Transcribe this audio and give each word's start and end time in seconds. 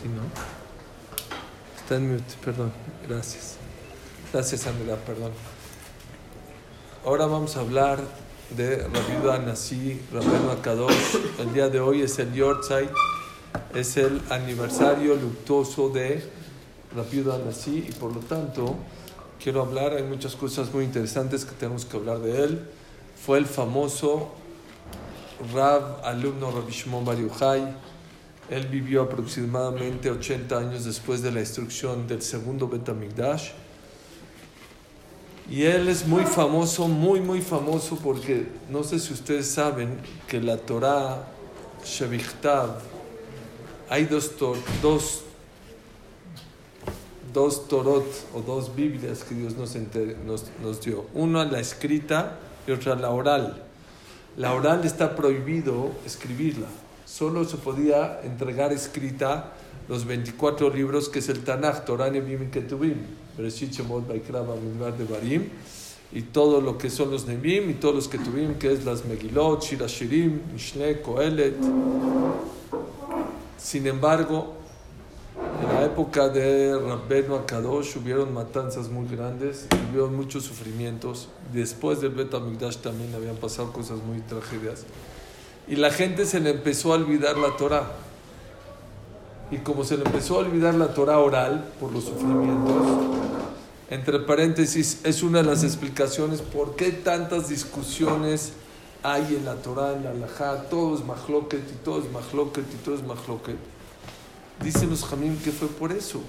Sí, 0.00 0.08
¿no? 0.08 0.22
Está 1.76 1.96
en 1.96 2.12
mute, 2.12 2.34
perdón. 2.42 2.72
Gracias. 3.06 3.56
Gracias, 4.32 4.66
Andrea, 4.66 4.96
perdón. 4.96 5.32
Ahora 7.04 7.26
vamos 7.26 7.56
a 7.56 7.60
hablar 7.60 8.00
de 8.56 8.88
Rabiuda 8.88 9.38
Nasi, 9.38 10.00
Rabenu 10.12 10.50
Akadosh. 10.50 11.16
El 11.38 11.52
día 11.52 11.68
de 11.68 11.80
hoy 11.80 12.02
es 12.02 12.18
el 12.18 12.32
Yortzeit, 12.32 12.90
es 13.74 13.96
el 13.96 14.22
aniversario 14.30 15.16
luctuoso 15.16 15.90
de 15.90 16.24
Rabiuda 16.96 17.38
Nasi 17.38 17.86
y 17.88 17.92
por 17.92 18.14
lo 18.14 18.20
tanto 18.20 18.76
quiero 19.42 19.60
hablar, 19.62 19.92
hay 19.92 20.02
muchas 20.04 20.34
cosas 20.34 20.72
muy 20.72 20.84
interesantes 20.84 21.44
que 21.44 21.52
tenemos 21.52 21.84
que 21.84 21.96
hablar 21.96 22.20
de 22.20 22.44
él. 22.44 22.70
Fue 23.24 23.36
el 23.36 23.46
famoso 23.46 24.30
Rab, 25.52 26.04
alumno 26.04 26.50
Rabbi 26.50 26.72
Shimon 26.72 27.04
Bar. 27.04 27.18
Él 28.50 28.66
vivió 28.66 29.02
aproximadamente 29.02 30.10
80 30.10 30.58
años 30.58 30.84
después 30.84 31.22
de 31.22 31.30
la 31.30 31.38
destrucción 31.38 32.08
del 32.08 32.20
segundo 32.20 32.68
Betamigdash. 32.68 33.50
Y 35.48 35.62
él 35.62 35.88
es 35.88 36.06
muy 36.06 36.24
famoso, 36.24 36.88
muy, 36.88 37.20
muy 37.20 37.42
famoso 37.42 37.96
porque 37.96 38.46
no 38.68 38.82
sé 38.82 38.98
si 38.98 39.12
ustedes 39.12 39.48
saben 39.48 39.98
que 40.26 40.40
la 40.40 40.56
Torah 40.56 41.28
Shevichtav, 41.84 42.78
hay 43.88 44.04
dos, 44.04 44.32
dos, 44.82 45.22
dos 47.32 47.68
Torot 47.68 48.06
o 48.34 48.40
dos 48.40 48.74
Biblias 48.74 49.22
que 49.22 49.34
Dios 49.36 49.56
nos, 49.56 49.76
nos, 50.26 50.44
nos 50.60 50.80
dio. 50.80 51.06
Una 51.14 51.44
la 51.44 51.60
escrita 51.60 52.38
y 52.66 52.72
otra 52.72 52.96
la 52.96 53.10
oral. 53.10 53.62
La 54.36 54.54
oral 54.54 54.84
está 54.84 55.14
prohibido 55.14 55.92
escribirla. 56.04 56.66
Solo 57.10 57.44
se 57.44 57.56
podía 57.56 58.20
entregar 58.22 58.72
escrita 58.72 59.52
los 59.88 60.04
24 60.04 60.70
libros 60.70 61.08
que 61.08 61.18
es 61.18 61.28
el 61.28 61.42
Tanakh, 61.42 61.84
Torah, 61.84 62.08
Nebim 62.08 62.48
Bereshit, 63.36 63.72
Shemot, 63.72 64.04
y 66.12 66.22
todo 66.22 66.60
lo 66.60 66.78
que 66.78 66.88
son 66.88 67.10
los 67.10 67.26
Nebim 67.26 67.68
y 67.68 67.74
todos 67.74 67.96
los 67.96 68.08
Ketubim, 68.08 68.54
que 68.54 68.72
es 68.72 68.84
las 68.84 69.04
Megilot, 69.04 69.60
Shira 69.60 69.88
Shirim, 69.88 70.40
Mishle, 70.52 71.02
Kohelet. 71.02 71.56
Sin 73.58 73.88
embargo, 73.88 74.54
en 75.62 75.74
la 75.74 75.84
época 75.86 76.28
de 76.28 76.78
Rabbenu 76.78 77.34
Akadosh 77.34 77.96
hubieron 77.96 78.32
matanzas 78.32 78.88
muy 78.88 79.08
grandes, 79.08 79.66
hubieron 79.90 80.14
muchos 80.14 80.44
sufrimientos. 80.44 81.28
Después 81.52 82.00
del 82.00 82.12
Bet 82.12 82.30
también 82.30 83.12
habían 83.16 83.36
pasado 83.36 83.72
cosas 83.72 83.98
muy 83.98 84.20
tragedias. 84.20 84.84
Y 85.68 85.76
la 85.76 85.90
gente 85.90 86.26
se 86.26 86.40
le 86.40 86.50
empezó 86.50 86.92
a 86.92 86.96
olvidar 86.96 87.36
la 87.38 87.56
Torah. 87.56 87.92
Y 89.50 89.58
como 89.58 89.84
se 89.84 89.96
le 89.96 90.04
empezó 90.04 90.36
a 90.36 90.38
olvidar 90.38 90.74
la 90.74 90.94
Torah 90.94 91.18
oral 91.18 91.72
por 91.80 91.92
los 91.92 92.04
sufrimientos, 92.04 92.86
entre 93.90 94.20
paréntesis, 94.20 95.00
es 95.02 95.22
una 95.24 95.42
de 95.42 95.48
las 95.48 95.64
explicaciones 95.64 96.40
por 96.40 96.76
qué 96.76 96.92
tantas 96.92 97.48
discusiones 97.48 98.52
hay 99.02 99.34
en 99.34 99.44
la 99.44 99.56
Torah, 99.56 99.94
en 99.94 100.04
la 100.04 100.10
Halajá, 100.10 100.68
todo 100.68 100.94
es 100.94 101.04
mahloket 101.04 101.68
y 101.68 101.84
todo 101.84 101.98
es 102.00 102.10
mahloket 102.12 102.64
y 102.72 102.76
todo 102.84 102.94
es 102.94 103.02
mahloket. 103.02 103.56
Dicen 104.62 104.90
los 104.90 105.04
jamim 105.04 105.36
que 105.38 105.50
fue 105.50 105.68
por 105.68 105.90
eso, 105.90 106.20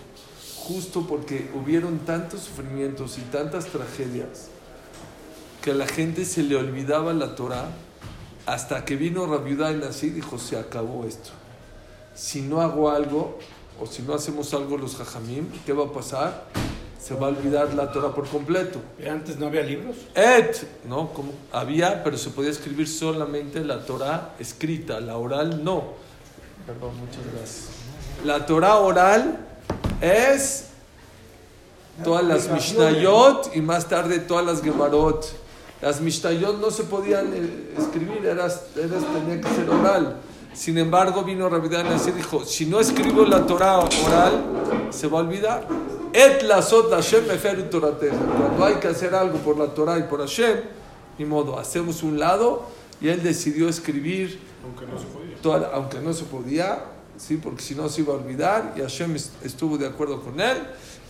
justo 0.55 1.05
porque 1.07 1.51
hubieron 1.53 1.99
tantos 1.99 2.41
sufrimientos 2.41 3.17
y 3.17 3.21
tantas 3.21 3.65
tragedias 3.65 4.47
que 5.61 5.71
a 5.71 5.75
la 5.75 5.85
gente 5.85 6.25
se 6.25 6.41
le 6.43 6.55
olvidaba 6.55 7.13
la 7.13 7.35
Torah 7.35 7.69
hasta 8.45 8.85
que 8.85 8.95
vino 8.95 9.25
Rabiudá 9.25 9.71
y 9.71 9.81
así 9.83 10.09
dijo, 10.09 10.37
se 10.37 10.57
acabó 10.57 11.05
esto. 11.05 11.29
Si 12.15 12.41
no 12.41 12.61
hago 12.61 12.89
algo, 12.89 13.37
o 13.79 13.87
si 13.87 14.01
no 14.01 14.13
hacemos 14.13 14.53
algo 14.53 14.77
los 14.77 14.95
jajamim, 14.95 15.47
¿qué 15.65 15.73
va 15.73 15.85
a 15.85 15.91
pasar? 15.91 16.45
Se 17.01 17.15
va 17.15 17.27
a 17.27 17.29
olvidar 17.29 17.73
la 17.73 17.91
Torah 17.91 18.13
por 18.13 18.27
completo. 18.27 18.79
¿Pero 18.97 19.11
antes 19.11 19.39
no 19.39 19.47
había 19.47 19.63
libros? 19.63 19.95
Et, 20.13 20.55
¿no? 20.85 21.11
Como 21.13 21.31
había, 21.51 22.03
pero 22.03 22.17
se 22.17 22.29
podía 22.29 22.51
escribir 22.51 22.87
solamente 22.87 23.63
la 23.63 23.85
Torah 23.85 24.35
escrita, 24.39 24.99
la 24.99 25.17
oral 25.17 25.63
no. 25.63 25.93
Perdón, 26.67 26.97
muchas 26.97 27.23
gracias. 27.33 27.67
La 28.23 28.45
Torah 28.45 28.77
oral 28.77 29.39
es 29.99 30.67
todas 32.03 32.23
las 32.23 32.49
Mishnayot 32.49 33.55
y 33.55 33.61
más 33.61 33.87
tarde 33.87 34.19
todas 34.19 34.45
las 34.45 34.61
Gemarot. 34.61 35.40
Las 35.81 35.99
Mishnayot 35.99 36.59
no 36.59 36.69
se 36.69 36.83
podían 36.83 37.33
escribir, 37.77 38.25
eras, 38.25 38.65
eras, 38.75 39.03
tenía 39.13 39.41
que 39.41 39.49
ser 39.55 39.69
oral. 39.69 40.17
Sin 40.53 40.77
embargo, 40.77 41.23
vino 41.23 41.49
Rabidán 41.49 41.87
y 41.87 42.11
dijo, 42.11 42.45
si 42.45 42.65
no 42.65 42.79
escribo 42.79 43.25
la 43.25 43.45
Torah 43.45 43.79
oral, 43.79 44.43
se 44.91 45.07
va 45.07 45.19
a 45.19 45.21
olvidar. 45.21 45.67
Et 46.13 46.43
la 46.43 46.61
Hashem 46.61 47.23
Cuando 47.25 48.65
hay 48.65 48.75
que 48.75 48.87
hacer 48.89 49.15
algo 49.15 49.37
por 49.39 49.57
la 49.57 49.67
Torah 49.67 49.97
y 49.97 50.03
por 50.03 50.19
Hashem, 50.19 50.59
ni 51.17 51.25
modo, 51.25 51.57
hacemos 51.57 52.03
un 52.03 52.19
lado 52.19 52.67
y 52.99 53.07
él 53.07 53.23
decidió 53.23 53.69
escribir, 53.69 54.39
aunque 54.63 54.85
no 54.85 54.99
se 54.99 55.05
podía, 55.05 55.37
toda, 55.41 55.71
aunque 55.73 55.99
no 55.99 56.13
se 56.13 56.25
podía 56.25 56.83
¿sí? 57.17 57.37
porque 57.37 57.61
si 57.61 57.75
no 57.75 57.87
se 57.89 58.01
iba 58.01 58.13
a 58.13 58.17
olvidar 58.17 58.73
y 58.75 58.81
Hashem 58.81 59.15
estuvo 59.43 59.77
de 59.77 59.87
acuerdo 59.87 60.21
con 60.21 60.39
él 60.39 60.57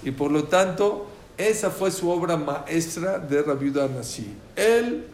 y 0.03 0.11
por 0.11 0.31
lo 0.31 0.43
tanto 0.45 1.07
esa 1.49 1.71
fue 1.71 1.91
su 1.91 2.09
obra 2.09 2.37
maestra 2.37 3.19
de 3.19 3.41
Rabiuda 3.41 3.87
Nasi. 3.87 4.33
Él 4.55 5.05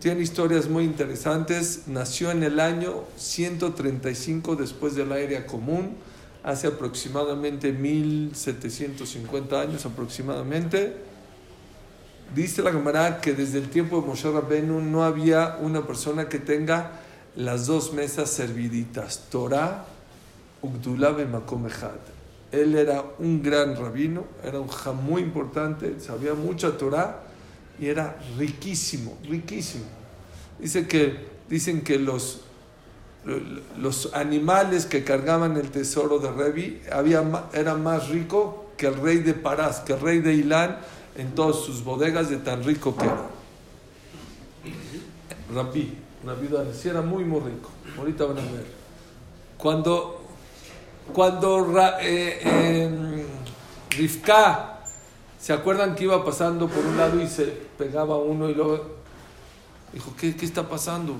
tiene 0.00 0.20
historias 0.20 0.68
muy 0.68 0.84
interesantes. 0.84 1.82
Nació 1.86 2.30
en 2.30 2.42
el 2.42 2.60
año 2.60 3.04
135 3.16 4.56
después 4.56 4.94
de 4.94 5.06
la 5.06 5.18
era 5.18 5.46
común, 5.46 5.96
hace 6.42 6.66
aproximadamente 6.66 7.72
1750 7.72 9.60
años 9.60 9.86
aproximadamente. 9.86 10.96
Dice 12.34 12.62
la 12.62 12.72
Gemara 12.72 13.20
que 13.20 13.32
desde 13.32 13.58
el 13.58 13.68
tiempo 13.68 14.00
de 14.00 14.06
Moshe 14.06 14.30
Rabbenu 14.30 14.80
no 14.80 15.04
había 15.04 15.58
una 15.60 15.86
persona 15.86 16.28
que 16.28 16.38
tenga 16.38 17.00
las 17.36 17.66
dos 17.66 17.92
mesas 17.92 18.30
serviditas, 18.30 19.26
Torah, 19.30 19.84
Ugdullah 20.62 21.12
Makom 21.30 21.66
Él 22.52 22.74
era 22.74 23.02
un 23.18 23.42
gran 23.42 23.74
rabino, 23.76 24.24
era 24.44 24.60
un 24.60 24.68
jam 24.68 25.02
muy 25.02 25.22
importante, 25.22 25.98
sabía 25.98 26.34
mucha 26.34 26.76
Torah 26.76 27.22
y 27.80 27.86
era 27.86 28.18
riquísimo, 28.38 29.18
riquísimo. 29.26 29.86
Dice 30.58 30.86
que, 30.86 31.16
dicen 31.48 31.80
que 31.80 31.98
los, 31.98 32.42
los 33.80 34.12
animales 34.12 34.84
que 34.84 35.02
cargaban 35.02 35.56
el 35.56 35.70
tesoro 35.70 36.18
de 36.18 36.30
Revi 36.30 36.82
había, 36.92 37.24
era 37.54 37.74
más 37.74 38.10
rico 38.10 38.66
que 38.76 38.86
el 38.88 38.96
rey 38.96 39.18
de 39.18 39.32
Parás, 39.32 39.80
que 39.80 39.94
el 39.94 40.00
rey 40.00 40.20
de 40.20 40.34
Ilán 40.34 40.78
en 41.16 41.34
todas 41.34 41.56
sus 41.56 41.82
bodegas 41.82 42.30
de 42.30 42.36
tan 42.36 42.62
rico 42.64 42.96
que 42.96 43.04
era. 43.04 43.30
Rabí, 45.54 45.94
Rabí 46.24 46.48
sí 46.74 46.88
era 46.88 47.02
muy, 47.02 47.24
muy 47.24 47.40
rico. 47.40 47.70
Ahorita 47.98 48.24
van 48.24 48.38
a 48.38 48.42
ver. 48.42 48.66
Cuando, 49.58 50.21
cuando 51.12 51.80
eh, 52.00 52.40
eh, 52.44 53.26
¿se 55.38 55.52
acuerdan 55.52 55.94
que 55.94 56.04
iba 56.04 56.24
pasando 56.24 56.68
por 56.68 56.84
un 56.84 56.96
lado 56.96 57.20
y 57.20 57.26
se 57.26 57.46
pegaba 57.76 58.16
uno 58.16 58.48
y 58.48 58.54
luego 58.54 58.96
dijo, 59.92 60.14
¿qué, 60.18 60.36
qué 60.36 60.44
está 60.44 60.68
pasando? 60.68 61.16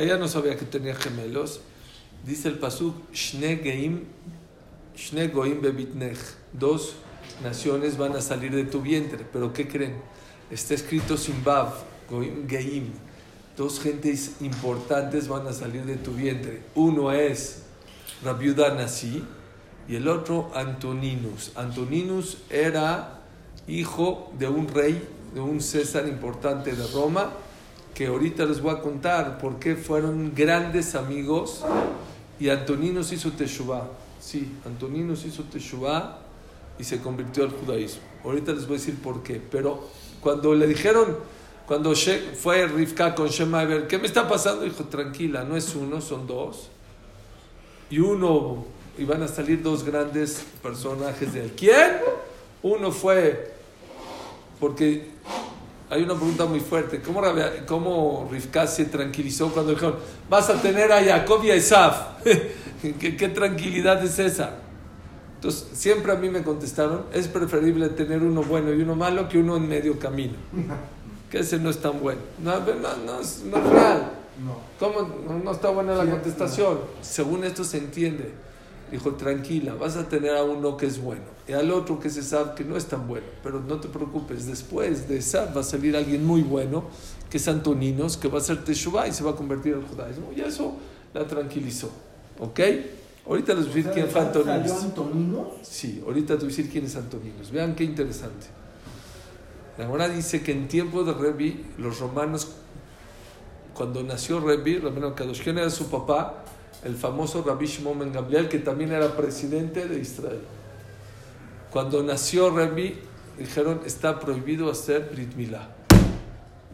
Ella 0.00 0.16
no 0.16 0.28
sabía 0.28 0.56
que 0.56 0.64
tenía 0.64 0.94
gemelos. 0.94 1.60
Dice 2.24 2.48
el 2.48 2.58
pasuk, 2.58 2.94
Shne 3.12 3.58
Geim, 3.58 4.04
Shne 4.96 5.28
Goim. 5.28 5.60
Dos 6.52 6.94
naciones 7.42 7.98
van 7.98 8.16
a 8.16 8.20
salir 8.20 8.54
de 8.54 8.64
tu 8.64 8.80
vientre. 8.80 9.26
¿Pero 9.30 9.52
qué 9.52 9.68
creen? 9.68 9.96
Está 10.50 10.74
escrito 10.74 11.16
Simbav, 11.16 11.74
Goim 12.10 12.48
Geim. 12.48 12.92
Dos 13.56 13.78
gentes 13.78 14.36
importantes 14.40 15.28
van 15.28 15.46
a 15.46 15.52
salir 15.52 15.84
de 15.84 15.96
tu 15.96 16.12
vientre. 16.12 16.62
Uno 16.74 17.12
es 17.12 17.63
Rabiuda 18.22 18.74
Nasi 18.74 19.24
y 19.88 19.96
el 19.96 20.08
otro 20.08 20.50
Antoninus. 20.54 21.52
Antoninus 21.56 22.38
era 22.50 23.20
hijo 23.66 24.32
de 24.38 24.48
un 24.48 24.68
rey, 24.68 25.02
de 25.34 25.40
un 25.40 25.60
César 25.60 26.06
importante 26.06 26.74
de 26.74 26.86
Roma, 26.88 27.30
que 27.94 28.06
ahorita 28.06 28.44
les 28.44 28.60
voy 28.60 28.74
a 28.74 28.80
contar 28.80 29.38
por 29.38 29.58
qué 29.58 29.76
fueron 29.76 30.32
grandes 30.34 30.94
amigos 30.94 31.64
y 32.40 32.48
Antoninus 32.48 33.12
hizo 33.12 33.30
Teshuvah. 33.32 33.88
Sí, 34.20 34.52
Antoninus 34.66 35.24
hizo 35.24 35.44
Teshuvah 35.44 36.18
y 36.78 36.84
se 36.84 37.00
convirtió 37.00 37.44
al 37.44 37.50
judaísmo. 37.50 38.02
Ahorita 38.24 38.52
les 38.52 38.66
voy 38.66 38.76
a 38.76 38.78
decir 38.78 38.96
por 38.96 39.22
qué. 39.22 39.40
Pero 39.50 39.88
cuando 40.20 40.54
le 40.54 40.66
dijeron, 40.66 41.16
cuando 41.66 41.94
fue 41.94 42.66
Rivka 42.66 43.14
con 43.14 43.28
Shema 43.28 43.86
¿qué 43.86 43.98
me 43.98 44.06
está 44.06 44.26
pasando? 44.28 44.64
Dijo, 44.64 44.84
tranquila, 44.84 45.44
no 45.44 45.56
es 45.56 45.74
uno, 45.74 46.00
son 46.00 46.26
dos. 46.26 46.68
Y 47.90 47.98
uno, 47.98 48.64
y 48.98 49.04
van 49.04 49.22
a 49.22 49.28
salir 49.28 49.62
dos 49.62 49.84
grandes 49.84 50.44
personajes 50.62 51.32
de 51.32 51.44
él. 51.44 51.52
¿Quién? 51.56 51.98
Uno 52.62 52.90
fue, 52.90 53.52
porque 54.58 55.08
hay 55.90 56.02
una 56.02 56.14
pregunta 56.14 56.46
muy 56.46 56.60
fuerte. 56.60 57.00
¿Cómo, 57.00 57.22
cómo 57.66 58.28
Rivka 58.30 58.66
se 58.66 58.86
tranquilizó 58.86 59.52
cuando 59.52 59.72
dijeron, 59.72 59.96
vas 60.28 60.48
a 60.50 60.60
tener 60.60 60.90
a 60.92 61.02
Jacob 61.04 61.44
y 61.44 61.50
a 61.50 61.56
Isaf? 61.56 62.24
¿Qué, 62.98 63.16
¿Qué 63.16 63.28
tranquilidad 63.28 64.02
es 64.04 64.18
esa? 64.18 64.58
Entonces, 65.36 65.68
siempre 65.74 66.10
a 66.10 66.14
mí 66.14 66.30
me 66.30 66.42
contestaron, 66.42 67.04
es 67.12 67.28
preferible 67.28 67.90
tener 67.90 68.22
uno 68.22 68.42
bueno 68.42 68.72
y 68.72 68.80
uno 68.80 68.96
malo 68.96 69.28
que 69.28 69.36
uno 69.36 69.56
en 69.56 69.68
medio 69.68 69.98
camino. 69.98 70.34
Que 71.30 71.40
ese 71.40 71.58
no 71.58 71.68
es 71.68 71.78
tan 71.78 72.00
bueno. 72.00 72.20
No, 72.38 72.60
no, 72.60 72.96
no, 73.04 73.20
es, 73.20 73.42
no 73.44 73.56
es 73.56 73.64
real. 73.64 74.12
No. 74.42 74.56
¿Cómo? 74.80 75.42
No, 75.44 75.52
está 75.52 75.70
buena 75.70 75.94
la 75.94 76.10
contestación. 76.10 76.78
Según 77.02 77.44
esto 77.44 77.64
se 77.64 77.78
entiende. 77.78 78.32
Dijo, 78.90 79.14
tranquila, 79.14 79.74
vas 79.74 79.96
a 79.96 80.08
tener 80.08 80.36
a 80.36 80.44
uno 80.44 80.76
que 80.76 80.86
es 80.86 81.02
bueno 81.02 81.34
y 81.48 81.52
al 81.52 81.70
otro 81.70 81.98
que 81.98 82.10
se 82.10 82.22
sabe 82.22 82.54
que 82.54 82.64
no 82.64 82.76
es 82.76 82.86
tan 82.86 83.06
bueno. 83.06 83.26
Pero 83.42 83.60
no 83.60 83.80
te 83.80 83.88
preocupes, 83.88 84.46
después 84.46 85.08
de 85.08 85.18
esa 85.18 85.52
va 85.52 85.60
a 85.60 85.64
salir 85.64 85.96
alguien 85.96 86.24
muy 86.24 86.42
bueno, 86.42 86.84
que 87.30 87.38
es 87.38 87.48
Antoninos, 87.48 88.16
que 88.16 88.28
va 88.28 88.38
a 88.38 88.40
ser 88.40 88.64
Teshuvah 88.64 89.08
y 89.08 89.12
se 89.12 89.24
va 89.24 89.32
a 89.32 89.36
convertir 89.36 89.74
al 89.74 89.84
judaísmo. 89.84 90.30
Y 90.36 90.40
eso 90.40 90.76
la 91.12 91.26
tranquilizó. 91.26 91.90
¿Ok? 92.38 92.60
Ahorita 93.26 93.54
les 93.54 93.64
voy 93.64 93.72
a 93.72 93.76
decir 93.76 93.90
quién 93.92 94.08
fue 94.08 94.20
Antoninos. 94.20 94.70
¿Salió 94.70 94.84
Antoninos? 94.84 95.46
Sí, 95.62 96.02
ahorita 96.04 96.34
te 96.34 96.44
voy 96.44 96.44
a 96.44 96.48
decir 96.48 96.70
quién 96.70 96.84
es 96.84 96.96
Antoninos. 96.96 97.50
Vean 97.50 97.74
qué 97.74 97.84
interesante. 97.84 98.46
La 99.76 99.86
Gemara 99.86 100.08
dice 100.08 100.42
que 100.42 100.52
en 100.52 100.68
tiempo 100.68 101.04
de 101.04 101.12
Rebi, 101.12 101.64
los 101.78 101.98
romanos, 101.98 102.48
cuando 103.74 104.02
nació 104.02 104.40
Rebi, 104.40 104.78
Rabino 104.78 105.14
Kadosh, 105.14 105.42
¿quién 105.42 105.58
era 105.58 105.68
su 105.68 105.90
papá? 105.90 106.44
El 106.84 106.94
famoso 106.94 107.42
Rabbi 107.42 107.66
Shimon 107.66 107.98
Ben 107.98 108.12
Gamliel, 108.12 108.48
que 108.48 108.58
también 108.58 108.92
era 108.92 109.16
presidente 109.16 109.86
de 109.86 109.98
Israel. 109.98 110.40
Cuando 111.70 112.02
nació 112.02 112.50
Rebi, 112.50 112.98
dijeron, 113.38 113.80
está 113.84 114.20
prohibido 114.20 114.70
hacer 114.70 115.10
Brit 115.12 115.34
Milá. 115.34 115.68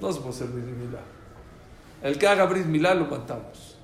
No 0.00 0.12
se 0.12 0.20
puede 0.20 0.34
hacer 0.34 0.48
Brit 0.48 0.66
Milá. 0.66 1.00
El 2.02 2.18
que 2.18 2.26
haga 2.26 2.44
Brit 2.46 2.66
Milá 2.66 2.94
lo 2.94 3.06
matamos. 3.06 3.76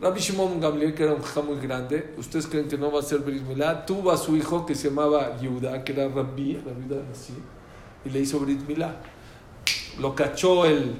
Rabbi 0.00 0.18
Shimon 0.18 0.60
Gamliel, 0.60 0.94
que 0.94 1.04
era 1.04 1.12
un 1.12 1.20
jajá 1.20 1.42
muy 1.42 1.60
grande, 1.60 2.14
¿ustedes 2.16 2.46
creen 2.46 2.68
que 2.68 2.78
no 2.78 2.90
va 2.90 2.98
a 2.98 3.02
hacer 3.02 3.18
Brit 3.18 3.42
Milá? 3.42 3.84
Tuvo 3.84 4.10
a 4.10 4.16
su 4.16 4.34
hijo 4.36 4.64
que 4.64 4.74
se 4.74 4.88
llamaba 4.88 5.36
Yehuda, 5.38 5.84
que 5.84 5.92
era 5.92 6.08
Rabbi, 6.08 6.56
Rabbi 6.56 6.88
de 6.88 7.00
Anasí, 7.00 7.34
y 8.04 8.08
le 8.08 8.20
hizo 8.20 8.40
Brit 8.40 8.66
Milá. 8.66 8.96
Lo 10.00 10.14
cachó 10.14 10.64
el, 10.64 10.96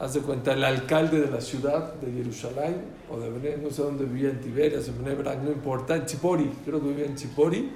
haz 0.00 0.14
de 0.14 0.20
cuenta, 0.20 0.54
el 0.54 0.64
alcalde 0.64 1.20
de 1.20 1.30
la 1.30 1.42
ciudad 1.42 1.92
de 1.94 2.10
Jerusalén, 2.10 2.82
o 3.10 3.18
de 3.18 3.30
Bene, 3.30 3.58
no 3.62 3.70
sé 3.70 3.82
dónde 3.82 4.04
vivía, 4.06 4.30
en 4.30 4.40
Tiberias, 4.40 4.88
en 4.88 5.04
Benebra, 5.04 5.34
no 5.34 5.50
importa, 5.50 5.94
en 5.94 6.06
Chipori, 6.06 6.50
creo 6.64 6.80
que 6.80 6.88
vivía 6.88 7.04
en 7.04 7.16
Chipori, 7.16 7.70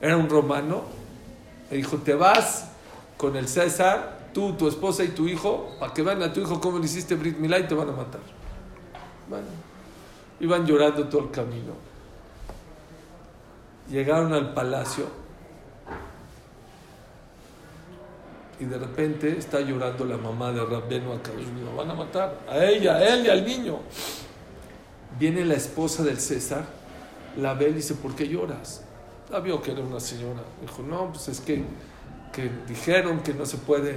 era 0.00 0.18
un 0.18 0.28
romano, 0.28 0.82
le 1.70 1.78
dijo, 1.78 1.96
te 1.96 2.14
vas 2.14 2.68
con 3.16 3.36
el 3.36 3.48
César, 3.48 4.28
tú, 4.34 4.52
tu 4.52 4.68
esposa 4.68 5.02
y 5.02 5.08
tu 5.08 5.26
hijo, 5.26 5.70
para 5.80 5.94
que 5.94 6.02
vean 6.02 6.22
a 6.22 6.30
tu 6.30 6.40
hijo 6.40 6.60
cómo 6.60 6.78
le 6.78 6.84
hiciste 6.84 7.14
Brit 7.14 7.38
Milá 7.38 7.58
y 7.58 7.66
te 7.66 7.74
van 7.74 7.88
a 7.88 7.92
matar. 7.92 8.20
Bueno, 9.30 9.46
iban 10.40 10.66
llorando 10.66 11.08
todo 11.08 11.22
el 11.22 11.30
camino. 11.30 11.72
Llegaron 13.88 14.34
al 14.34 14.52
palacio 14.52 15.23
y 18.60 18.64
de 18.64 18.78
repente 18.78 19.36
está 19.36 19.60
llorando 19.60 20.04
la 20.04 20.16
mamá 20.16 20.52
de 20.52 20.64
Rabbeno 20.64 21.12
Akadosh. 21.12 21.46
Lo 21.64 21.76
van 21.76 21.90
a 21.90 21.94
matar 21.94 22.40
a 22.48 22.64
ella, 22.64 22.96
a 22.96 23.14
él 23.14 23.26
y 23.26 23.28
al 23.28 23.44
niño. 23.44 23.80
Viene 25.18 25.44
la 25.44 25.54
esposa 25.54 26.02
del 26.02 26.18
César, 26.18 26.64
la 27.36 27.54
ve 27.54 27.70
y 27.70 27.74
dice, 27.74 27.94
¿por 27.94 28.14
qué 28.14 28.28
lloras? 28.28 28.84
La 29.30 29.40
vio 29.40 29.60
que 29.60 29.72
era 29.72 29.80
una 29.80 30.00
señora. 30.00 30.42
Dijo, 30.60 30.82
no, 30.82 31.10
pues 31.10 31.28
es 31.28 31.40
que, 31.40 31.64
que 32.32 32.50
dijeron 32.68 33.20
que 33.20 33.34
no 33.34 33.46
se 33.46 33.56
puede 33.58 33.96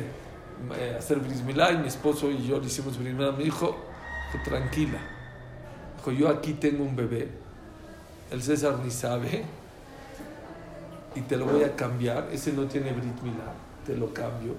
eh, 0.76 0.96
hacer 0.98 1.20
brismilá 1.20 1.72
y 1.72 1.78
mi 1.78 1.88
esposo 1.88 2.32
y 2.32 2.48
yo 2.48 2.60
le 2.60 2.68
hicimos 2.68 2.98
brismilá. 2.98 3.32
Me 3.32 3.44
dijo, 3.44 3.78
dijo, 4.32 4.44
tranquila. 4.44 5.00
Dijo, 5.98 6.12
yo 6.12 6.30
aquí 6.30 6.54
tengo 6.54 6.84
un 6.84 6.96
bebé. 6.96 7.30
El 8.32 8.42
César 8.42 8.80
ni 8.84 8.92
sabe. 8.92 9.44
Y 11.16 11.22
te 11.22 11.38
lo 11.38 11.46
voy 11.46 11.64
a 11.64 11.76
cambiar. 11.76 12.30
Ese 12.32 12.54
no 12.54 12.66
tiene 12.66 12.92
brit 12.92 13.22
milá. 13.22 13.67
Te 13.88 13.96
lo 13.96 14.14
cambio. 14.14 14.54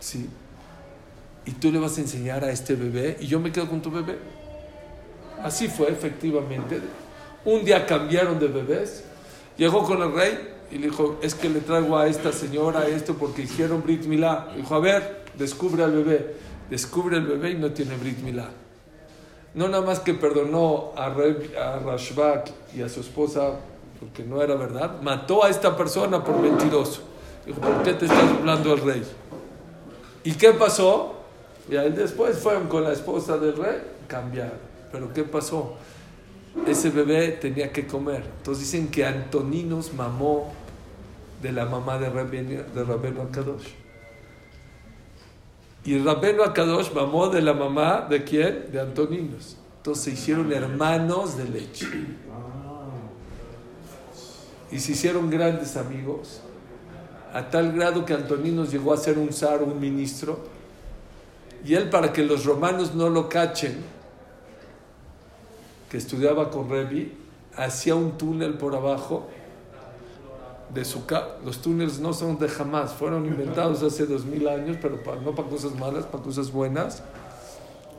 Sí. 0.00 0.28
Y 1.44 1.52
tú 1.52 1.70
le 1.70 1.78
vas 1.78 1.96
a 1.96 2.00
enseñar 2.00 2.44
a 2.44 2.50
este 2.50 2.74
bebé 2.74 3.16
y 3.20 3.28
yo 3.28 3.38
me 3.38 3.52
quedo 3.52 3.68
con 3.68 3.80
tu 3.80 3.90
bebé. 3.90 4.18
Así 5.42 5.68
fue, 5.68 5.90
efectivamente. 5.90 6.80
Un 7.44 7.64
día 7.64 7.86
cambiaron 7.86 8.40
de 8.40 8.48
bebés. 8.48 9.04
Llegó 9.56 9.84
con 9.84 10.02
el 10.02 10.12
rey 10.12 10.54
y 10.72 10.78
le 10.78 10.88
dijo, 10.88 11.18
es 11.22 11.36
que 11.36 11.48
le 11.48 11.60
traigo 11.60 11.96
a 11.96 12.08
esta 12.08 12.32
señora 12.32 12.88
esto 12.88 13.14
porque 13.14 13.42
hicieron 13.42 13.82
Brit 13.84 14.04
Milá. 14.06 14.48
Dijo, 14.56 14.74
a 14.74 14.80
ver, 14.80 15.24
descubre 15.38 15.84
al 15.84 15.92
bebé. 15.92 16.34
Descubre 16.68 17.16
el 17.16 17.26
bebé 17.26 17.52
y 17.52 17.54
no 17.54 17.70
tiene 17.70 17.96
Brit 17.96 18.18
Milá. 18.18 18.50
No 19.54 19.68
nada 19.68 19.86
más 19.86 20.00
que 20.00 20.12
perdonó 20.12 20.92
a, 20.96 21.08
Re, 21.10 21.56
a 21.56 21.78
Rashbak 21.78 22.50
y 22.76 22.82
a 22.82 22.88
su 22.88 23.00
esposa 23.00 23.52
porque 23.98 24.22
no 24.22 24.42
era 24.42 24.54
verdad, 24.54 25.00
mató 25.00 25.44
a 25.44 25.48
esta 25.48 25.76
persona 25.76 26.22
por 26.22 26.38
mentiroso. 26.38 27.02
Dijo, 27.46 27.60
¿por 27.60 27.82
qué 27.82 27.92
te 27.92 28.06
estás 28.06 28.32
hablando 28.38 28.72
al 28.72 28.80
rey? 28.80 29.02
¿Y 30.24 30.32
qué 30.32 30.52
pasó? 30.52 31.14
Y 31.68 31.74
después 31.74 32.38
fueron 32.38 32.66
con 32.66 32.82
la 32.82 32.92
esposa 32.92 33.38
del 33.38 33.56
rey, 33.56 33.80
cambiaron. 34.08 34.58
Pero 34.90 35.12
¿qué 35.12 35.22
pasó? 35.22 35.76
Ese 36.66 36.90
bebé 36.90 37.32
tenía 37.32 37.72
que 37.72 37.86
comer. 37.86 38.24
Entonces 38.38 38.64
dicen 38.64 38.88
que 38.88 39.04
Antoninos 39.04 39.92
mamó 39.94 40.52
de 41.42 41.52
la 41.52 41.66
mamá 41.66 41.98
de 41.98 42.08
Rabeno, 42.08 42.62
de 42.62 42.84
Rabeno 42.84 43.22
Akadosh. 43.22 43.68
Y 45.84 45.98
Rabeno 45.98 46.42
Akadosh 46.42 46.92
mamó 46.92 47.28
de 47.28 47.42
la 47.42 47.52
mamá 47.52 48.06
de 48.08 48.24
quién? 48.24 48.72
De 48.72 48.80
Antoninos. 48.80 49.56
Entonces 49.76 50.04
se 50.04 50.10
hicieron 50.12 50.52
hermanos 50.52 51.36
de 51.36 51.44
leche. 51.44 51.86
Y 54.72 54.80
se 54.80 54.92
hicieron 54.92 55.30
grandes 55.30 55.76
amigos. 55.76 56.40
A 57.36 57.50
tal 57.50 57.72
grado 57.72 58.06
que 58.06 58.14
Antoninos 58.14 58.72
llegó 58.72 58.94
a 58.94 58.96
ser 58.96 59.18
un 59.18 59.30
zar, 59.30 59.62
un 59.62 59.78
ministro. 59.78 60.38
Y 61.66 61.74
él, 61.74 61.90
para 61.90 62.10
que 62.10 62.24
los 62.24 62.46
romanos 62.46 62.94
no 62.94 63.10
lo 63.10 63.28
cachen, 63.28 63.84
que 65.90 65.98
estudiaba 65.98 66.50
con 66.50 66.70
Revi, 66.70 67.12
hacía 67.54 67.94
un 67.94 68.16
túnel 68.16 68.54
por 68.54 68.74
abajo 68.74 69.28
de 70.72 70.82
su. 70.86 71.02
Los 71.44 71.60
túneles 71.60 71.98
no 71.98 72.14
son 72.14 72.38
de 72.38 72.48
jamás, 72.48 72.94
fueron 72.94 73.26
inventados 73.26 73.82
hace 73.82 74.06
dos 74.06 74.24
mil 74.24 74.48
años, 74.48 74.78
pero 74.80 74.98
no 75.22 75.34
para 75.34 75.48
cosas 75.50 75.74
malas, 75.74 76.06
para 76.06 76.24
cosas 76.24 76.50
buenas. 76.50 77.02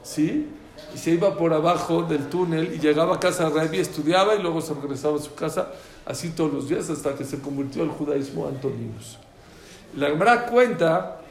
¿Sí? 0.02 0.50
Y 0.96 0.98
se 0.98 1.12
iba 1.12 1.38
por 1.38 1.54
abajo 1.54 2.02
del 2.02 2.28
túnel 2.28 2.74
y 2.74 2.80
llegaba 2.80 3.18
a 3.18 3.20
casa 3.20 3.52
de 3.52 3.60
Revi, 3.60 3.78
estudiaba 3.78 4.34
y 4.34 4.42
luego 4.42 4.62
se 4.62 4.74
regresaba 4.74 5.18
a 5.18 5.22
su 5.22 5.36
casa, 5.36 5.74
así 6.08 6.30
todos 6.30 6.52
los 6.52 6.68
días, 6.68 6.90
hasta 6.90 7.14
que 7.14 7.24
se 7.24 7.40
convirtió 7.40 7.84
al 7.84 7.90
judaísmo 7.90 8.48
Antoninos. 8.48 9.20
La 9.96 10.08
Gemara 10.10 10.46
cuenta. 10.46 11.22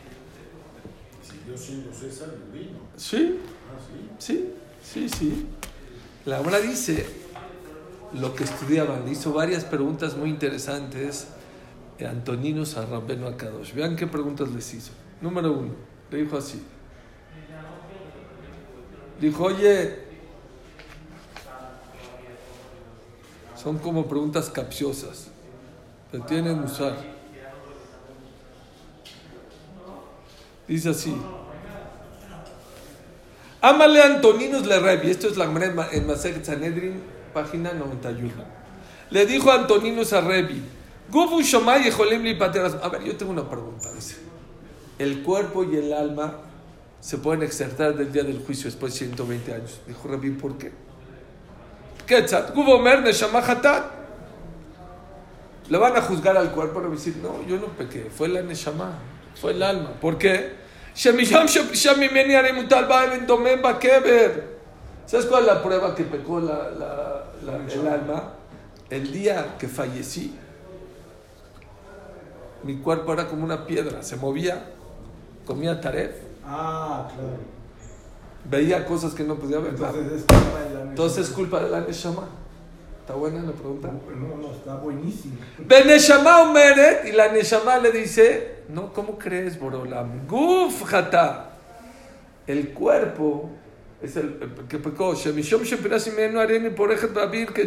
Siguió 1.22 1.56
siendo 1.56 1.92
César 1.92 2.28
y 2.52 2.58
vino. 2.58 2.78
Sí, 2.96 3.38
Ah, 3.68 3.78
sí, 4.18 4.54
sí. 4.82 5.08
sí, 5.08 5.08
sí. 5.08 5.46
La 6.24 6.38
Gemara 6.38 6.60
dice 6.60 7.06
lo 8.14 8.34
que 8.34 8.44
estudiaban. 8.44 9.04
Le 9.04 9.12
hizo 9.12 9.32
varias 9.32 9.64
preguntas 9.64 10.16
muy 10.16 10.30
interesantes 10.30 11.28
Antoninos 12.04 12.76
a 12.76 12.84
Rabbeno 12.84 13.26
Akadosh. 13.26 13.72
Vean 13.72 13.96
qué 13.96 14.06
preguntas 14.06 14.50
les 14.50 14.74
hizo. 14.74 14.92
Número 15.20 15.52
uno, 15.52 15.74
le 16.10 16.18
dijo 16.18 16.36
así. 16.36 16.62
Dijo, 19.20 19.44
oye, 19.44 20.00
son 23.56 23.78
como 23.78 24.06
preguntas 24.06 24.50
capciosas, 24.50 25.28
pero 26.12 26.24
tienen 26.24 26.58
usar. 26.60 27.15
Dice 30.68 30.90
así. 30.90 31.16
Ámale 33.60 34.02
Antoninos 34.02 34.66
le 34.66 34.78
Revi. 34.78 35.10
Esto 35.10 35.28
es 35.28 35.36
la 35.36 35.44
en 35.92 36.06
Maseret 36.06 36.44
Sanedrin, 36.44 37.02
página 37.32 37.72
91. 37.72 38.32
Le 39.10 39.26
dijo 39.26 39.50
Antoninos 39.50 40.12
a 40.12 40.20
Revi. 40.20 40.62
Gufu 41.10 41.40
Ejolim 41.40 42.22
li 42.22 42.34
pateras. 42.34 42.76
A 42.82 42.88
ver, 42.88 43.04
yo 43.04 43.16
tengo 43.16 43.32
una 43.32 43.48
pregunta. 43.48 43.92
Dice. 43.92 44.16
El 44.98 45.22
cuerpo 45.22 45.64
y 45.64 45.76
el 45.76 45.92
alma 45.92 46.38
se 47.00 47.18
pueden 47.18 47.42
exertar 47.42 47.94
del 47.94 48.10
día 48.12 48.24
del 48.24 48.38
juicio 48.38 48.64
después 48.64 48.92
de 48.92 48.98
120 49.00 49.54
años. 49.54 49.80
Dijo 49.86 50.08
Revi, 50.08 50.30
¿por 50.30 50.58
qué? 50.58 50.72
¿Qué 52.06 52.22
tzat? 52.22 52.54
Gufu 52.54 52.78
Mer 52.78 53.02
Neshama 53.02 53.40
Hatat. 53.40 53.96
Le 55.68 55.78
van 55.78 55.96
a 55.96 56.00
juzgar 56.00 56.36
al 56.36 56.52
cuerpo 56.52 56.80
y 56.80 56.84
a 56.84 57.12
no, 57.22 57.46
yo 57.46 57.58
no 57.58 57.66
pequé, 57.66 58.08
fue 58.16 58.28
la 58.28 58.40
Neshama, 58.42 58.98
fue 59.40 59.52
el 59.52 59.62
alma. 59.62 59.90
¿Por 60.00 60.18
qué? 60.18 60.54
¿Sabes 65.06 65.26
cuál 65.26 65.42
es 65.42 65.46
la 65.46 65.62
prueba 65.62 65.94
que 65.94 66.04
pecó 66.04 66.40
la, 66.40 66.70
la, 66.70 67.24
la, 67.44 67.56
el 67.72 67.86
alma? 67.86 68.32
El 68.88 69.12
día 69.12 69.56
que 69.58 69.68
fallecí, 69.68 70.34
mi 72.62 72.78
cuerpo 72.78 73.12
era 73.12 73.26
como 73.26 73.44
una 73.44 73.66
piedra, 73.66 74.02
se 74.02 74.16
movía, 74.16 74.70
comía 75.44 75.80
taref. 75.80 76.12
Ah, 76.44 77.08
claro. 77.12 77.56
Veía 78.48 78.86
cosas 78.86 79.12
que 79.12 79.24
no 79.24 79.36
podía 79.36 79.58
ver. 79.58 79.74
Entonces 79.74 80.12
es 80.12 80.24
culpa 80.24 80.60
de 80.60 80.74
la. 80.74 80.80
Entonces 80.82 81.28
es 81.28 81.34
culpa 81.34 81.60
de 81.60 81.70
la 81.70 81.80
neshama. 81.80 82.28
¿Está 83.00 83.14
buena 83.14 83.42
la 83.42 83.52
pregunta? 83.52 83.88
No, 83.88 84.36
no, 84.36 84.52
está 84.52 84.76
buenísima. 84.76 85.36
Beneshama 85.58 86.42
Omeret 86.42 87.06
y 87.06 87.12
la 87.12 87.28
neshama 87.28 87.78
le 87.78 87.92
dice, 87.92 88.55
no, 88.68 88.92
¿cómo 88.92 89.18
crees, 89.18 89.58
Borolam? 89.58 90.26
Guf 90.26 90.84
Jata. 90.84 91.50
El 92.46 92.70
cuerpo 92.70 93.50
es 94.02 94.16
el 94.16 94.38
que 94.68 94.78
pecó. 94.78 95.14
Shemishom 95.14 95.62
Shepirasi 95.62 96.10
Menu 96.12 96.40
Areni 96.40 96.70
Porejet 96.70 97.12
Babir 97.12 97.52
que 97.52 97.64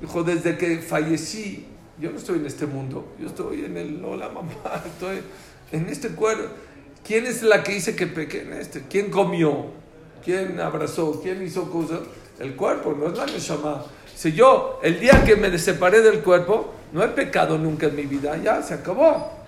Dijo, 0.00 0.22
desde 0.22 0.56
que 0.56 0.78
fallecí, 0.78 1.66
yo 1.98 2.10
no 2.10 2.16
estoy 2.16 2.38
en 2.38 2.46
este 2.46 2.64
mundo, 2.64 3.12
yo 3.18 3.26
estoy 3.26 3.66
en 3.66 3.76
el 3.76 4.02
Hola 4.02 4.30
mamá, 4.30 4.52
estoy 4.86 5.18
en 5.72 5.88
este 5.88 6.08
cuerpo. 6.08 6.44
¿Quién 7.06 7.26
es 7.26 7.42
la 7.42 7.62
que 7.62 7.72
dice 7.72 7.94
que 7.94 8.06
pequé 8.06 8.42
en 8.42 8.54
este? 8.54 8.84
¿Quién 8.88 9.10
comió? 9.10 9.66
¿Quién 10.24 10.58
abrazó? 10.60 11.20
¿Quién 11.22 11.42
hizo 11.42 11.70
cosas? 11.70 12.00
El 12.38 12.56
cuerpo, 12.56 12.96
no 12.98 13.08
es 13.08 13.18
la 13.18 13.26
Neshama. 13.26 13.84
Si 14.14 14.32
yo, 14.32 14.80
el 14.82 15.00
día 15.00 15.22
que 15.24 15.36
me 15.36 15.58
separé 15.58 16.00
del 16.00 16.20
cuerpo, 16.20 16.74
no 16.92 17.02
he 17.02 17.08
pecado 17.08 17.58
nunca 17.58 17.86
en 17.86 17.96
mi 17.96 18.04
vida, 18.04 18.36
ya 18.38 18.62
se 18.62 18.74
acabó. 18.74 19.39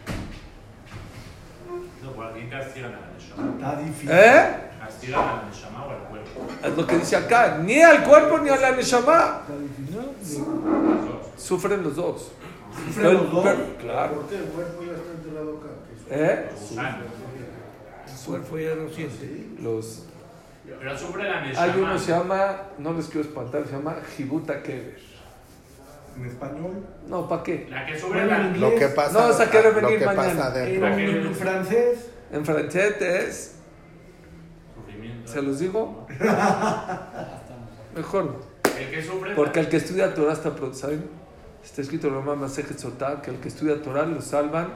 Está 2.66 3.76
difícil. 3.80 4.10
¿Eh? 4.10 4.56
Castigan 4.80 5.20
a 5.20 5.36
la 5.36 5.42
Neshama 5.48 5.86
o 5.86 5.90
al 5.90 5.98
cuerpo. 6.08 6.46
Es 6.64 6.76
lo 6.76 6.86
que 6.86 6.96
dice 6.98 7.16
acá, 7.16 7.58
ni 7.62 7.80
al 7.80 8.02
cuerpo 8.04 8.38
ni 8.38 8.48
a 8.50 8.56
la 8.56 8.72
Neshama. 8.72 9.42
Sufren 11.36 11.82
los 11.82 11.96
dos. 11.96 12.32
Sufren 12.86 13.14
los 13.14 13.30
dos. 13.32 13.44
Pero- 13.44 13.76
claro. 13.80 14.14
¿Por 14.14 14.26
qué 14.28 14.36
el 14.36 14.44
cuerpo 14.44 14.82
ya 14.84 14.92
está 14.92 15.12
enterrado 15.12 15.58
acá? 15.58 15.68
¿Qué 16.08 16.14
es? 16.14 16.18
¿Eh? 16.18 16.46
El 18.12 18.26
cuerpo 18.26 18.58
ya 18.58 18.74
no 18.74 18.88
siente. 18.88 19.46
Los, 19.60 20.04
Pero 20.78 20.98
sufre 20.98 21.24
la 21.28 21.40
Neshama. 21.42 21.72
hay 21.72 21.80
uno 21.80 21.98
se 21.98 22.12
llama, 22.12 22.56
no 22.78 22.92
les 22.92 23.06
quiero 23.06 23.26
espantar, 23.28 23.64
se 23.66 23.72
llama 23.72 23.96
Jibuta 24.16 24.62
Kever. 24.62 24.98
En 26.16 26.26
español. 26.26 26.84
No, 27.08 27.26
¿para 27.28 27.42
qué? 27.42 27.66
La 27.70 27.86
que 27.86 27.98
sufre 27.98 28.24
Bueno, 28.26 28.38
la... 28.50 28.56
Lo 28.58 28.74
que 28.74 28.88
pasa, 28.88 29.12
No, 29.18 29.28
vas 29.28 29.40
a 29.40 29.50
querer 29.50 29.74
lo 29.74 29.80
venir 29.80 29.98
que 29.98 30.04
mañana. 30.06 30.28
pasa 30.44 30.66
En, 30.66 30.84
adentro. 30.84 31.28
en 31.28 31.34
francés. 31.34 32.10
En 32.32 32.44
francés 32.46 33.00
es, 33.00 33.54
Sufrimiento. 34.74 35.30
¿se 35.30 35.42
los 35.42 35.58
digo? 35.58 36.06
Mejor. 37.94 38.40
El 38.78 38.90
que 38.90 39.02
sufre... 39.02 39.34
Porque 39.34 39.60
el 39.60 39.68
que 39.68 39.76
estudia 39.76 40.14
Torah 40.14 40.32
está, 40.32 40.52
¿saben? 40.72 41.04
Está 41.62 41.82
escrito 41.82 42.08
en 42.08 42.14
Ramá 42.14 42.34
Masejet 42.34 42.78
Sotá 42.78 43.20
que 43.20 43.30
el 43.30 43.36
que 43.36 43.48
estudia 43.48 43.82
Torah 43.82 44.06
lo 44.06 44.20
salvan, 44.22 44.68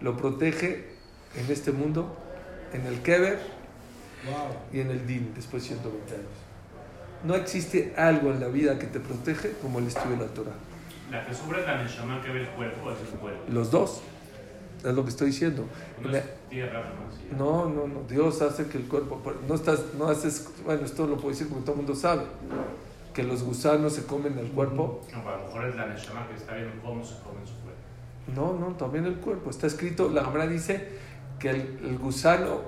lo 0.00 0.16
protege 0.16 0.94
en 1.34 1.50
este 1.50 1.72
mundo, 1.72 2.16
en 2.72 2.86
el 2.86 3.02
Kever 3.02 3.38
Wow. 4.24 4.56
y 4.72 4.80
en 4.80 4.90
el 4.90 5.06
Din, 5.06 5.32
después 5.34 5.62
de 5.62 5.68
120 5.76 6.14
años. 6.14 6.26
No 7.24 7.34
existe 7.34 7.94
algo 7.96 8.30
en 8.30 8.40
la 8.40 8.48
vida 8.48 8.78
que 8.78 8.86
te 8.86 8.98
protege 8.98 9.52
como 9.62 9.78
el 9.78 9.86
estudio 9.86 10.16
de 10.16 10.26
la 10.26 10.32
Torah. 10.32 10.54
La 11.10 11.24
que 11.24 11.34
sufre 11.34 11.64
la 11.64 11.82
Neshama 11.82 12.20
que 12.22 12.30
ve 12.30 12.40
el 12.40 12.48
cuerpo 12.48 12.90
es 12.90 12.98
el 13.00 13.18
cuerpo. 13.18 13.40
Los 13.48 13.70
dos, 13.70 14.00
es 14.90 14.96
lo 14.96 15.02
que 15.04 15.10
estoy 15.10 15.28
diciendo. 15.28 15.64
No 16.02 16.16
es 16.16 16.24
tierra. 16.48 16.82
No, 17.36 17.68
no, 17.68 17.86
no. 17.88 18.02
Dios 18.08 18.40
hace 18.42 18.66
que 18.66 18.78
el 18.78 18.84
cuerpo. 18.84 19.20
No 19.48 19.54
estás, 19.54 19.80
no 19.98 20.08
haces. 20.08 20.48
Bueno, 20.64 20.84
esto 20.84 21.06
lo 21.06 21.16
puedo 21.16 21.30
decir 21.30 21.48
porque 21.48 21.62
todo 21.64 21.72
el 21.72 21.78
mundo 21.78 21.94
sabe. 21.94 22.22
Que 23.12 23.22
los 23.22 23.42
gusanos 23.42 23.94
se 23.94 24.04
comen 24.04 24.38
el 24.38 24.48
cuerpo. 24.48 25.02
No, 25.12 25.22
pero 25.24 25.34
a 25.34 25.38
lo 25.38 25.44
mejor 25.46 25.64
es 25.66 25.76
la 25.76 25.86
Neshama 25.86 26.28
que 26.28 26.34
está 26.34 26.54
viendo 26.54 26.72
cómo 26.82 27.02
se 27.04 27.14
come 27.20 27.40
su 27.46 27.54
cuerpo. 27.62 27.80
No, 28.34 28.52
no, 28.58 28.74
también 28.76 29.06
el 29.06 29.16
cuerpo. 29.16 29.50
Está 29.50 29.66
escrito, 29.66 30.10
la 30.10 30.24
Gemara 30.24 30.46
dice 30.46 30.88
que 31.38 31.50
el, 31.50 31.78
el 31.84 31.98
gusano. 31.98 32.60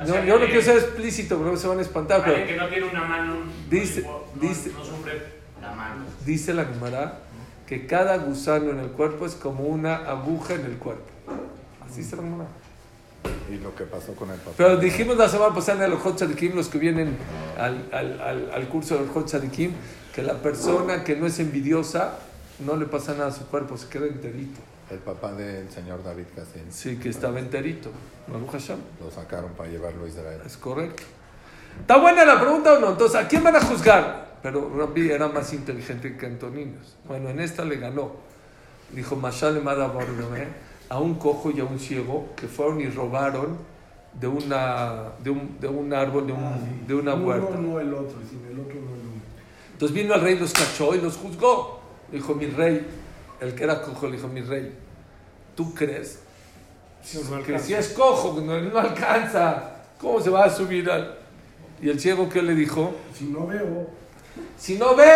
O 0.00 0.06
sea, 0.06 0.20
No, 0.20 0.24
yo 0.26 0.38
no 0.38 0.46
quiero 0.46 0.62
ser 0.62 0.76
explícito, 0.78 1.36
pero 1.38 1.56
se 1.56 1.66
van 1.68 1.78
a 1.78 1.82
espantar. 1.82 2.22
Pero 2.24 2.46
que 2.46 2.56
no 2.56 2.68
tiene 2.68 2.86
una 2.88 3.04
mano... 3.04 3.34
Dice- 3.68 4.02
no, 4.02 4.20
dice- 4.40 4.70
no 4.72 5.60
la 5.60 5.74
mano. 5.74 6.04
dice 6.24 6.54
la 6.54 6.64
Gemara 6.64 7.18
que 7.66 7.86
cada 7.86 8.16
gusano 8.18 8.70
en 8.70 8.78
el 8.78 8.88
cuerpo 8.92 9.26
es 9.26 9.34
como 9.34 9.64
una 9.64 9.96
aguja 9.96 10.54
en 10.54 10.64
el 10.64 10.76
cuerpo. 10.78 11.04
Así 11.90 12.04
se 12.04 12.16
la 12.16 12.22
Gemara. 12.22 12.48
Y 13.50 13.56
lo 13.58 13.74
que 13.74 13.84
pasó 13.84 14.14
con 14.14 14.30
el 14.30 14.36
papá. 14.36 14.54
Pero 14.56 14.76
dijimos 14.76 15.16
la 15.16 15.28
semana 15.28 15.54
pasada 15.54 15.84
en 15.84 15.92
el 15.92 15.98
Hot 15.98 16.16
Tzadikim, 16.16 16.54
los 16.54 16.68
que 16.68 16.78
vienen 16.78 17.16
al, 17.58 17.88
al, 17.92 18.20
al, 18.20 18.50
al 18.52 18.68
curso 18.68 18.96
del 18.96 19.08
Hot 19.08 19.26
Tzadikim, 19.26 19.72
que 20.14 20.22
la 20.22 20.34
persona 20.34 21.04
que 21.04 21.16
no 21.16 21.26
es 21.26 21.38
envidiosa 21.38 22.18
no 22.64 22.76
le 22.76 22.86
pasa 22.86 23.12
nada 23.12 23.28
a 23.28 23.32
su 23.32 23.46
cuerpo, 23.46 23.76
se 23.76 23.88
queda 23.88 24.06
enterito. 24.06 24.60
El 24.90 24.98
papá 24.98 25.32
del 25.32 25.70
señor 25.70 26.02
David 26.02 26.24
Cassin 26.34 26.64
Sí, 26.70 26.96
que 26.96 27.10
estaba 27.10 27.38
enterito. 27.38 27.90
Lo 28.28 29.10
sacaron 29.10 29.52
para 29.52 29.68
llevarlo 29.68 30.04
a 30.04 30.08
Israel. 30.08 30.40
Es 30.44 30.56
correcto. 30.56 31.02
¿Está 31.80 31.96
buena 31.98 32.24
la 32.24 32.40
pregunta 32.40 32.72
o 32.72 32.80
no? 32.80 32.90
Entonces, 32.90 33.20
¿a 33.20 33.28
quién 33.28 33.42
van 33.42 33.56
a 33.56 33.60
juzgar? 33.60 34.38
Pero 34.42 34.72
Rabbi 34.76 35.10
era 35.10 35.28
más 35.28 35.52
inteligente 35.52 36.16
que 36.16 36.26
Antoninos. 36.26 36.96
Bueno, 37.06 37.28
en 37.28 37.40
esta 37.40 37.64
le 37.64 37.76
ganó. 37.76 38.12
Dijo, 38.92 39.14
Mashal 39.14 39.62
Mada 39.62 39.86
Barnabé, 39.86 40.48
a 40.90 40.98
un 40.98 41.14
cojo 41.14 41.50
y 41.50 41.60
a 41.60 41.64
un 41.64 41.78
ciego 41.78 42.26
que 42.36 42.46
fueron 42.48 42.80
y 42.80 42.88
robaron 42.88 43.56
de, 44.12 44.26
una, 44.26 45.04
de, 45.22 45.30
un, 45.30 45.58
de 45.60 45.68
un 45.68 45.92
árbol, 45.94 46.26
de, 46.26 46.32
un- 46.34 46.44
Ah, 46.44 46.58
sí. 46.58 46.86
de 46.86 46.94
una 46.94 47.14
Uno 47.14 47.26
huerta. 47.26 47.56
no 47.56 47.80
el 47.80 47.94
otro, 47.94 48.16
sino 48.28 48.46
el 48.50 48.60
otro 48.60 48.74
no 48.74 48.94
el 48.94 49.00
uno. 49.00 49.20
Entonces 49.72 49.96
vino 49.96 50.14
el 50.14 50.20
rey, 50.20 50.38
los 50.38 50.52
cachó 50.52 50.94
y 50.94 51.00
los 51.00 51.16
juzgó. 51.16 51.80
Dijo, 52.12 52.34
mi 52.34 52.46
rey, 52.46 52.86
el 53.40 53.54
que 53.54 53.64
era 53.64 53.80
cojo, 53.80 54.06
le 54.08 54.16
dijo, 54.16 54.28
mi 54.28 54.42
rey, 54.42 54.74
¿tú 55.54 55.72
crees 55.74 56.20
no 57.30 57.42
que 57.42 57.58
si 57.58 57.72
es 57.72 57.88
cojo, 57.90 58.38
no, 58.42 58.60
no 58.60 58.78
alcanza, 58.78 59.76
¿cómo 59.98 60.20
se 60.20 60.28
va 60.28 60.44
a 60.44 60.50
subir 60.50 60.90
al...? 60.90 61.16
Y 61.80 61.88
el 61.88 61.98
ciego, 61.98 62.28
¿qué 62.28 62.42
le 62.42 62.54
dijo? 62.54 62.92
Si 63.16 63.24
no 63.24 63.46
veo, 63.46 63.86
Si 64.58 64.76
no 64.76 64.94
ve, 64.94 65.06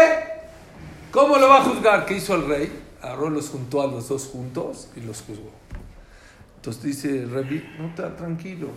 ¿cómo 1.11 1.37
lo 1.37 1.47
va 1.49 1.59
a 1.59 1.65
juzgar? 1.65 2.07
¿Qué 2.07 2.15
hizo 2.15 2.37
el 2.37 2.47
rey? 2.47 2.73
Agarró, 3.03 3.29
los 3.29 3.51
juntó 3.51 3.83
a 3.83 3.87
los 3.87 4.09
dos 4.09 4.27
juntos 4.33 4.89
y 4.97 5.01
los 5.01 5.21
juzgó. 5.21 5.51
Entonces 6.65 6.83
dice 6.83 7.27
Rebi, 7.27 7.63
no 7.79 7.89
está 7.89 8.17
tranquilo. 8.17 8.69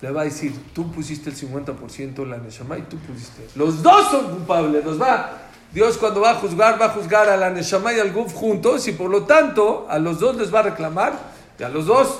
Le 0.00 0.10
va 0.10 0.22
a 0.22 0.24
decir, 0.24 0.52
tú 0.74 0.90
pusiste 0.90 1.30
el 1.30 1.36
50% 1.36 2.26
la 2.26 2.38
Neshama 2.38 2.76
y 2.76 2.82
tú 2.82 2.98
pusiste. 2.98 3.46
Los 3.54 3.84
dos 3.84 4.10
son 4.10 4.30
culpables, 4.32 4.84
los 4.84 5.00
va. 5.00 5.42
Dios 5.72 5.96
cuando 5.96 6.22
va 6.22 6.32
a 6.32 6.34
juzgar, 6.34 6.80
va 6.80 6.86
a 6.86 6.88
juzgar 6.88 7.28
a 7.28 7.36
la 7.36 7.50
Neshama 7.50 7.92
y 7.92 8.00
al 8.00 8.12
Guf 8.12 8.34
juntos 8.34 8.88
y 8.88 8.92
por 8.92 9.10
lo 9.10 9.22
tanto 9.26 9.86
a 9.88 10.00
los 10.00 10.18
dos 10.18 10.36
les 10.36 10.52
va 10.52 10.58
a 10.58 10.62
reclamar 10.62 11.12
y 11.56 11.62
a 11.62 11.68
los 11.68 11.86
dos, 11.86 12.18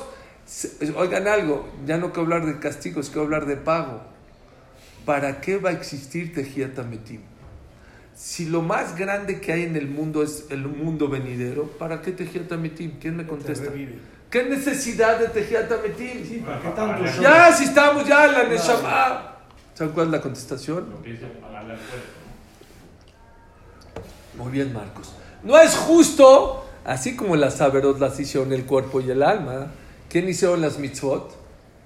oigan 0.97 1.27
algo, 1.27 1.69
ya 1.85 1.97
no 1.97 2.13
quiero 2.13 2.23
hablar 2.33 2.47
de 2.47 2.61
castigos, 2.61 3.09
quiero 3.09 3.23
hablar 3.23 3.47
de 3.47 3.57
pago. 3.57 4.01
¿Para 5.05 5.41
qué 5.41 5.59
va 5.59 5.71
a 5.71 5.73
existir 5.73 6.33
Tejiat 6.33 6.79
Ametim? 6.79 7.21
Si 8.15 8.45
lo 8.45 8.63
más 8.63 8.95
grande 8.97 9.41
que 9.41 9.53
hay 9.53 9.65
en 9.65 9.75
el 9.75 9.89
mundo 9.89 10.23
es 10.23 10.47
el 10.51 10.69
mundo 10.69 11.09
venidero, 11.09 11.65
¿para 11.65 12.01
qué 12.01 12.13
Tejiat 12.13 12.53
Ametim? 12.53 12.93
¿Quién 13.01 13.17
me 13.17 13.25
te 13.25 13.31
contesta? 13.31 13.65
revive. 13.65 14.13
¿Qué 14.35 14.43
necesidad 14.43 15.21
de 15.21 15.29
Tejiat 15.29 15.71
Ametim? 15.71 16.26
Sí, 16.26 16.43
¿para 16.45 16.61
qué 16.61 16.69
tanto? 16.71 17.05
Ya, 17.23 17.53
si 17.53 17.67
estamos 17.67 18.05
ya 18.05 18.26
en 18.26 18.33
la 18.33 18.43
Neshama. 18.43 19.37
¿Saben 19.75 19.93
cuál 19.93 20.07
es 20.07 20.12
la 20.12 20.21
contestación? 20.21 20.87
Muy 24.37 24.50
bien, 24.50 24.73
Marcos. 24.73 25.12
No 25.45 25.57
es 25.57 25.76
justo, 25.76 26.67
así 26.85 27.14
como 27.14 27.37
las 27.37 27.59
saberot 27.59 28.00
las 28.00 28.19
hicieron 28.19 28.53
el 28.53 28.67
cuerpo 28.67 29.00
y 29.00 29.09
el 29.09 29.23
alma. 29.23 29.69
¿Quién 30.09 30.29
hicieron 30.29 30.61
las 30.61 30.81
mitzvot? 30.81 31.33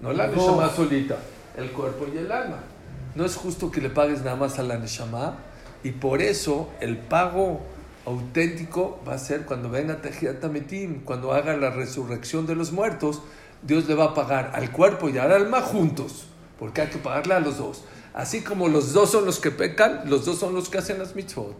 No 0.01 0.15
la 0.15 0.29
Neshama 0.29 0.71
solita, 0.71 1.19
el 1.55 1.71
cuerpo 1.73 2.07
y 2.11 2.17
el 2.17 2.33
alma. 2.33 2.61
No 3.15 3.27
es 3.27 3.37
justo 3.37 3.71
que 3.71 3.83
le 3.83 3.91
pagues 3.91 4.23
nada 4.23 4.37
más 4.37 4.59
a 4.59 4.63
la 4.63 4.79
Neshama 4.79 5.37
y 5.85 5.91
por 5.91 6.23
eso 6.23 6.71
el 6.81 6.97
pago 6.97 7.61
auténtico 8.09 9.01
va 9.07 9.15
a 9.15 9.19
ser 9.19 9.45
cuando 9.45 9.69
venga 9.71 10.01
Tejiat 10.01 10.43
Ametim, 10.45 11.01
cuando 11.05 11.33
haga 11.33 11.57
la 11.57 11.71
resurrección 11.71 12.47
de 12.47 12.55
los 12.55 12.73
muertos, 12.73 13.23
Dios 13.63 13.87
le 13.89 13.95
va 13.95 14.05
a 14.07 14.15
pagar 14.15 14.53
al 14.55 14.71
cuerpo 14.73 15.09
y 15.09 15.19
al 15.19 15.33
alma 15.33 15.61
juntos, 15.61 16.27
porque 16.59 16.83
hay 16.83 16.89
que 16.89 16.99
pagarle 16.99 17.35
a 17.35 17.41
los 17.41 17.59
dos. 17.59 17.85
Así 18.15 18.43
como 18.43 18.69
los 18.69 18.93
dos 18.93 19.11
son 19.11 19.25
los 19.27 19.39
que 19.39 19.51
pecan, 19.51 20.03
los 20.07 20.25
dos 20.25 20.39
son 20.39 20.55
los 20.55 20.69
que 20.69 20.79
hacen 20.79 20.99
las 20.99 21.15
mitzvot. 21.15 21.57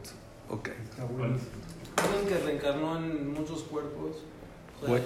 Ok. 0.51 0.71
Alguien 0.99 1.39
que 2.29 2.39
reencarnó 2.45 2.97
en 2.99 3.33
muchos 3.33 3.63
cuerpos. 3.65 4.17
o 4.77 4.81
sea, 4.81 4.89
Buen- 4.89 5.03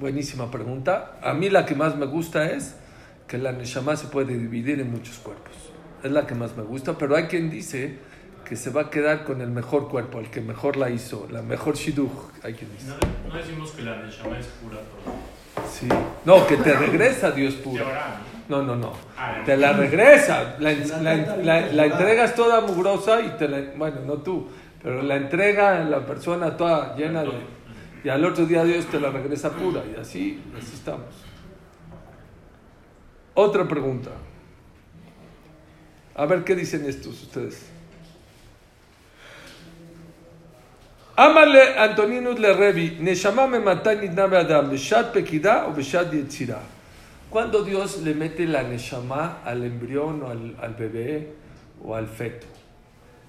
buenísima 0.00 0.50
pregunta. 0.50 1.18
A 1.22 1.32
mí 1.34 1.50
la 1.50 1.66
que 1.66 1.74
más 1.74 1.96
me 1.96 2.06
gusta 2.06 2.50
es 2.50 2.74
que 3.28 3.38
la 3.38 3.52
Neshama 3.52 3.96
se 3.96 4.06
puede 4.08 4.36
dividir 4.36 4.80
en 4.80 4.90
muchos 4.90 5.16
cuerpos. 5.18 5.52
Es 6.02 6.10
la 6.10 6.26
que 6.26 6.34
más 6.34 6.56
me 6.56 6.62
gusta, 6.62 6.98
pero 6.98 7.14
hay 7.16 7.24
quien 7.24 7.50
dice 7.50 7.98
que 8.44 8.56
se 8.56 8.70
va 8.70 8.82
a 8.82 8.90
quedar 8.90 9.24
con 9.24 9.40
el 9.40 9.50
mejor 9.50 9.88
cuerpo, 9.88 10.18
el 10.20 10.30
que 10.30 10.40
mejor 10.40 10.76
la 10.76 10.90
hizo, 10.90 11.26
la 11.30 11.42
mejor 11.42 11.74
shidduch. 11.76 12.10
Hay 12.42 12.54
quien 12.54 12.70
dice. 12.72 12.88
No, 12.88 12.96
no 13.28 13.36
decimos 13.36 13.70
que 13.72 13.82
la 13.82 13.96
Neshama 14.02 14.38
es 14.38 14.46
pura, 14.46 14.78
pero... 14.78 15.66
Sí. 15.70 15.88
No, 16.24 16.46
que 16.46 16.56
te 16.56 16.72
regresa 16.74 17.30
Dios 17.30 17.56
ahora, 17.66 18.20
No, 18.48 18.62
no, 18.62 18.74
no. 18.76 18.92
Ah, 19.16 19.42
Te 19.44 19.56
la 19.56 19.72
regresa. 19.72 20.56
La, 20.58 20.72
La 21.42 21.60
la- 21.72 21.86
entregas 21.86 22.34
toda 22.34 22.60
mugrosa 22.62 23.20
y 23.20 23.28
te 23.38 23.48
la. 23.48 23.60
Bueno, 23.76 24.00
no 24.06 24.14
tú, 24.18 24.48
pero 24.82 25.02
la 25.02 25.16
entrega 25.16 25.78
la 25.84 26.04
persona 26.06 26.56
toda 26.56 26.96
llena 26.96 27.22
de. 27.22 27.32
Y 28.02 28.08
al 28.08 28.24
otro 28.24 28.46
día 28.46 28.64
Dios 28.64 28.86
te 28.86 28.98
la 28.98 29.10
regresa 29.10 29.50
pura. 29.50 29.82
Y 29.94 30.00
así, 30.00 30.42
así 30.58 30.74
estamos. 30.74 31.06
Otra 33.34 33.66
pregunta. 33.68 34.10
A 36.14 36.26
ver 36.26 36.44
qué 36.44 36.54
dicen 36.54 36.84
estos 36.86 37.22
ustedes. 37.22 37.70
Amale 41.22 41.78
Antoninus 41.78 42.40
le 42.40 42.52
Revi, 42.52 42.98
Neshama 42.98 43.46
me 43.46 43.60
matani 43.60 44.08
nabe 44.08 44.38
Adam, 44.38 44.68
Beshat 44.68 45.12
Pekida 45.12 45.68
o 45.68 45.72
Beshat 45.72 46.12
Yetzira. 46.12 46.58
Cuando 47.30 47.62
Dios 47.62 48.02
le 48.02 48.12
mete 48.12 48.44
la 48.44 48.64
Neshama 48.64 49.38
al 49.44 49.62
embrión 49.62 50.20
o 50.24 50.30
al, 50.30 50.56
al 50.60 50.74
bebé 50.74 51.28
o 51.84 51.94
al 51.94 52.08
feto, 52.08 52.48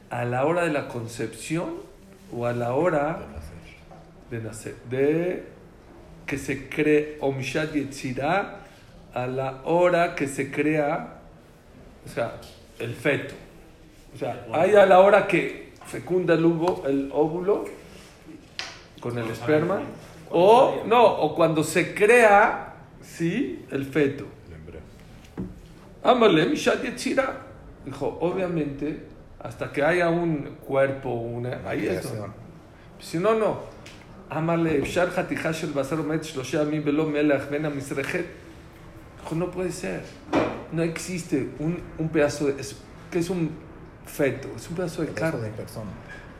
a 0.09 0.25
la 0.25 0.43
hora 0.45 0.63
de 0.63 0.71
la 0.71 0.87
concepción 0.87 1.75
o 2.35 2.47
a 2.47 2.53
la 2.53 2.73
hora 2.73 3.19
de 4.31 4.41
nacer, 4.41 4.73
de 4.89 5.43
que 6.25 6.39
se 6.39 6.67
cree 6.69 7.19
Omshat 7.21 7.73
Yetzira 7.73 8.61
a 9.13 9.27
la 9.27 9.61
hora 9.65 10.15
que 10.15 10.27
se 10.27 10.49
crea, 10.49 11.19
o 12.03 12.09
sea, 12.09 12.41
el 12.79 12.95
feto. 12.95 13.35
O 14.15 14.17
sea, 14.17 14.47
hay 14.51 14.73
a 14.73 14.87
la 14.87 14.99
hora 14.99 15.27
que 15.27 15.73
fecunda 15.85 16.33
el 16.33 16.43
óvulo 17.13 17.82
con 19.03 19.17
el 19.17 19.29
esperma. 19.29 19.81
O, 20.31 20.83
no, 20.87 21.05
o 21.05 21.35
cuando 21.35 21.61
se 21.61 21.93
crea, 21.93 22.73
¿sí? 23.01 23.65
El 23.69 23.85
feto. 23.85 24.25
Amalem 26.01 26.53
Yetzira. 26.53 27.41
Dijo, 27.85 28.17
obviamente, 28.21 29.05
hasta 29.39 29.71
que 29.73 29.83
haya 29.83 30.09
un 30.09 30.57
cuerpo, 30.65 31.09
una. 31.09 31.61
Ahí 31.67 31.85
es. 31.85 32.13
Si 32.99 33.17
no, 33.17 33.35
no. 33.35 33.73
Amale, 34.29 34.77
Efshar 34.77 35.09
Hatija 35.15 35.51
Shel 35.51 35.73
Basar 35.73 35.99
Omet 35.99 36.23
Shloshe 36.23 36.57
Amim 36.57 36.83
Belo 36.83 37.05
Melach 37.05 37.49
Ben 37.49 37.65
Amisrejet. 37.65 38.25
Dijo, 39.21 39.35
no 39.35 39.51
puede 39.51 39.71
ser. 39.71 40.03
No 40.71 40.81
existe 40.81 41.49
un, 41.59 41.79
un 41.99 42.09
pedazo 42.09 42.47
de. 42.47 42.59
Es, 42.59 42.77
¿Qué 43.11 43.19
es 43.19 43.29
un 43.29 43.51
feto? 44.05 44.47
Es 44.55 44.69
un 44.69 44.75
pedazo 44.77 45.01
de 45.01 45.09
carne. 45.09 45.49
Persona. 45.49 45.91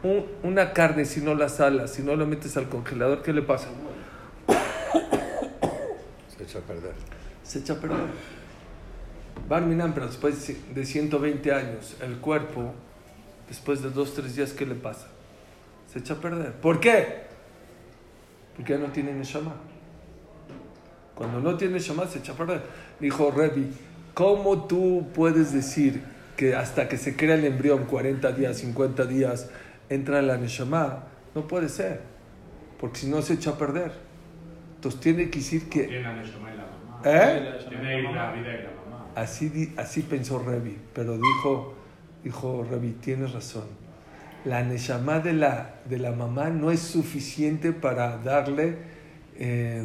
Un- 0.04 0.26
una 0.44 0.74
carne, 0.74 1.06
si 1.06 1.22
no 1.22 1.34
la 1.34 1.48
salas, 1.50 1.92
si 1.94 2.02
no 2.04 2.16
la 2.16 2.26
metes 2.26 2.58
al 2.58 2.68
congelador, 2.70 3.22
¿qué 3.24 3.32
le 3.34 3.42
pasa? 3.42 3.68
Se 6.38 6.44
echa 6.44 6.60
a 6.60 6.62
perder. 6.62 6.94
Se 7.44 7.60
echa 7.60 7.74
a 7.74 7.76
perder. 7.78 8.08
Barminan, 9.48 9.94
pero 9.94 10.08
después 10.08 10.54
de 10.76 10.86
120 10.86 11.54
años, 11.54 11.96
el 12.02 12.18
cuerpo, 12.18 12.74
después 13.48 13.82
de 13.82 13.90
2, 13.92 14.14
3 14.16 14.36
días, 14.36 14.52
¿qué 14.54 14.66
le 14.66 14.76
pasa? 14.76 15.08
Se 15.92 16.00
echa 16.00 16.16
a 16.16 16.18
perder. 16.18 16.54
¿Por 16.54 16.80
qué? 16.80 17.24
Porque 18.56 18.74
ya 18.74 18.80
no 18.80 18.88
tiene 18.92 19.14
Neshama. 19.14 19.54
Cuando 21.16 21.40
no 21.40 21.56
tiene 21.56 21.76
Neshama, 21.76 22.08
se 22.08 22.20
echa 22.20 22.34
a 22.34 22.36
perder. 22.36 22.62
Dijo 23.00 23.32
Revi, 23.32 23.68
¿cómo 24.14 24.66
tú 24.66 25.08
puedes 25.14 25.54
decir 25.54 26.04
que 26.36 26.56
hasta 26.56 26.88
que 26.90 26.98
se 26.98 27.16
crea 27.16 27.36
el 27.36 27.46
embrión, 27.46 27.86
40 27.86 28.32
días, 28.32 28.58
50 28.58 29.06
días, 29.06 29.50
entra 29.90 30.22
la 30.22 30.38
Neshama? 30.38 31.04
No 31.36 31.48
puede 31.48 31.70
ser. 31.70 32.02
Porque 32.80 33.00
si 33.00 33.08
no, 33.08 33.22
se 33.22 33.34
echa 33.34 33.52
a 33.52 33.58
perder. 33.58 33.92
Entonces 34.76 35.00
tiene 35.00 35.30
que 35.30 35.40
decir 35.40 35.70
que... 35.70 35.84
Tiene 35.84 36.04
la 36.04 36.14
Neshama 36.14 36.54
y 36.54 36.58
la 36.58 36.64
mamá. 36.66 37.02
¿Eh? 37.06 37.60
Tiene 37.70 38.02
la 38.04 38.32
vida 38.34 38.50
y 38.50 38.64
la 38.64 38.70
mamá. 38.70 39.08
Así, 39.16 39.74
así 39.78 40.02
pensó 40.02 40.40
Revi, 40.40 40.78
pero 40.94 41.18
dijo, 41.18 41.76
dijo 42.24 42.66
Revi, 42.70 42.92
tienes 42.94 43.32
razón. 43.32 43.66
La 44.46 44.64
Neshama 44.64 45.20
de 45.20 45.34
la, 45.34 45.76
de 45.90 46.00
la 46.00 46.12
mamá 46.12 46.50
no 46.50 46.72
es 46.72 46.82
suficiente 46.82 47.72
para 47.72 48.18
darle 48.18 48.78
eh, 49.38 49.82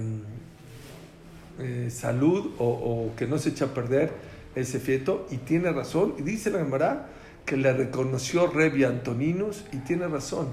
eh, 1.61 1.89
salud 1.91 2.55
o, 2.59 2.67
o 2.67 3.17
que 3.17 3.27
no 3.27 3.39
se 3.39 3.51
eche 3.51 3.65
a 3.65 3.69
perder 3.69 4.11
ese 4.57 4.81
feto. 4.81 5.27
Y 5.31 5.37
tiene 5.37 5.71
razón. 5.71 6.15
Y 6.19 6.23
dice 6.23 6.51
la 6.51 6.59
Gemara 6.59 7.07
que 7.49 7.57
le 7.57 7.73
reconoció 7.73 8.47
Revi 8.47 8.85
Antoninus 8.85 9.65
y 9.73 9.79
tiene 9.79 10.07
razón. 10.07 10.49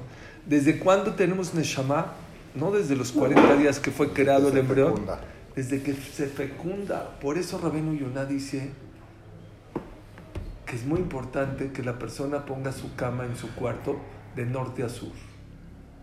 ¿Desde 0.46 0.80
cuándo 0.80 1.14
tenemos 1.14 1.54
Neshama? 1.54 2.14
No 2.56 2.72
desde 2.72 2.96
los 2.96 3.12
40 3.12 3.58
días 3.58 3.82
que 3.82 3.92
fue 3.92 4.14
creado 4.14 4.48
el 4.48 4.58
embrión 4.58 4.94
fecunda. 4.94 5.20
desde 5.58 5.84
que 5.84 5.94
se 5.94 6.28
fecunda. 6.28 7.20
Por 7.20 7.38
eso 7.38 7.60
Rabenu 7.62 7.96
Yonah 7.96 8.24
dice 8.24 8.72
que 10.66 10.78
es 10.78 10.86
muy 10.86 11.00
importante 11.02 11.74
que 11.74 11.84
la 11.84 12.00
persona 12.00 12.46
ponga 12.46 12.72
su 12.72 12.96
cama 12.96 13.26
en 13.26 13.36
su 13.36 13.54
cuarto 13.56 14.00
de 14.38 14.46
norte 14.46 14.82
a 14.82 14.88
sur. 14.88 15.12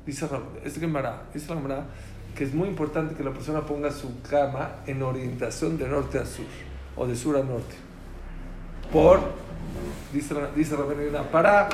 Dice 0.04 0.28
es 0.62 0.78
Gemara, 0.78 1.22
dice 1.32 1.46
Gemara 1.46 1.86
que 2.36 2.44
es 2.44 2.52
muy 2.52 2.68
importante 2.68 3.14
que 3.14 3.24
la 3.24 3.32
persona 3.32 3.64
ponga 3.64 3.90
su 3.90 4.20
cama 4.20 4.76
en 4.86 5.02
orientación 5.02 5.78
de 5.78 5.88
norte 5.88 6.18
a 6.18 6.26
sur 6.26 6.44
o 6.96 7.06
de 7.06 7.16
sur 7.16 7.38
a 7.38 7.42
norte. 7.42 7.91
Por, 8.92 9.20
dice, 10.12 10.34
dice 10.54 10.76
para, 11.30 11.68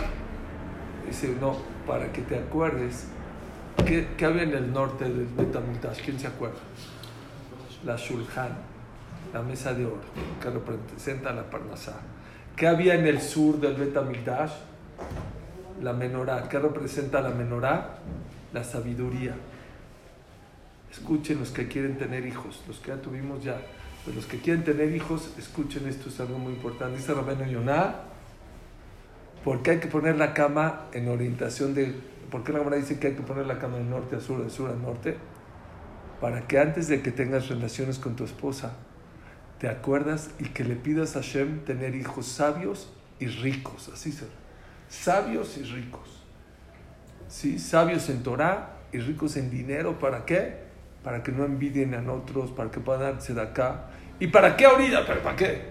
dice 1.07 1.35
no, 1.41 1.57
para 1.87 2.13
que 2.13 2.23
te 2.23 2.39
acuerdes 2.39 3.07
que, 3.85 4.09
que 4.17 4.25
había 4.25 4.45
en 4.45 4.55
el 4.55 4.73
norte 4.73 5.05
del 5.05 5.27
Betamikdash. 5.27 6.03
¿Quién 6.03 6.19
se 6.21 6.29
acuerda? 6.29 6.59
la 7.85 7.97
Shulchan, 7.97 8.51
la 9.33 9.43
mesa 9.43 9.75
de 9.75 9.87
oro, 9.87 10.01
que 10.41 10.51
representa 10.51 11.33
la 11.33 11.49
Parnasá. 11.49 12.01
¿Qué 12.57 12.67
había 12.67 12.95
en 12.95 13.07
el 13.07 13.21
sur 13.21 13.61
del 13.61 13.75
Betamigdash? 13.75 14.53
La 15.83 15.93
menorá. 15.93 16.49
¿Qué 16.49 16.59
representa 16.59 17.21
la 17.21 17.31
menorá? 17.31 17.99
La 18.53 18.65
sabiduría. 18.65 19.35
Escuchen 20.91 21.39
los 21.39 21.51
que 21.51 21.69
quieren 21.69 21.97
tener 21.99 22.27
hijos, 22.27 22.63
los 22.67 22.79
que 22.79 22.89
ya 22.89 23.01
tuvimos 23.01 23.45
ya. 23.45 23.61
Pero 24.05 24.17
los 24.17 24.27
que 24.27 24.39
quieren 24.39 24.65
tener 24.65 24.95
hijos, 24.95 25.35
escuchen 25.39 25.87
esto, 25.87 26.09
es 26.09 26.21
algo 26.21 26.39
muy 26.39 26.53
importante. 26.53 26.99
Dice 26.99 27.15
Rabeno 27.15 27.47
Yonah, 27.47 27.97
¿por 29.45 29.63
qué 29.63 29.73
hay 29.73 29.81
que 29.81 29.89
poner 29.89 30.17
la 30.17 30.35
cama 30.35 30.87
en 30.93 31.09
orientación 31.09 31.75
de... 31.75 31.95
¿Por 32.31 32.45
qué 32.45 32.53
la 32.53 32.59
Gemara 32.59 32.77
dice 32.77 32.99
que 32.99 33.09
hay 33.09 33.15
que 33.15 33.23
poner 33.23 33.47
la 33.47 33.59
cama 33.59 33.79
de 33.79 33.85
norte 33.85 34.17
a 34.17 34.21
sur, 34.21 34.43
de 34.43 34.51
sur 34.51 34.71
a 34.71 34.75
norte? 34.75 35.17
para 36.21 36.47
que 36.47 36.59
antes 36.59 36.89
de 36.89 37.03
que 37.03 37.13
tengas 37.13 37.49
relaciones 37.49 37.99
con 37.99 38.17
tu 38.17 38.25
esposa, 38.25 38.73
te 39.59 39.69
acuerdas 39.69 40.31
y 40.39 40.45
que 40.45 40.65
le 40.65 40.77
pidas 40.77 41.17
a 41.17 41.21
Hashem 41.21 41.65
tener 41.65 41.95
hijos 41.95 42.27
sabios 42.27 42.93
y 43.19 43.27
ricos, 43.27 43.91
así 43.93 44.13
se 44.13 44.27
sabios 44.89 45.59
y 45.59 45.65
ricos. 45.65 46.25
¿Sí? 47.29 47.59
Sabios 47.59 48.09
en 48.09 48.23
Torah 48.23 48.79
y 48.91 48.99
ricos 48.99 49.37
en 49.37 49.51
dinero, 49.51 49.99
¿para 49.99 50.25
qué? 50.25 50.68
Para 51.09 51.23
que 51.23 51.33
no 51.33 51.47
envidien 51.47 51.95
a 51.95 52.13
otros, 52.13 52.51
para 52.51 52.71
que 52.71 52.81
puedan 52.81 53.01
darse 53.15 53.33
de 53.33 53.41
acá. 53.41 53.87
¿Y 54.21 54.27
para 54.27 54.59
qué 54.59 54.67
ahorita? 54.67 55.07
¿Pero 55.07 55.23
para 55.23 55.37
qué? 55.37 55.63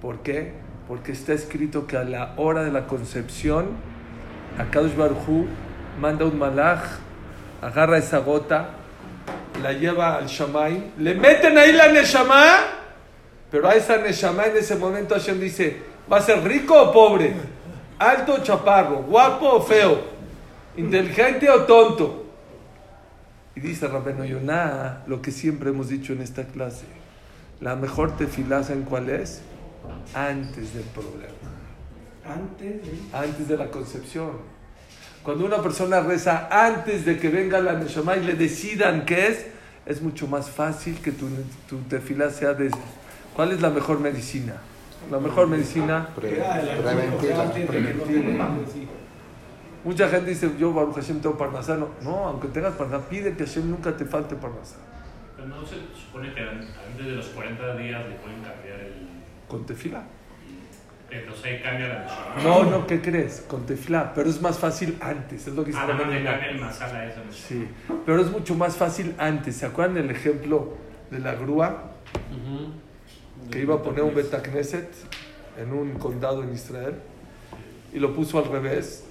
¿Por 0.00 0.22
qué? 0.22 0.52
Porque 0.86 1.10
está 1.10 1.32
escrito 1.32 1.88
que 1.88 1.96
a 1.96 2.04
la 2.04 2.34
hora 2.36 2.62
de 2.62 2.70
la 2.70 2.86
concepción, 2.86 3.70
Akadosh 4.56 4.94
Baruj 4.94 5.46
manda 6.00 6.24
un 6.24 6.38
malaj, 6.38 6.84
agarra 7.62 7.98
esa 7.98 8.18
gota, 8.18 8.68
la 9.60 9.72
lleva 9.72 10.18
al 10.18 10.28
Shamay, 10.28 10.92
le 10.98 11.16
meten 11.16 11.58
ahí 11.58 11.72
la 11.72 11.88
Neshama, 11.88 12.44
pero 13.50 13.66
a 13.66 13.74
esa 13.74 13.96
Neshama 13.96 14.46
en 14.46 14.58
ese 14.58 14.76
momento 14.76 15.16
Hashem 15.16 15.40
dice, 15.40 15.82
¿va 16.08 16.18
a 16.18 16.22
ser 16.22 16.44
rico 16.44 16.80
o 16.80 16.92
pobre? 16.92 17.34
¿Alto 17.98 18.34
o 18.34 18.38
chaparro? 18.38 18.98
¿Guapo 18.98 19.48
o 19.48 19.60
feo? 19.62 19.98
¿Inteligente 20.76 21.50
o 21.50 21.64
tonto? 21.64 22.25
Y 23.56 23.60
dice 23.60 23.88
Rabeno 23.88 24.24
Yonah, 24.26 25.04
lo 25.06 25.22
que 25.22 25.32
siempre 25.32 25.70
hemos 25.70 25.88
dicho 25.88 26.12
en 26.12 26.20
esta 26.20 26.44
clase, 26.44 26.84
la 27.60 27.74
mejor 27.74 28.14
tefilá, 28.14 28.62
¿saben 28.62 28.82
cuál 28.82 29.08
es? 29.08 29.40
Antes 30.14 30.74
del 30.74 30.84
problema 30.84 31.32
Antes 32.24 32.82
de... 32.82 33.16
antes 33.16 33.48
de 33.48 33.56
la 33.56 33.70
concepción. 33.70 34.32
Cuando 35.22 35.46
una 35.46 35.62
persona 35.62 36.00
reza 36.00 36.48
antes 36.50 37.06
de 37.06 37.18
que 37.18 37.30
venga 37.30 37.58
la 37.60 37.72
Neshama 37.72 38.16
y 38.18 38.24
le 38.24 38.34
decidan 38.34 39.06
qué 39.06 39.28
es, 39.28 39.46
es 39.86 40.02
mucho 40.02 40.26
más 40.26 40.50
fácil 40.50 40.98
que 40.98 41.12
tu, 41.12 41.26
tu 41.66 41.78
tefilá 41.88 42.28
sea 42.28 42.52
de... 42.52 42.70
¿Cuál 43.34 43.52
es 43.52 43.62
la 43.62 43.70
mejor 43.70 44.00
medicina? 44.00 44.56
La 45.10 45.18
mejor 45.18 45.46
medicina... 45.46 46.08
Ah, 46.10 46.60
el 46.60 46.82
preventiva. 46.82 47.44
no 47.44 47.52
preventiva. 47.66 48.50
Mucha 49.86 50.08
gente 50.08 50.30
dice, 50.30 50.50
yo 50.58 50.72
Baruch 50.72 50.96
Hashem 50.96 51.20
tengo 51.20 51.38
parnasá. 51.38 51.76
No, 51.76 51.88
no, 52.02 52.26
aunque 52.26 52.48
tengas 52.48 52.74
parnasá, 52.74 53.08
pide 53.08 53.34
que 53.36 53.44
Hashem 53.46 53.70
nunca 53.70 53.96
te 53.96 54.04
falte 54.04 54.34
parnasá. 54.34 54.74
Pero 55.36 55.46
no 55.48 55.64
se 55.64 55.76
supone 55.94 56.34
que 56.34 56.40
an- 56.40 56.66
antes 56.90 57.06
de 57.06 57.12
los 57.12 57.26
40 57.28 57.76
días 57.76 58.04
le 58.08 58.16
pueden 58.16 58.40
cambiar 58.42 58.80
el. 58.80 58.94
Con 59.46 59.64
tefilá. 59.64 60.02
Entonces 61.08 61.44
ahí 61.44 61.60
cambia 61.62 61.86
la 61.86 62.00
Neshama. 62.02 62.42
No, 62.42 62.64
no, 62.68 62.86
¿qué 62.88 63.00
crees? 63.00 63.44
Con 63.46 63.64
tefilá. 63.64 64.12
Pero 64.12 64.28
es 64.28 64.42
más 64.42 64.58
fácil 64.58 64.98
antes, 65.00 65.46
es 65.46 65.54
lo 65.54 65.62
que 65.62 65.70
dice 65.70 65.78
Ah, 65.80 65.86
Rabbeinu 65.86 66.10
le 66.14 66.24
cambia 66.24 66.50
el 66.50 66.58
masala 66.58 66.98
a 66.98 67.06
esa. 67.06 67.20
Sí, 67.30 67.68
pero 68.04 68.20
es 68.20 68.28
mucho 68.32 68.56
más 68.56 68.76
fácil 68.76 69.14
antes. 69.18 69.54
¿Se 69.56 69.66
acuerdan 69.66 69.94
del 69.94 70.10
ejemplo 70.10 70.74
de 71.12 71.20
la 71.20 71.34
grúa? 71.36 71.92
que 73.52 73.60
iba 73.60 73.76
a 73.76 73.82
poner 73.82 74.02
un 74.02 74.12
Betacneset 74.14 74.90
en 75.56 75.72
un 75.72 75.92
condado 75.98 76.42
en 76.42 76.52
Israel 76.52 76.96
y 77.92 78.00
lo 78.00 78.12
puso 78.12 78.38
al 78.40 78.46
revés. 78.50 79.05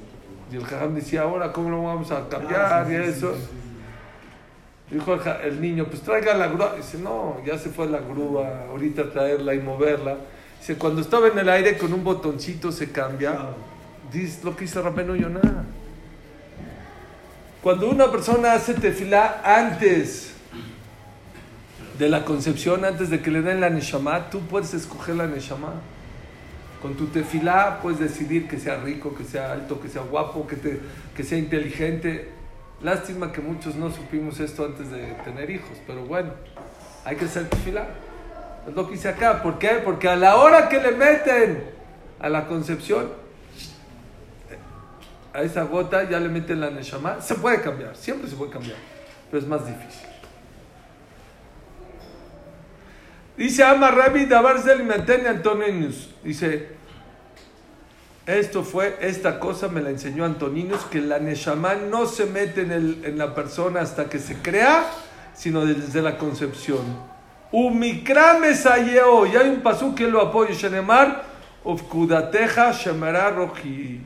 Y 0.51 0.55
el 0.57 0.65
jajam 0.65 0.95
decía, 0.95 1.23
ahora, 1.23 1.51
¿cómo 1.51 1.69
lo 1.69 1.83
vamos 1.83 2.11
a 2.11 2.27
cambiar? 2.29 2.61
Ah, 2.61 2.85
sí, 2.85 2.93
y 2.93 2.95
eso. 2.95 3.33
sí, 3.33 3.41
sí. 3.41 3.65
Dijo 4.91 5.15
el, 5.43 5.61
niño, 5.61 5.85
pues 5.85 6.01
traiga 6.01 6.35
la 6.35 6.47
grúa. 6.47 6.75
Dice, 6.75 6.99
no, 6.99 7.37
ya 7.45 7.57
se 7.57 7.69
fue 7.69 7.87
la 7.87 7.99
grúa, 7.99 8.65
ahorita 8.69 9.11
traerla 9.11 9.55
y 9.55 9.59
moverla. 9.59 10.17
Dice, 10.59 10.77
cuando 10.77 11.01
estaba 11.01 11.27
en 11.27 11.39
el 11.39 11.49
aire 11.49 11.77
con 11.77 11.91
un 11.91 12.03
botoncito 12.03 12.71
se 12.71 12.91
cambia. 12.91 13.35
Dice 14.11 14.41
lo 14.43 14.55
que 14.55 14.65
dice 14.65 14.81
Rabeno 14.81 15.15
Yonah. 15.15 15.65
Cuando 17.63 17.89
una 17.89 18.11
persona 18.11 18.53
hace 18.53 18.75
tefilá 18.75 19.41
antes 19.43 20.33
de 21.97 22.09
la 22.09 22.23
concepción, 22.23 22.85
antes 22.85 23.09
de 23.09 23.21
que 23.21 23.31
le 23.31 23.41
den 23.41 23.61
la 23.61 23.71
neshama, 23.71 24.29
tú 24.29 24.41
puedes 24.41 24.75
escoger 24.75 25.15
la 25.15 25.25
neshama. 25.25 25.73
Con 26.85 26.93
tu 26.93 27.07
tefilá 27.07 27.79
puedes 27.81 27.97
decidir 27.97 28.47
que 28.47 28.59
sea 28.59 28.77
rico, 28.77 29.15
que 29.15 29.23
sea 29.23 29.51
alto, 29.51 29.81
que 29.81 29.89
sea 29.89 30.03
guapo, 30.03 30.45
que, 30.45 30.55
te, 30.55 30.79
que 31.17 31.23
sea 31.23 31.39
inteligente. 31.39 32.29
Lástima 32.83 33.31
que 33.31 33.41
muchos 33.41 33.73
no 33.73 33.89
supimos 33.89 34.39
esto 34.39 34.65
antes 34.65 34.91
de 34.91 35.13
tener 35.23 35.49
hijos, 35.49 35.75
pero 35.87 36.05
bueno, 36.05 36.33
hay 37.03 37.15
que 37.15 37.25
hacer 37.25 37.49
tefilá. 37.49 37.87
Es 38.67 38.75
lo 38.75 38.87
que 38.87 38.93
hice 38.93 39.09
acá. 39.09 39.41
¿Por 39.41 39.57
qué? 39.57 39.81
Porque 39.83 40.07
a 40.07 40.15
la 40.15 40.35
hora 40.35 40.69
que 40.69 40.79
le 40.79 40.91
meten 40.91 41.63
a 42.19 42.29
la 42.29 42.45
concepción, 42.45 43.09
a 45.33 45.41
esa 45.41 45.63
gota 45.63 46.07
ya 46.07 46.19
le 46.19 46.29
meten 46.29 46.61
la 46.61 46.69
neshama. 46.69 47.19
Se 47.19 47.33
puede 47.33 47.61
cambiar, 47.61 47.95
siempre 47.95 48.29
se 48.29 48.35
puede 48.35 48.51
cambiar, 48.51 48.77
pero 49.31 49.41
es 49.41 49.49
más 49.49 49.65
difícil. 49.65 50.07
Dice 53.37 53.63
Ama 53.63 53.91
Rabbi 53.91 54.25
Dabar 54.25 54.59
Zelimentene 54.61 55.27
Antoninus. 55.27 56.09
Dice, 56.23 56.69
esto 58.25 58.63
fue, 58.63 58.97
esta 59.01 59.39
cosa 59.39 59.67
me 59.67 59.81
la 59.81 59.89
enseñó 59.89 60.25
Antoninus, 60.25 60.81
que 60.85 61.01
la 61.01 61.19
Neshama 61.19 61.75
no 61.75 62.05
se 62.05 62.25
mete 62.25 62.61
en, 62.61 62.71
el- 62.71 63.01
en 63.05 63.17
la 63.17 63.35
persona 63.35 63.81
hasta 63.81 64.09
que 64.09 64.19
se 64.19 64.35
crea, 64.41 64.85
sino 65.35 65.65
desde 65.65 66.01
la 66.01 66.17
concepción. 66.17 66.79
Umikra 67.51 68.39
mesayeo, 68.39 69.25
y 69.25 69.35
hay 69.35 69.49
un 69.49 69.61
pasú 69.61 69.93
que 69.95 70.07
lo 70.07 70.21
apoya, 70.21 70.53
Shenemar, 70.55 71.23
Ufkudateja 71.63 72.71
Shemara 72.71 73.31
Roji. 73.31 74.01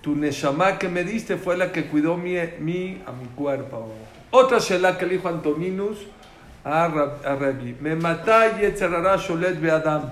Tu 0.00 0.14
Neshama 0.14 0.78
que 0.78 0.88
me 0.88 1.04
diste 1.04 1.36
fue 1.36 1.56
la 1.56 1.72
que 1.72 1.86
cuidó 1.86 2.16
mi, 2.16 2.36
mi- 2.60 3.02
a 3.06 3.12
mi 3.12 3.26
cuerpo. 3.34 3.92
Otra 4.30 4.58
Shelah 4.58 4.96
que 4.98 5.06
le 5.06 5.14
dijo 5.14 5.28
Antoninus 5.28 5.98
a 6.66 6.88
Rab- 6.88 7.24
a 7.24 7.34
Rabbi. 7.36 7.76
Me 7.80 7.94
mata 7.94 8.58
Yetzerara 8.58 9.16
Sholet 9.16 9.60
Beadam. 9.60 10.10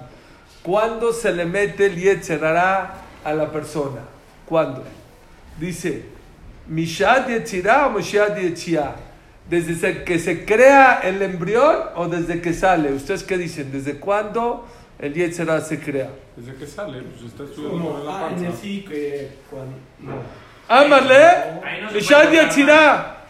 ¿Cuándo 0.62 1.12
se 1.12 1.32
le 1.32 1.44
mete 1.44 1.86
el 1.86 1.96
Yetzerara 1.96 2.94
a 3.24 3.32
la 3.34 3.50
persona? 3.50 4.00
¿Cuándo? 4.46 4.84
Dice, 5.58 6.04
Mishad 6.68 7.26
Yetzirah 7.28 7.88
o 7.88 7.90
Mishad 7.90 8.36
Yetzirah. 8.36 8.94
Desde 9.50 10.04
que 10.04 10.18
se 10.18 10.44
crea 10.46 11.00
el 11.02 11.20
embrión 11.22 11.76
o 11.96 12.08
desde 12.08 12.40
que 12.40 12.54
sale. 12.54 12.92
¿Ustedes 12.92 13.24
qué 13.24 13.36
dicen? 13.36 13.70
¿Desde 13.72 13.98
cuándo 13.98 14.64
el 14.98 15.12
Yetzerara 15.12 15.60
se 15.60 15.80
crea? 15.80 16.08
Desde 16.36 16.54
que 16.54 16.66
sale, 16.66 17.02
pues 17.02 17.22
está 17.32 17.44
estudiando 17.44 17.78
No, 17.78 17.98
en 18.00 18.06
la 18.06 18.12
ah, 18.12 18.28
en 18.30 18.34
panza. 18.36 18.46
el 18.46 18.54
sí 18.54 18.84
que 18.88 19.32
cuando. 19.50 19.74
No. 20.00 20.14
Ámale, 20.68 21.60
Mishad 21.92 22.30
Yetzirah. 22.30 23.23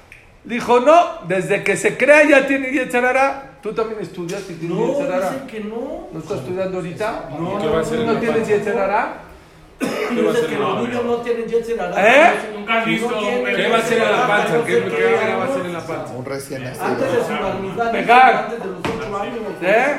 Dijo, 0.45 0.81
no, 0.81 1.27
desde 1.27 1.65
que 1.65 1.77
se 1.77 1.97
crea 1.97 2.29
ya 2.29 2.47
tiene 2.47 2.71
Yetzerara. 2.71 3.53
Tú 3.63 3.73
también 3.73 4.01
estudias 4.01 4.43
y 4.51 4.55
tienes 4.55 4.77
No, 4.77 4.89
Yetzerara. 4.89 5.31
dicen 5.31 5.47
que 5.47 5.61
no. 5.61 6.09
¿No 6.13 6.19
estás 6.19 6.39
estudiando 6.41 6.77
ahorita? 6.79 7.29
No, 7.39 7.59
¿Qué 7.59 7.67
va 7.67 7.79
a 7.79 7.81
hacer 7.81 7.97
¿Tú 7.97 8.03
en 8.03 8.15
no 8.15 8.21
tienes? 8.21 8.49
Yetzerara? 8.49 9.15
¿Qué 9.79 10.23
va 10.23 10.31
a 10.31 10.35
que 10.47 10.57
los 10.59 10.83
niños 10.89 11.05
no 11.05 11.17
tienen 11.17 11.47
jet 11.49 11.65
set 11.65 11.81
¿Eh? 11.97 12.31
Nunca 12.55 12.79
has 12.81 12.87
visto. 12.87 13.09
¿Qué 13.09 13.69
va 13.69 13.77
a 13.77 13.81
hacer 13.81 13.99
en 13.99 14.13
la 14.13 14.27
panza? 14.29 14.65
¿Qué, 14.65 14.81
no 14.81 15.39
va 15.39 15.43
a 15.43 15.47
¿no? 15.47 15.53
hacer 15.53 15.67
en 15.67 15.73
la 15.73 15.81
panza? 15.81 16.15
Un 16.15 16.25
recién 16.25 16.67
Antes 16.67 16.79
de 16.81 16.87
nacido. 16.89 17.25
su 17.25 17.33
barbaridad, 17.33 17.93
Pegar. 17.93 18.35
antes 18.37 18.59
de 18.61 18.67
los 18.67 18.79
ocho 18.79 19.17
años. 19.21 19.39
¿Eh? 19.63 19.95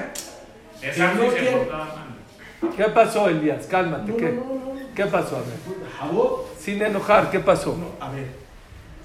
No 0.97 1.77
mal. 1.77 2.75
¿Qué 2.77 2.83
pasó, 2.85 3.29
Elías? 3.29 3.65
Cálmate. 3.67 4.11
No, 4.11 4.17
¿Qué, 4.17 4.31
no, 4.31 4.43
no, 4.45 4.73
no. 4.73 4.95
¿Qué 4.95 5.05
pasó? 5.05 5.35
A 5.35 5.39
ver. 5.39 5.89
¿Jabó? 5.99 6.49
Sin 6.57 6.81
enojar, 6.81 7.29
¿qué 7.29 7.39
pasó? 7.39 7.75
No, 7.77 8.05
a 8.05 8.09
ver. 8.11 8.44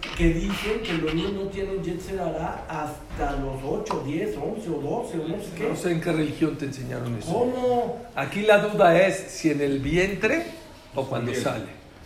Que 0.01 0.29
dicen 0.29 0.81
que 0.85 0.93
los 0.95 1.15
niños 1.15 1.33
no 1.33 1.43
tienen 1.49 1.81
hará 2.19 2.65
hasta 2.69 3.37
los 3.37 3.57
8, 3.65 4.03
10, 4.07 4.37
11 4.37 4.69
o 4.71 4.73
12 4.73 5.19
o 5.19 5.29
no 5.29 5.43
sé 5.43 5.51
qué. 5.57 5.69
No 5.69 5.77
sé 5.77 5.93
en 5.93 6.01
qué 6.01 6.13
religión 6.13 6.57
te 6.57 6.65
enseñaron 6.67 7.17
eso. 7.17 7.33
¿Cómo? 7.33 8.03
Aquí 8.15 8.43
la 8.43 8.59
duda 8.59 8.99
es 8.99 9.17
si 9.17 9.51
en 9.51 9.61
el 9.61 9.79
vientre 9.79 10.45
o 10.95 11.05
cuando 11.07 11.31
Bien. 11.31 11.43
sale. 11.43 11.65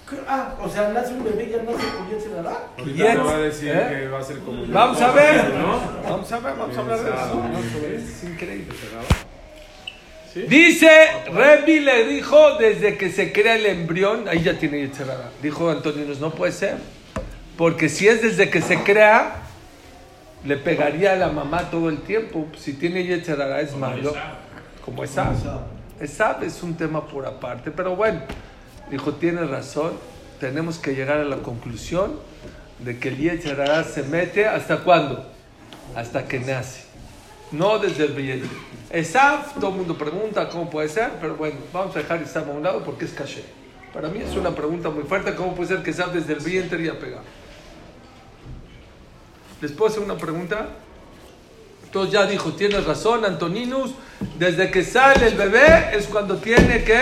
¿Qué? 0.09 0.17
Ah, 0.29 0.55
o 0.63 0.69
sea, 0.69 0.91
nace 0.91 1.15
un 1.15 1.25
bebé 1.25 1.45
y 1.45 1.51
ya 1.51 1.63
nace 1.63 1.87
con. 1.97 2.47
Ahorita 2.79 3.05
Yes. 3.07 3.17
me 3.17 3.25
va 3.25 3.35
a 3.35 3.39
decir 3.39 3.71
¿Eh? 3.75 3.87
que 3.91 4.09
va 4.09 4.19
a 4.19 4.23
ser 4.23 4.39
como... 4.41 4.67
Vamos 4.67 5.01
a 5.01 5.13
ver. 5.13 5.55
¿No? 5.55 5.81
Vamos 6.11 6.33
a 6.33 6.39
ver, 6.41 6.55
vamos 6.57 6.77
a 6.77 6.81
hablar 6.81 6.99
de 7.01 7.11
eso. 7.11 7.87
Es 8.13 8.25
increíble. 8.25 8.75
¿Sí? 10.33 10.43
Dice, 10.43 10.91
Revi 11.33 11.81
le 11.81 12.07
dijo 12.09 12.59
desde 12.59 12.97
que 12.99 13.11
se 13.11 13.33
crea 13.33 13.55
el 13.55 13.67
embrión, 13.67 14.29
ahí 14.29 14.43
ya 14.43 14.59
tiene 14.59 14.81
Yetzerara. 14.81 15.31
Dijo 15.41 15.71
Antonio, 15.71 16.05
no 16.21 16.31
puede 16.35 16.53
ser. 16.53 16.77
Porque 17.57 17.89
si 17.89 18.09
es 18.09 18.23
desde 18.23 18.51
que 18.51 18.61
se 18.61 18.83
crea, 18.83 19.37
le 20.45 20.57
pegaría 20.57 21.13
a 21.13 21.17
la 21.17 21.29
mamá 21.29 21.71
todo 21.71 21.89
el 21.89 21.99
tiempo. 22.03 22.47
Si 22.59 22.75
tiene 22.75 23.05
Yetzerara 23.05 23.61
es 23.61 23.75
malo. 23.77 24.13
Como 24.85 25.05
Esab. 25.05 25.35
Esab 26.01 26.43
es 26.43 26.63
un 26.63 26.75
tema 26.75 27.07
por 27.07 27.27
aparte. 27.27 27.71
Pero 27.71 27.97
bueno, 27.97 28.21
dijo, 28.91 29.15
tiene 29.15 29.45
razón. 29.45 29.93
Tenemos 30.41 30.79
que 30.79 30.95
llegar 30.95 31.19
a 31.19 31.25
la 31.25 31.37
conclusión 31.37 32.19
de 32.81 32.99
que 32.99 33.09
el 33.09 33.19
Yetzerara 33.19 33.85
se 33.85 34.03
mete 34.03 34.47
hasta 34.47 34.79
cuándo? 34.79 35.25
Hasta 35.95 36.27
que 36.27 36.41
nace. 36.41 36.85
No 37.53 37.79
desde 37.79 38.07
el 38.07 38.13
vientre. 38.13 38.51
Esaf, 38.91 39.55
todo 39.61 39.71
el 39.71 39.77
mundo 39.77 39.97
pregunta 39.97 40.49
cómo 40.49 40.69
puede 40.69 40.89
ser, 40.89 41.13
pero 41.21 41.37
bueno, 41.37 41.57
vamos 41.73 41.95
a 41.95 42.01
dejar 42.01 42.21
Esaf 42.21 42.49
a 42.49 42.51
un 42.51 42.63
lado 42.63 42.83
porque 42.83 43.05
es 43.05 43.13
caché. 43.13 43.45
Para 43.93 44.09
mí 44.09 44.19
es 44.19 44.37
una 44.37 44.51
pregunta 44.51 44.91
muy 44.91 45.05
fuerte, 45.05 45.35
¿cómo 45.37 45.55
puede 45.55 45.69
ser 45.69 45.83
que 45.83 45.91
Esaf 45.91 46.13
desde 46.13 46.33
el 46.33 46.41
vientre 46.41 46.85
ya 46.85 46.99
pega? 46.99 47.21
¿Les 49.65 49.73
puedo 49.73 49.91
hacer 49.91 50.03
una 50.03 50.19
pregunta? 50.19 50.67
Entonces 51.85 52.13
ya 52.13 52.27
dijo, 52.27 52.53
tienes 52.53 52.85
razón, 52.85 53.25
Antoninus, 53.25 53.93
desde 54.39 54.71
que 54.71 54.85
sale 54.85 55.29
el 55.29 55.37
bebé 55.37 55.97
es 55.97 56.07
cuando 56.07 56.37
tiene 56.37 56.85
que 56.85 57.01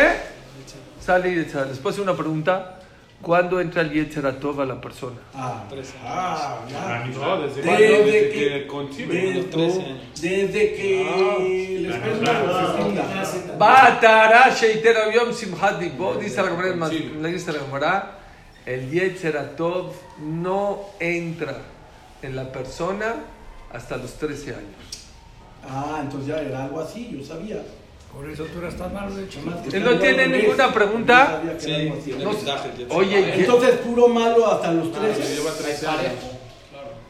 salir. 1.04 1.38
¿Les 1.38 1.78
puedo 1.78 1.88
hacer 1.92 2.02
una 2.04 2.14
pregunta? 2.16 2.78
¿Cuándo 3.20 3.60
entra 3.60 3.82
el 3.82 3.90
Yetzeratov 3.90 4.60
a 4.60 4.64
la 4.64 4.80
persona? 4.80 5.16
Ah, 5.34 5.64
ah, 6.04 6.60
ya. 6.70 7.04
No, 7.06 7.42
desde, 7.42 7.62
Desde 7.62 7.66
cuándo? 7.66 8.04
Desde 8.04 8.28
que- 8.30 8.38
que 8.38 8.66
concibe. 8.68 9.14
Desde, 9.16 10.00
desde 10.20 10.74
que 10.76 11.76
el 11.78 11.86
esperma 11.90 12.60
se 12.60 12.76
fecunda. 12.76 13.56
Batara 13.58 14.50
sheitera 14.54 15.12
yom 15.12 15.32
simchat 15.32 15.80
libo, 15.82 16.14
dice 16.14 16.40
la 16.40 17.58
Gemara, 17.58 18.18
el 18.64 18.88
Yetzeratov 18.88 19.94
no 20.20 20.90
entra 21.00 21.71
en 22.22 22.36
la 22.36 22.50
persona 22.50 23.16
hasta 23.72 23.96
los 23.96 24.14
13 24.14 24.50
años. 24.50 25.08
Ah, 25.68 25.98
entonces 26.02 26.28
ya 26.28 26.40
era 26.40 26.64
algo 26.64 26.80
así, 26.80 27.10
yo 27.16 27.24
sabía. 27.24 27.62
Por 28.12 28.28
eso 28.28 28.44
tú 28.44 28.58
eras 28.58 28.76
tan 28.76 28.92
malo 28.92 29.14
de 29.14 29.22
Él 29.72 29.84
no 29.84 29.98
tiene 29.98 30.26
ninguna 30.26 30.72
pregunta. 30.72 31.40
así. 31.56 31.90
No- 32.22 32.30
oye, 32.96 33.24
¿qué- 33.32 33.40
Entonces 33.40 33.76
puro 33.76 34.08
malo 34.08 34.46
hasta 34.52 34.72
los 34.72 34.88
Se 34.88 35.00
13. 35.00 35.34
lleva 35.36 35.50
13 35.52 35.86
años. 35.86 36.12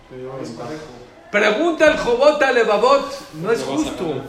Se 0.08 0.16
lleva 0.16 0.32
pregunta 1.30 1.86
el 1.90 1.96
Jobot 1.96 2.40
Levavot, 2.54 3.34
no 3.34 3.50
es 3.50 3.62
justo. 3.62 4.22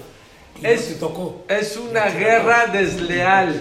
Es, 0.64 1.00
tocó. 1.00 1.44
es 1.50 1.78
una 1.78 2.06
guerra 2.06 2.68
desleal. 2.68 3.60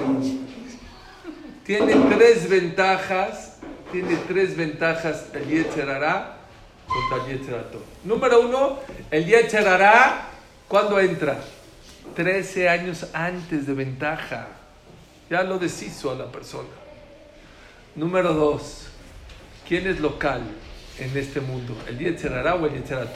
Tiene 1.64 1.94
tres 2.16 2.48
ventajas. 2.48 3.56
Tiene 3.90 4.16
tres 4.26 4.56
ventajas 4.56 5.26
el 5.35 5.46
Yetzerará 5.48 6.38
contra 6.87 7.31
el. 7.31 7.40
Número 8.05 8.40
uno, 8.40 8.79
el 9.11 9.27
Yetzerará, 9.27 10.29
¿cuándo 10.68 11.01
entra? 11.01 11.38
13 12.14 12.68
años 12.68 13.07
antes 13.12 13.66
de 13.66 13.75
ventaja. 13.75 14.49
Ya 15.31 15.42
lo 15.42 15.59
deshizo 15.59 16.11
a 16.11 16.14
la 16.14 16.27
persona. 16.31 16.68
Número 17.95 18.33
dos, 18.33 18.87
¿quién 19.66 19.87
es 19.87 20.01
local 20.01 20.42
en 20.99 21.16
este 21.16 21.40
mundo? 21.40 21.77
¿El 21.88 21.99
Yetzerará 21.99 22.55
o 22.55 22.66
el 22.66 22.85
será. 22.87 23.07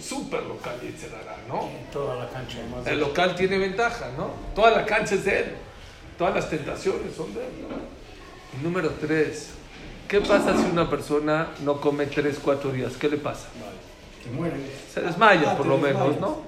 Súper 0.00 0.42
local 0.42 0.80
Yetzerará, 0.80 1.36
¿no? 1.48 1.70
Toda 1.92 2.16
la 2.16 2.28
cancha. 2.30 2.58
El 2.86 3.00
local 3.00 3.34
tiene 3.36 3.58
ventaja, 3.58 4.10
¿no? 4.16 4.32
Toda 4.54 4.70
la 4.72 4.84
cancha 4.84 5.14
es 5.14 5.24
de 5.24 5.38
él. 5.38 5.54
Todas 6.18 6.34
las 6.34 6.50
tentaciones 6.50 7.14
son 7.14 7.32
de 7.34 7.40
él. 7.40 7.52
¿no? 7.68 7.76
Y 8.58 8.62
número 8.62 8.90
tres, 9.00 9.50
¿qué 10.08 10.20
pasa 10.20 10.56
si 10.56 10.64
una 10.70 10.88
persona 10.88 11.48
no 11.62 11.80
come 11.80 12.06
tres, 12.06 12.38
cuatro 12.42 12.70
días? 12.72 12.94
¿Qué 12.96 13.08
le 13.08 13.16
pasa? 13.16 13.46
Se 14.92 15.00
desmaya, 15.02 15.52
Ah, 15.52 15.56
por 15.56 15.66
lo 15.66 15.76
menos, 15.76 16.00
desmayas. 16.00 16.20
¿no? 16.20 16.40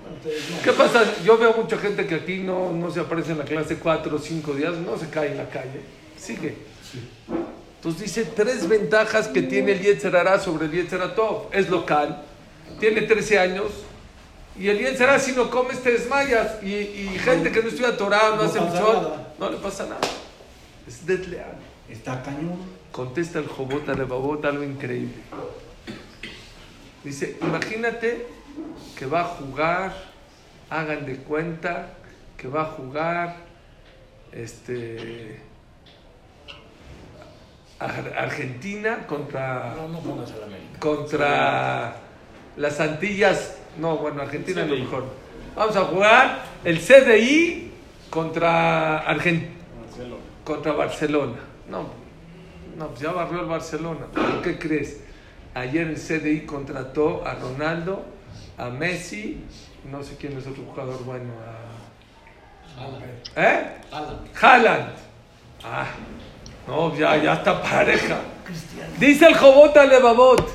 ¿Qué 0.65 0.73
pasa? 0.73 1.05
Yo 1.25 1.37
veo 1.37 1.53
mucha 1.55 1.77
gente 1.77 2.07
que 2.07 2.15
aquí 2.17 2.39
no, 2.39 2.73
no 2.73 2.91
se 2.91 3.01
aparece 3.01 3.33
en 3.33 3.39
la 3.39 3.45
clase 3.45 3.77
cuatro 3.79 4.17
o 4.17 4.19
cinco 4.19 4.55
días, 4.55 4.75
no 4.77 4.97
se 4.97 5.09
cae 5.11 5.33
en 5.33 5.37
la 5.39 5.49
calle, 5.49 5.81
sigue. 6.19 6.57
Entonces 7.77 8.03
dice 8.03 8.25
tres 8.35 8.67
ventajas 8.69 9.29
que 9.29 9.43
tiene 9.43 9.73
el 9.73 9.81
Yetzerará 9.83 10.41
sobre 10.41 10.67
el 10.67 10.73
Yetzeratov. 10.73 11.49
Es 11.53 11.69
local, 11.69 12.23
tiene 12.81 13.03
13 13.03 13.39
años, 13.39 13.67
Y 14.59 14.69
el 14.69 14.79
Yetzerá, 14.79 15.19
si 15.19 15.33
no 15.33 15.51
comes, 15.51 15.83
te 15.83 15.93
desmayas. 15.93 16.63
Y, 16.63 16.73
y 16.75 17.19
gente 17.23 17.53
que 17.53 17.63
no 17.63 17.69
estudia 17.69 17.95
Torah, 17.95 18.35
no, 18.37 18.43
hace 18.43 18.59
nada. 18.59 19.35
no 19.39 19.51
le 19.51 19.59
pasa 19.59 19.85
nada. 19.85 20.01
Es 20.89 21.05
desleal. 21.07 21.57
Está 21.91 22.23
cañón. 22.23 22.59
Contesta 22.97 23.39
el 23.41 23.47
Jobot 23.47 23.87
Alevabot 23.91 24.43
algo 24.47 24.63
increíble. 24.65 25.15
Dice, 27.05 27.37
imagínate 27.43 28.27
que 28.99 29.05
va 29.05 29.21
a 29.21 29.25
jugar, 29.25 29.95
hagan 30.71 31.05
de 31.05 31.19
cuenta 31.19 31.91
que 32.39 32.49
va 32.49 32.63
a 32.63 32.65
jugar 32.65 33.37
este 34.33 35.41
Ar- 37.79 38.15
Argentina 38.17 39.07
contra 39.07 39.75
No, 39.77 39.89
no 39.89 40.01
pongas 40.01 40.33
a 40.33 40.37
la 40.39 40.47
América. 40.47 40.81
contra 40.81 41.97
las 42.57 42.81
Antillas. 42.81 43.59
No, 43.79 43.99
bueno, 43.99 44.23
Argentina 44.23 44.63
es 44.63 44.69
lo 44.71 44.77
mejor. 44.77 45.05
Vamos 45.55 45.77
a 45.77 45.83
jugar 45.85 46.43
el 46.65 46.79
CDI 46.81 47.71
contra 48.09 49.01
Argentina 49.01 49.53
Marcelo. 49.85 50.17
contra 50.45 50.73
Barcelona. 50.73 51.37
No, 51.69 51.89
no, 52.77 52.89
pues 52.89 53.01
ya 53.01 53.13
barrió 53.13 53.41
el 53.41 53.47
Barcelona. 53.47 54.07
¿Pero 54.15 54.43
qué 54.43 54.59
crees? 54.59 55.01
Ayer 55.55 55.87
el 55.87 55.97
CDI 55.97 56.45
contrató 56.45 57.27
a 57.27 57.35
Ronaldo, 57.35 58.05
a 58.59 58.69
Messi, 58.69 59.43
no 59.91 60.03
sé 60.03 60.17
quién 60.17 60.37
es 60.37 60.47
otro 60.47 60.65
jugador 60.65 61.03
bueno, 61.05 61.33
a... 61.41 63.41
¿Eh? 63.41 63.67
Haaland. 64.41 64.93
Ah, 65.65 65.87
no, 66.69 66.95
ya, 66.95 67.17
ya 67.17 67.35
está 67.35 67.63
pareja. 67.63 68.19
Dice 68.99 69.27
el 69.27 69.35
Jobot 69.35 69.75
Levavot. 69.75 70.47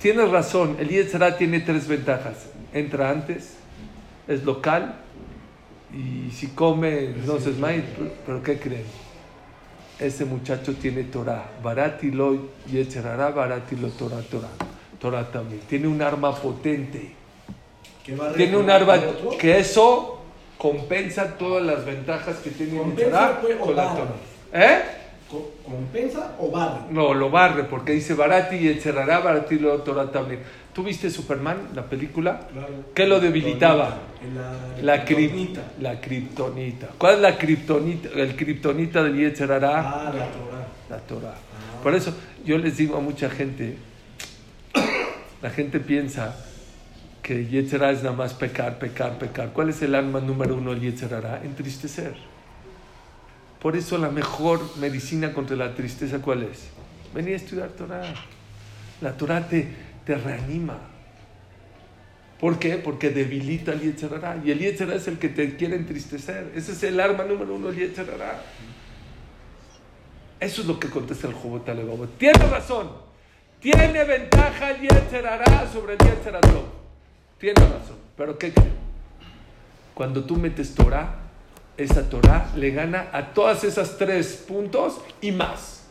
Tienes 0.00 0.30
razón, 0.30 0.76
el 0.80 0.88
Yetzirah 0.88 1.36
tiene 1.36 1.60
tres 1.60 1.86
ventajas. 1.86 2.46
Entra 2.72 3.10
antes, 3.10 3.54
es 4.26 4.44
local, 4.44 4.96
y 5.92 6.30
si 6.32 6.48
come 6.48 7.14
no 7.26 7.38
se 7.38 7.50
desmaya. 7.50 7.84
Pero 8.26 8.42
¿qué 8.42 8.58
creen? 8.58 9.09
Ese 10.00 10.24
muchacho 10.24 10.74
tiene 10.74 11.04
Torah. 11.04 11.44
Barati 11.62 12.10
lo 12.10 12.48
Yetzirah, 12.66 13.30
Barati 13.30 13.76
lo 13.76 13.88
Torah, 13.88 14.22
Torah. 14.30 14.48
Torah 14.98 15.30
también. 15.30 15.60
Tiene 15.68 15.86
un 15.86 16.00
arma 16.00 16.34
potente. 16.34 17.12
Que 18.04 18.16
va 18.16 18.30
a 18.30 18.32
Tiene 18.32 18.56
un 18.56 18.70
arma 18.70 18.98
que 19.38 19.58
eso 19.58 20.20
compensa 20.56 21.36
todas 21.36 21.62
las 21.62 21.84
ventajas 21.84 22.38
que 22.38 22.50
tiene 22.50 22.82
Yetzirah 22.82 23.40
pues, 23.42 23.56
con 23.56 23.76
la. 23.76 23.94
Torah. 23.94 24.14
¿Eh? 24.52 24.99
Co- 25.30 25.52
¿Compensa 25.64 26.34
o 26.40 26.50
barre? 26.50 26.80
No, 26.90 27.14
lo 27.14 27.30
barre 27.30 27.64
porque 27.64 27.92
dice 27.92 28.14
Barati 28.14 28.56
y 28.56 28.60
Yetzirah, 28.64 29.20
Barati 29.20 29.58
lo 29.58 29.78
Torah 29.82 30.10
también. 30.10 30.40
¿Tú 30.74 30.82
viste 30.82 31.10
Superman, 31.10 31.68
la 31.74 31.84
película? 31.84 32.48
Claro. 32.52 32.68
¿Qué 32.94 33.06
lo 33.06 33.20
debilitaba? 33.20 33.98
La, 34.34 34.96
la, 34.96 35.04
kriptonita. 35.04 35.62
la 35.80 36.00
kriptonita. 36.00 36.88
¿Cuál 36.98 37.14
es 37.16 37.20
la 37.20 37.38
kriptonita? 37.38 38.08
El 38.14 38.34
kriptonita 38.36 39.02
del 39.02 39.16
Yetzirah, 39.16 39.56
Ah, 39.56 40.12
la 40.14 40.26
Torah. 40.32 40.66
la 40.90 40.98
Torah. 40.98 41.34
Por 41.82 41.94
eso 41.94 42.14
yo 42.44 42.58
les 42.58 42.76
digo 42.76 42.96
a 42.96 43.00
mucha 43.00 43.30
gente, 43.30 43.76
la 45.42 45.50
gente 45.50 45.80
piensa 45.80 46.36
que 47.22 47.46
Yetzirah 47.46 47.90
es 47.92 48.02
nada 48.02 48.16
más 48.16 48.34
pecar, 48.34 48.78
pecar, 48.78 49.18
pecar. 49.18 49.50
¿Cuál 49.52 49.70
es 49.70 49.80
el 49.82 49.94
alma 49.94 50.20
número 50.20 50.54
uno 50.56 50.70
del 50.72 50.80
Yetzirah? 50.80 51.40
Entristecer. 51.44 52.14
Por 53.60 53.76
eso 53.76 53.98
la 53.98 54.10
mejor 54.10 54.60
medicina 54.78 55.32
contra 55.32 55.56
la 55.56 55.74
tristeza, 55.74 56.20
¿cuál 56.20 56.44
es? 56.44 56.68
Venir 57.14 57.34
a 57.34 57.36
estudiar 57.36 57.68
Torah. 57.70 58.14
La 59.00 59.16
Torah 59.16 59.46
te, 59.46 59.68
te 60.04 60.14
reanima. 60.14 60.78
¿Por 62.40 62.58
qué? 62.58 62.76
Porque 62.76 63.10
debilita 63.10 63.72
el 63.72 63.80
Yetzirah. 63.82 64.40
Y 64.42 64.50
el 64.50 64.58
Yetzirah 64.60 64.94
es 64.94 65.06
el 65.08 65.18
que 65.18 65.28
te 65.28 65.56
quiere 65.56 65.76
entristecer. 65.76 66.52
Ese 66.54 66.72
es 66.72 66.82
el 66.84 66.98
arma 66.98 67.24
número 67.24 67.54
uno 67.54 67.68
del 67.68 67.76
Yetzirah. 67.76 68.42
Eso 70.40 70.62
es 70.62 70.66
lo 70.66 70.80
que 70.80 70.88
contesta 70.88 71.28
el 71.28 71.34
Jobot 71.34 71.68
Alevabot. 71.68 72.16
Tiene 72.16 72.38
razón. 72.46 72.90
Tiene 73.60 74.04
ventaja 74.04 74.70
el 74.70 74.80
Yetzirah 74.80 75.70
sobre 75.70 75.94
el 75.94 75.98
Yetzirah 75.98 76.40
Tov. 76.40 76.64
Tiene 77.38 77.60
razón. 77.60 77.96
Pero 78.16 78.38
¿qué 78.38 78.52
creen? 78.54 78.72
Cuando 79.92 80.24
tú 80.24 80.36
metes 80.36 80.74
Torah, 80.74 81.19
esa 81.82 82.08
Torah 82.08 82.52
le 82.56 82.70
gana 82.70 83.08
a 83.12 83.32
todas 83.32 83.64
esas 83.64 83.96
tres 83.98 84.44
puntos 84.46 84.98
y 85.20 85.32
más. 85.32 85.84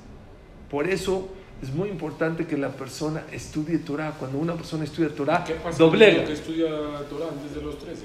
Por 0.69 0.87
eso 0.87 1.29
es 1.61 1.73
muy 1.73 1.89
importante 1.89 2.45
que 2.45 2.57
la 2.57 2.69
persona 2.69 3.23
estudie 3.31 3.79
Torah. 3.79 4.13
Cuando 4.17 4.37
una 4.37 4.55
persona 4.55 4.83
estudia 4.83 5.09
Torah, 5.09 5.43
¿Qué 5.43 5.55
pasa 5.55 5.77
doblega. 5.77 6.23
que 6.25 6.33
estudia 6.33 6.67
Torah 7.09 7.27
antes 7.31 7.55
de 7.55 7.61
los 7.61 7.77
13? 7.79 8.03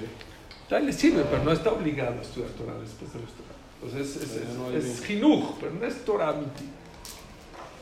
Ya 0.70 0.80
le 0.80 0.92
sirve, 0.92 1.24
pero 1.30 1.44
no 1.44 1.52
está 1.52 1.70
obligado 1.72 2.18
a 2.18 2.22
estudiar 2.22 2.50
Torah 2.50 2.74
después 2.80 3.12
de 3.12 3.20
los 3.20 3.30
Torah. 3.30 3.54
Entonces 3.82 4.16
es, 4.22 4.36
es, 4.36 4.54
no 4.56 4.70
es 4.70 4.84
bien. 4.84 4.96
jinuj, 5.20 5.56
pero 5.60 5.72
no 5.74 5.84
es 5.86 6.04
Torah 6.04 6.32
miti. 6.32 6.64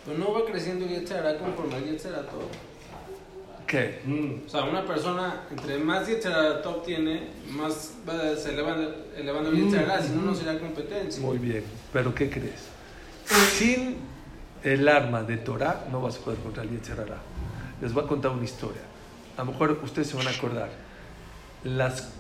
Pero 0.04 0.18
no 0.18 0.32
va 0.32 0.44
creciendo 0.44 0.84
Yetzirah 0.84 1.38
conforme 1.38 1.76
el 1.76 1.92
Yetzirah 1.92 2.22
todo. 2.22 2.48
¿Qué? 3.66 4.01
Mm. 4.05 4.46
O 4.46 4.48
sea, 4.48 4.64
una 4.64 4.85
persona, 4.85 5.44
entre 5.51 5.79
más 5.79 6.07
top 6.62 6.85
tiene, 6.85 7.29
más 7.51 7.94
va 8.09 8.37
se 8.37 8.53
elevando, 8.53 8.94
elevando 9.16 9.51
el 9.51 9.57
Yetzirah, 9.57 10.03
si 10.03 10.11
no, 10.11 10.22
no 10.22 10.35
será 10.35 10.59
competencia. 10.59 11.22
Muy 11.22 11.38
bien, 11.38 11.64
pero 11.92 12.14
¿qué 12.14 12.29
crees? 12.29 12.68
Sin 13.53 13.96
el 14.62 14.88
arma 14.88 15.22
de 15.22 15.38
Torah 15.38 15.87
no 15.90 16.03
vas 16.03 16.18
a 16.18 16.20
poder 16.20 16.38
contra 16.40 16.62
el 16.62 16.70
Yetzirah. 16.70 17.18
Les 17.81 17.92
voy 17.92 18.05
a 18.05 18.07
contar 18.07 18.33
una 18.33 18.44
historia. 18.44 18.83
A 19.37 19.44
lo 19.44 19.53
mejor 19.53 19.81
ustedes 19.83 20.09
se 20.09 20.16
van 20.16 20.27
a 20.27 20.31
acordar. 20.31 20.70
Las, 21.64 22.12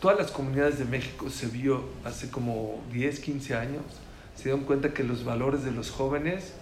todas 0.00 0.18
las 0.18 0.30
comunidades 0.30 0.78
de 0.78 0.84
México 0.84 1.28
se 1.30 1.46
vio 1.48 1.84
hace 2.04 2.30
como 2.30 2.82
10, 2.92 3.20
15 3.20 3.56
años, 3.56 3.82
se 4.36 4.44
dieron 4.44 4.64
cuenta 4.64 4.92
que 4.92 5.02
los 5.02 5.24
valores 5.24 5.64
de 5.64 5.72
los 5.72 5.90
jóvenes 5.90 6.52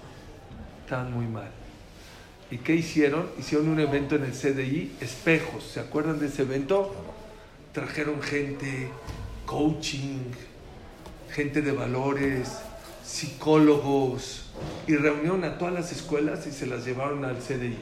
estaban 0.85 1.13
muy 1.13 1.27
mal. 1.27 1.51
¿Y 2.55 2.59
qué 2.59 2.77
hicieron? 2.77 3.29
Hicieron 3.37 3.69
un 3.69 3.81
evento 3.81 4.15
en 4.15 4.23
el 4.23 4.31
CDI, 4.31 4.93
espejos. 5.01 5.65
¿Se 5.65 5.81
acuerdan 5.81 6.21
de 6.21 6.27
ese 6.27 6.43
evento? 6.43 6.95
Trajeron 7.73 8.23
gente, 8.23 8.89
coaching, 9.45 10.21
gente 11.33 11.63
de 11.63 11.73
valores, 11.73 12.59
psicólogos, 13.05 14.53
y 14.87 14.95
reunieron 14.95 15.43
a 15.43 15.59
todas 15.59 15.75
las 15.75 15.91
escuelas 15.91 16.47
y 16.47 16.53
se 16.53 16.69
las 16.69 16.85
llevaron 16.85 17.25
al 17.25 17.39
CDI. 17.39 17.77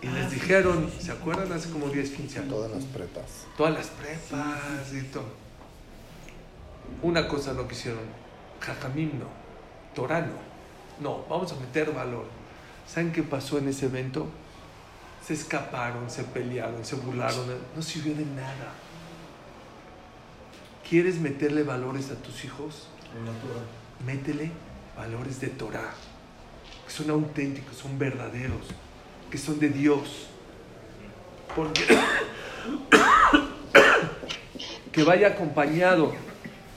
Y 0.00 0.06
les 0.06 0.30
dijeron, 0.30 0.88
¿se 1.00 1.10
acuerdan? 1.10 1.50
Hace 1.50 1.70
como 1.70 1.88
10, 1.88 2.10
15 2.10 2.38
años. 2.38 2.50
Todas 2.50 2.70
las 2.70 2.84
prepas. 2.84 3.46
Todas 3.56 3.74
las 3.74 3.88
prepas 3.88 4.92
y 4.92 5.02
todo. 5.08 5.26
Una 7.02 7.26
cosa 7.26 7.52
no 7.52 7.66
quisieron, 7.66 7.98
jajamim 8.60 9.18
no, 9.18 9.26
Torah 9.92 10.20
no. 10.20 10.54
No, 11.00 11.24
vamos 11.28 11.50
a 11.50 11.56
meter 11.56 11.92
valor. 11.92 12.26
¿Saben 12.94 13.10
qué 13.10 13.24
pasó 13.24 13.58
en 13.58 13.66
ese 13.66 13.86
evento? 13.86 14.28
Se 15.26 15.34
escaparon, 15.34 16.08
se 16.08 16.22
pelearon, 16.22 16.84
se 16.84 16.94
burlaron, 16.94 17.44
no 17.74 17.82
sirvió 17.82 18.14
de 18.14 18.24
nada. 18.24 18.72
¿Quieres 20.88 21.18
meterle 21.18 21.64
valores 21.64 22.12
a 22.12 22.14
tus 22.14 22.44
hijos? 22.44 22.86
Métele 24.06 24.52
valores 24.96 25.40
de 25.40 25.48
Torah, 25.48 25.92
que 26.86 26.92
son 26.92 27.10
auténticos, 27.10 27.76
son 27.78 27.98
verdaderos, 27.98 28.68
que 29.28 29.38
son 29.38 29.58
de 29.58 29.70
Dios. 29.70 30.28
Porque 31.56 31.84
que 34.92 35.02
vaya 35.02 35.28
acompañado. 35.28 36.12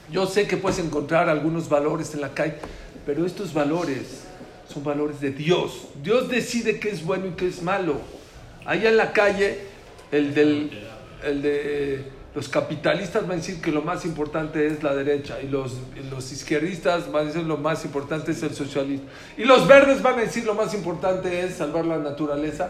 Yo 0.09 0.25
sé 0.25 0.47
que 0.47 0.57
puedes 0.57 0.79
encontrar 0.79 1.29
algunos 1.29 1.69
valores 1.69 2.15
en 2.15 2.21
la 2.21 2.33
calle, 2.33 2.55
pero 3.05 3.23
estos 3.23 3.53
valores 3.53 4.23
son 4.77 4.83
valores 4.83 5.19
de 5.19 5.31
Dios. 5.31 5.87
Dios 6.03 6.29
decide 6.29 6.79
qué 6.79 6.89
es 6.89 7.03
bueno 7.03 7.27
y 7.27 7.31
qué 7.31 7.47
es 7.47 7.63
malo. 7.63 7.95
Allá 8.65 8.89
en 8.89 8.97
la 8.97 9.11
calle, 9.11 9.59
el, 10.11 10.33
del, 10.33 10.69
el 11.23 11.41
de 11.41 12.05
los 12.35 12.47
capitalistas 12.49 13.23
van 13.23 13.31
a 13.31 13.35
decir 13.35 13.59
que 13.59 13.71
lo 13.71 13.81
más 13.81 14.05
importante 14.05 14.67
es 14.67 14.83
la 14.83 14.93
derecha 14.93 15.41
y 15.41 15.47
los, 15.47 15.77
los 16.11 16.31
izquierdistas 16.31 17.11
van 17.11 17.23
a 17.23 17.27
decir 17.29 17.43
lo 17.43 17.57
más 17.57 17.83
importante 17.85 18.31
es 18.31 18.43
el 18.43 18.53
socialismo. 18.53 19.07
Y 19.37 19.45
los 19.45 19.67
verdes 19.67 20.03
van 20.03 20.19
a 20.19 20.21
decir 20.21 20.45
lo 20.45 20.53
más 20.53 20.73
importante 20.75 21.43
es 21.43 21.55
salvar 21.55 21.85
la 21.85 21.97
naturaleza 21.97 22.69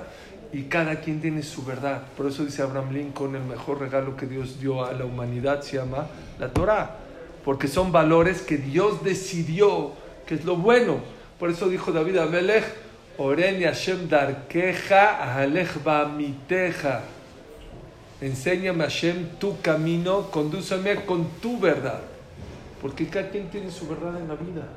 y 0.53 0.63
cada 0.63 1.01
quien 1.01 1.19
tiene 1.19 1.43
su 1.43 1.65
verdad. 1.65 2.03
Por 2.15 2.27
eso 2.27 2.45
dice 2.45 2.61
Abraham 2.61 2.93
Lincoln, 2.93 3.35
el 3.35 3.43
mejor 3.43 3.79
regalo 3.81 4.15
que 4.15 4.27
Dios 4.27 4.61
dio 4.61 4.85
a 4.85 4.93
la 4.93 5.03
humanidad 5.03 5.61
se 5.61 5.75
llama 5.75 6.07
la 6.39 6.47
Torah, 6.53 6.95
porque 7.43 7.67
son 7.67 7.91
valores 7.91 8.41
que 8.41 8.57
Dios 8.57 9.03
decidió 9.03 9.91
que 10.27 10.35
es 10.35 10.45
lo 10.45 10.57
bueno. 10.57 11.16
Por 11.39 11.49
eso 11.49 11.69
dijo 11.69 11.91
David 11.91 12.17
Amelech, 12.17 12.65
Oren 13.17 13.61
Hashem 13.61 14.07
darkeja 14.09 15.23
ahalech 15.23 15.83
ba'amiteja. 15.83 17.01
Enséñame 18.21 18.83
Hashem 18.83 19.37
tu 19.39 19.59
camino, 19.61 20.29
condúceme 20.31 20.95
con 21.05 21.27
tu 21.41 21.59
verdad. 21.59 22.01
Porque 22.81 23.07
cada 23.07 23.29
quien 23.29 23.49
tiene 23.49 23.71
su 23.71 23.87
verdad 23.87 24.19
en 24.19 24.27
la 24.27 24.35
vida. 24.35 24.67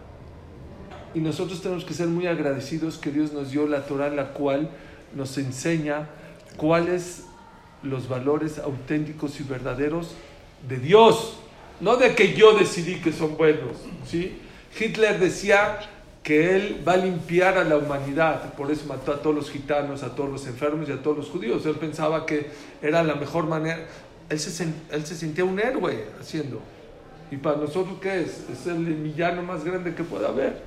Y 1.15 1.21
nosotros 1.21 1.61
tenemos 1.61 1.85
que 1.85 1.95
ser 1.95 2.07
muy 2.07 2.27
agradecidos 2.27 2.99
que 2.99 3.11
Dios 3.11 3.33
nos 3.33 3.51
dio 3.51 3.67
la 3.67 3.85
Torah 3.85 4.11
la 4.11 4.33
cual 4.33 4.71
nos 5.15 5.37
enseña 5.39 6.09
cuál 6.57 6.89
es 6.89 7.25
los 7.83 8.09
valores 8.09 8.59
auténticos 8.59 9.41
y 9.41 9.43
verdaderos 9.43 10.15
de 10.69 10.79
Dios, 10.79 11.37
no 11.81 11.97
de 11.97 12.15
que 12.15 12.35
yo 12.35 12.57
decidí 12.57 12.97
que 12.97 13.13
son 13.13 13.37
buenos. 13.37 13.77
¿sí? 14.07 14.39
Hitler 14.79 15.19
decía 15.19 15.81
que 16.23 16.55
él 16.55 16.85
va 16.87 16.93
a 16.93 16.97
limpiar 16.99 17.57
a 17.57 17.65
la 17.65 17.77
humanidad, 17.77 18.55
por 18.55 18.71
eso 18.71 18.87
mató 18.87 19.13
a 19.13 19.23
todos 19.23 19.35
los 19.35 19.51
gitanos, 19.51 20.03
a 20.03 20.15
todos 20.15 20.31
los 20.31 20.47
enfermos 20.47 20.89
y 20.89 20.93
a 20.93 21.03
todos 21.03 21.17
los 21.17 21.29
judíos. 21.29 21.65
Él 21.65 21.77
pensaba 21.77 22.27
que 22.27 22.51
era 22.83 23.03
la 23.03 23.15
mejor 23.15 23.47
manera. 23.47 23.87
Él 24.29 24.39
se, 24.39 24.51
sentía 24.51 25.45
un 25.45 25.59
héroe 25.59 26.07
haciendo. 26.21 26.61
¿Y 27.31 27.37
para 27.37 27.57
nosotros 27.57 27.99
qué 28.01 28.21
es? 28.21 28.45
Es 28.51 28.67
el 28.67 28.85
villano 28.85 29.43
más 29.43 29.65
grande 29.65 29.95
que 29.95 30.05
pueda 30.05 30.29
haber. 30.29 30.63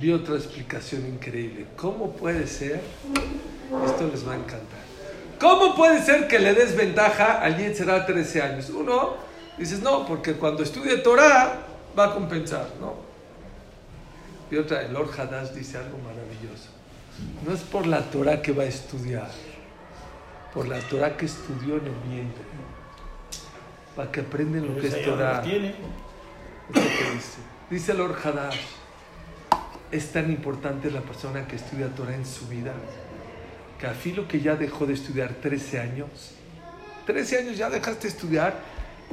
Vi 0.00 0.12
otra 0.12 0.36
explicación 0.36 1.06
increíble. 1.06 1.66
¿Cómo 1.76 2.12
puede 2.12 2.46
ser? 2.46 2.80
Esto 3.86 4.08
les 4.08 4.26
va 4.26 4.32
a 4.32 4.36
encantar. 4.36 4.83
¿Cómo 5.44 5.74
puede 5.74 6.02
ser 6.02 6.26
que 6.26 6.38
le 6.38 6.54
des 6.54 6.74
ventaja 6.74 7.42
al 7.42 7.58
Yetzirah 7.58 8.06
13 8.06 8.40
años? 8.40 8.70
Uno, 8.70 9.16
dices, 9.58 9.82
no, 9.82 10.06
porque 10.06 10.32
cuando 10.32 10.62
estudie 10.62 10.96
Torah 10.96 11.60
va 11.96 12.04
a 12.06 12.14
compensar, 12.14 12.66
¿no? 12.80 12.94
Y 14.50 14.56
otra, 14.56 14.80
el 14.80 14.94
Lord 14.94 15.10
Hadash 15.20 15.50
dice 15.50 15.76
algo 15.76 15.98
maravilloso. 15.98 16.70
No 17.46 17.52
es 17.52 17.60
por 17.60 17.86
la 17.86 18.00
Torah 18.10 18.40
que 18.40 18.52
va 18.52 18.62
a 18.62 18.66
estudiar, 18.66 19.28
por 20.54 20.66
la 20.66 20.80
Torah 20.80 21.14
que 21.14 21.26
estudió 21.26 21.76
en 21.76 21.88
el 21.88 22.08
vientre, 22.08 22.44
para 23.94 24.10
que 24.10 24.20
aprendan 24.20 24.66
lo 24.66 24.80
que 24.80 24.86
es 24.86 25.04
Torah. 25.04 25.42
tiene. 25.42 25.74
Es 26.70 26.74
lo 26.74 26.80
que 26.80 27.14
dice. 27.16 27.38
Dice 27.68 27.92
el 27.92 27.98
Lord 27.98 28.16
Hadash, 28.24 28.60
es 29.90 30.10
tan 30.10 30.30
importante 30.30 30.90
la 30.90 31.02
persona 31.02 31.46
que 31.46 31.56
estudia 31.56 31.88
Torah 31.88 32.14
en 32.14 32.24
su 32.24 32.48
vida, 32.48 32.72
que 33.78 33.86
a 33.86 33.94
filo 33.94 34.26
que 34.28 34.40
ya 34.40 34.56
dejó 34.56 34.86
de 34.86 34.94
estudiar 34.94 35.34
13 35.34 35.80
años, 35.80 36.08
13 37.06 37.38
años 37.38 37.56
ya 37.56 37.68
dejaste 37.70 38.02
de 38.02 38.08
estudiar 38.08 38.54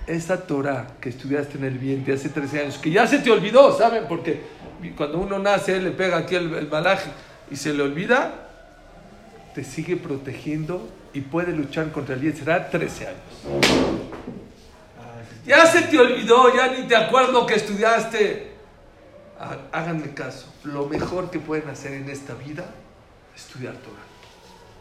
esa 0.07 0.45
Torah 0.47 0.87
que 1.01 1.09
estudiaste 1.09 1.57
en 1.57 1.65
el 1.65 1.77
vientre 1.77 2.13
hace 2.13 2.29
13 2.29 2.61
años, 2.61 2.77
que 2.77 2.91
ya 2.91 3.05
se 3.07 3.19
te 3.19 3.29
olvidó, 3.31 3.77
¿saben? 3.77 4.05
Porque 4.07 4.41
cuando 4.95 5.19
uno 5.19 5.39
nace, 5.39 5.79
le 5.79 5.91
pega 5.91 6.17
aquí 6.17 6.35
el, 6.35 6.53
el 6.55 6.67
y 7.49 7.55
se 7.55 7.73
le 7.73 7.83
olvida, 7.83 8.49
te 9.53 9.63
sigue 9.63 9.97
protegiendo 9.97 10.89
y 11.13 11.21
puede 11.21 11.51
luchar 11.51 11.91
contra 11.91 12.15
el 12.15 12.35
será 12.35 12.69
13 12.69 13.07
años. 13.07 13.19
Ya 15.45 15.65
se 15.65 15.81
te 15.83 15.97
olvidó, 15.99 16.55
ya 16.55 16.67
ni 16.71 16.87
te 16.87 16.95
acuerdo 16.95 17.45
que 17.45 17.55
estudiaste. 17.55 18.51
Há- 19.39 19.57
Háganme 19.77 20.13
caso, 20.13 20.53
lo 20.63 20.85
mejor 20.87 21.31
que 21.31 21.39
pueden 21.39 21.67
hacer 21.69 21.93
en 21.93 22.09
esta 22.09 22.35
vida 22.35 22.65
es 23.35 23.41
estudiar 23.45 23.73
Torah. 23.75 24.10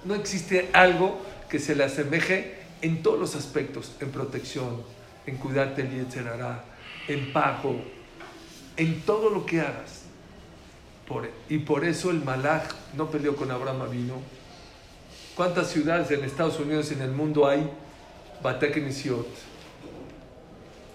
No 0.04 0.14
existe 0.14 0.70
algo 0.72 1.20
que 1.48 1.58
se 1.58 1.74
le 1.74 1.84
asemeje 1.84 2.56
en 2.82 3.02
todos 3.02 3.18
los 3.18 3.34
aspectos, 3.34 3.92
en 4.00 4.10
protección, 4.10 4.82
en 5.26 5.36
cuidarte 5.36 5.82
el 5.82 5.90
Yetzerará, 5.90 6.64
en 7.08 7.32
pago, 7.32 7.80
en 8.76 9.00
todo 9.02 9.30
lo 9.30 9.44
que 9.44 9.60
hagas. 9.60 10.00
Y 11.48 11.58
por 11.58 11.84
eso 11.84 12.10
el 12.10 12.22
Malach 12.22 12.72
no 12.94 13.10
peleó 13.10 13.34
con 13.34 13.50
Abraham 13.50 13.82
Avino. 13.82 14.14
¿Cuántas 15.34 15.68
ciudades 15.70 16.10
en 16.12 16.24
Estados 16.24 16.58
Unidos 16.60 16.90
y 16.90 16.94
en 16.94 17.02
el 17.02 17.10
mundo 17.10 17.48
hay? 17.48 17.68
Batek 18.42 18.82
Nisiot, 18.82 19.26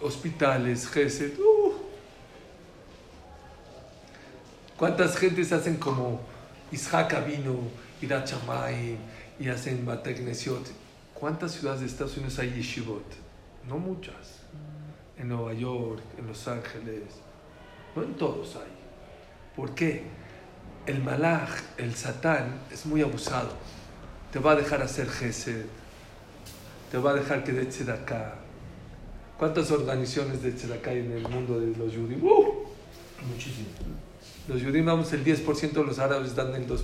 hospitales, 0.01 0.87
Gesed. 0.87 1.37
¡uh! 1.37 1.73
¿Cuántas 4.77 5.17
gentes 5.17 5.51
hacen 5.51 5.75
como 5.75 6.21
Isaac 6.71 7.13
Avino, 7.13 7.55
Irat 8.01 8.29
Shamayim, 8.29 8.97
y 9.39 9.49
hacen 9.49 9.85
Batek 9.85 10.21
Nesiot? 10.21 10.65
¿Cuántas 11.13 11.53
ciudades 11.53 11.81
de 11.81 11.87
Estados 11.87 12.17
Unidos 12.17 12.37
hay 12.39 12.51
yeshivot? 12.51 13.05
No 13.67 13.77
muchas. 13.77 14.41
En 15.17 15.29
Nueva 15.29 15.53
York, 15.53 16.01
en 16.17 16.27
Los 16.27 16.47
Ángeles, 16.47 17.03
no 17.95 18.03
en 18.03 18.13
todos 18.15 18.55
hay. 18.57 18.71
¿Por 19.55 19.73
qué? 19.73 20.03
El 20.85 21.01
malach, 21.01 21.49
el 21.77 21.95
satán, 21.95 22.59
es 22.71 22.85
muy 22.85 23.01
abusado. 23.01 23.49
Te 24.31 24.39
va 24.39 24.51
a 24.51 24.55
dejar 24.55 24.81
hacer 24.81 25.09
gesed, 25.09 25.65
te 26.91 26.97
va 26.97 27.11
a 27.11 27.13
dejar 27.13 27.43
que 27.43 27.53
de 27.53 27.65
tzedakah. 27.65 28.35
¿Cuántas 29.37 29.71
organizaciones 29.71 30.43
de 30.43 30.51
tzedakah 30.51 30.91
hay 30.91 30.99
en 30.99 31.11
el 31.13 31.27
mundo 31.27 31.59
de 31.59 31.67
los 31.67 31.93
judíos? 31.93 32.21
¡Uh! 32.21 32.65
Muchísimo. 33.31 33.69
Los 34.47 34.61
judíos 34.61 34.85
damos 34.85 35.11
el 35.13 35.23
10%, 35.23 35.85
los 35.85 35.97
árabes 35.97 36.35
dan 36.35 36.53
el 36.53 36.67
2%. 36.67 36.81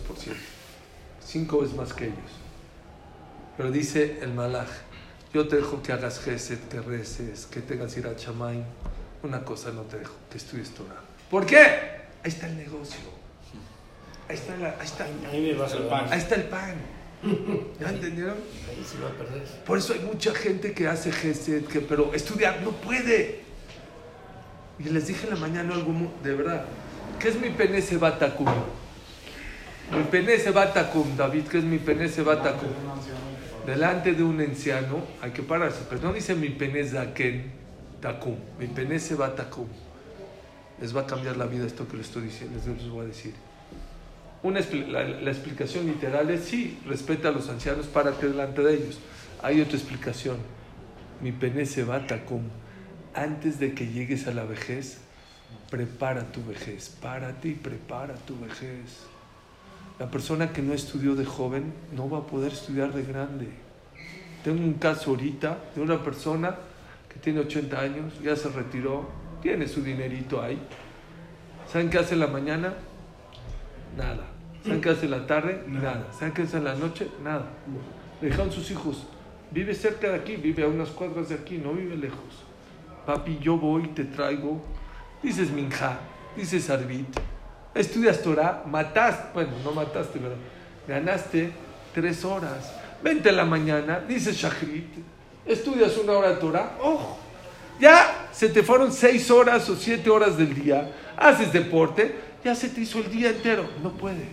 Cinco 1.32 1.60
veces 1.62 1.76
más 1.78 1.94
que 1.94 2.06
ellos. 2.06 2.18
Pero 3.56 3.72
dice 3.72 4.20
el 4.22 4.34
malaj, 4.34 4.68
yo 5.34 5.48
te 5.48 5.56
dejo 5.56 5.82
que 5.82 5.94
hagas 5.94 6.20
gesed, 6.20 6.60
que 6.70 6.82
reces, 6.82 7.46
que 7.46 7.62
tengas 7.62 7.96
ir 7.96 8.06
a 8.08 8.16
chamay. 8.18 8.64
Una 9.24 9.46
cosa 9.46 9.72
no 9.72 9.84
te 9.84 10.00
dejo, 10.00 10.14
que 10.30 10.38
estudies 10.38 10.72
Torah. 10.72 11.00
¿Por 11.30 11.46
qué? 11.46 11.58
Ahí 12.24 12.30
está 12.30 12.48
el 12.48 12.58
negocio. 12.58 13.00
Ahí 14.28 14.36
está, 14.36 14.58
la- 14.58 14.76
ahí 14.80 14.86
está, 14.86 15.06
Ahí 15.06 15.42
me 15.42 15.50
El 15.52 15.58
pan. 15.88 16.06
ahí 16.12 16.20
está 16.20 16.36
el 16.36 16.44
pan. 16.44 16.76
¿Ya 17.80 17.90
entendieron? 17.90 18.36
Ahí 18.70 18.84
sí 18.86 18.98
va 19.02 19.10
a 19.10 19.12
perder. 19.14 19.44
Por 19.66 19.78
eso 19.78 19.94
hay 19.94 20.00
mucha 20.00 20.34
gente 20.34 20.74
que 20.74 20.88
hace 20.88 21.12
gesed, 21.12 21.66
que, 21.66 21.80
pero 21.82 22.14
estudiar 22.14 22.62
no 22.62 22.72
puede. 22.72 23.42
Y 24.80 24.84
les 24.86 25.08
dije 25.08 25.28
en 25.28 25.34
la 25.36 25.40
mañana 25.40 25.76
algo 25.76 25.94
de 26.24 26.34
verdad. 26.36 26.66
¿Qué 27.20 27.30
es 27.30 27.40
mi 27.40 27.50
pene 27.52 27.82
sebatacum? 27.82 28.48
Mi 29.92 30.04
pene 30.04 30.38
sebatacum, 30.38 31.18
David, 31.18 31.48
¿qué 31.48 31.58
es 31.58 31.64
mi 31.66 31.78
pene 31.78 32.08
sebatacum? 32.08 32.70
Delante 33.66 34.14
de 34.14 34.24
un 34.24 34.40
anciano 34.40 35.02
hay 35.22 35.32
que 35.32 35.44
pararse, 35.44 35.82
pero 35.90 36.02
no 36.02 36.14
dice 36.14 36.34
mi 36.34 36.50
pene 36.50 36.84
zaken 36.88 37.52
takum, 38.00 38.36
mi 38.58 38.68
pene 38.68 39.00
sebatacum. 39.00 39.68
Les 40.80 40.96
va 40.96 41.02
a 41.02 41.06
cambiar 41.06 41.36
la 41.36 41.46
vida 41.46 41.68
esto 41.68 41.88
que 41.88 41.98
les 41.98 42.08
estoy 42.08 42.24
diciendo, 42.24 42.58
les 42.66 42.90
voy 42.90 43.06
a 43.06 43.08
decir. 43.10 43.34
Una 44.44 44.62
la 44.62 45.30
explicación 45.30 45.86
literal 45.86 46.30
es 46.30 46.46
sí, 46.46 46.80
respeta 46.88 47.28
a 47.28 47.32
los 47.32 47.50
ancianos, 47.50 47.88
párate 47.88 48.30
delante 48.30 48.62
de 48.64 48.74
ellos. 48.74 49.00
Hay 49.44 49.62
otra 49.62 49.78
explicación. 49.78 50.38
Mi 51.22 51.32
pene 51.32 51.66
se 51.66 51.84
va 51.84 52.08
tacum. 52.08 52.44
Antes 53.14 53.60
de 53.60 53.74
que 53.74 53.88
llegues 53.88 54.26
a 54.28 54.34
la 54.34 54.46
vejez, 54.46 55.00
prepara 55.70 56.32
tu 56.32 56.44
vejez. 56.46 56.90
Párate 57.02 57.50
y 57.50 57.54
prepara 57.54 58.16
tu 58.16 58.40
vejez. 58.40 59.11
La 60.02 60.10
persona 60.10 60.52
que 60.52 60.64
no 60.64 60.74
estudió 60.74 61.14
de 61.14 61.26
joven 61.26 61.72
no 61.96 62.10
va 62.10 62.18
a 62.18 62.26
poder 62.26 62.54
estudiar 62.54 62.92
de 62.92 63.04
grande. 63.04 63.48
Tengo 64.44 64.64
un 64.64 64.74
caso 64.74 65.12
ahorita 65.12 65.60
de 65.76 65.82
una 65.84 66.04
persona 66.04 66.56
que 67.08 67.20
tiene 67.20 67.42
80 67.42 67.80
años, 67.80 68.14
ya 68.20 68.36
se 68.36 68.50
retiró, 68.50 69.08
tiene 69.44 69.68
su 69.68 69.84
dinerito 69.84 70.42
ahí. 70.42 70.60
¿Saben 71.72 71.92
qué 71.92 72.00
hace 72.00 72.16
en 72.16 72.22
la 72.22 72.26
mañana? 72.26 72.74
Nada. 73.96 74.26
¿Saben 74.64 74.82
qué 74.82 74.90
hace 74.90 75.06
en 75.06 75.12
la 75.12 75.28
tarde? 75.28 75.66
Nada. 75.68 76.12
¿Saben 76.18 76.34
qué 76.34 76.42
hace 76.42 76.58
en 76.58 76.64
la 76.64 76.74
noche? 76.74 77.08
Nada. 77.24 77.46
Le 78.22 78.30
dijeron 78.30 78.52
sus 78.52 78.72
hijos, 78.72 79.06
vive 79.52 79.76
cerca 79.76 80.10
de 80.10 80.16
aquí, 80.16 80.36
vive 80.36 80.64
a 80.64 80.68
unas 80.68 80.90
cuadras 80.90 81.30
de 81.30 81.36
aquí, 81.36 81.60
no 81.60 81.74
vive 81.74 81.96
lejos. 81.96 82.44
Papi, 83.06 83.38
yo 83.38 83.56
voy, 83.56 83.90
te 83.90 84.06
traigo. 84.06 84.64
Dices 85.22 85.52
Minja, 85.52 86.00
dices 86.36 86.72
Arbit. 86.72 87.20
Estudias 87.74 88.22
Torah, 88.22 88.64
mataste, 88.66 89.30
bueno, 89.34 89.52
no 89.64 89.72
mataste, 89.72 90.20
pero 90.20 90.36
ganaste 90.88 91.52
tres 91.94 92.26
horas. 92.26 92.74
Vente 93.02 93.30
en 93.30 93.38
la 93.38 93.46
mañana, 93.46 94.00
dices 94.00 94.36
Shachrit, 94.36 94.94
estudias 95.46 95.98
una 95.98 96.14
hora 96.14 96.30
de 96.30 96.36
Torah, 96.36 96.78
¡ojo! 96.82 97.18
Ya 97.80 98.28
se 98.32 98.50
te 98.50 98.62
fueron 98.62 98.92
seis 98.92 99.32
horas 99.32 99.68
o 99.70 99.76
siete 99.76 100.10
horas 100.10 100.38
del 100.38 100.54
día, 100.54 100.92
haces 101.18 101.52
deporte, 101.52 102.14
ya 102.44 102.54
se 102.54 102.70
te 102.70 102.82
hizo 102.82 103.00
el 103.00 103.10
día 103.10 103.30
entero. 103.30 103.68
No 103.82 103.92
puede, 103.94 104.26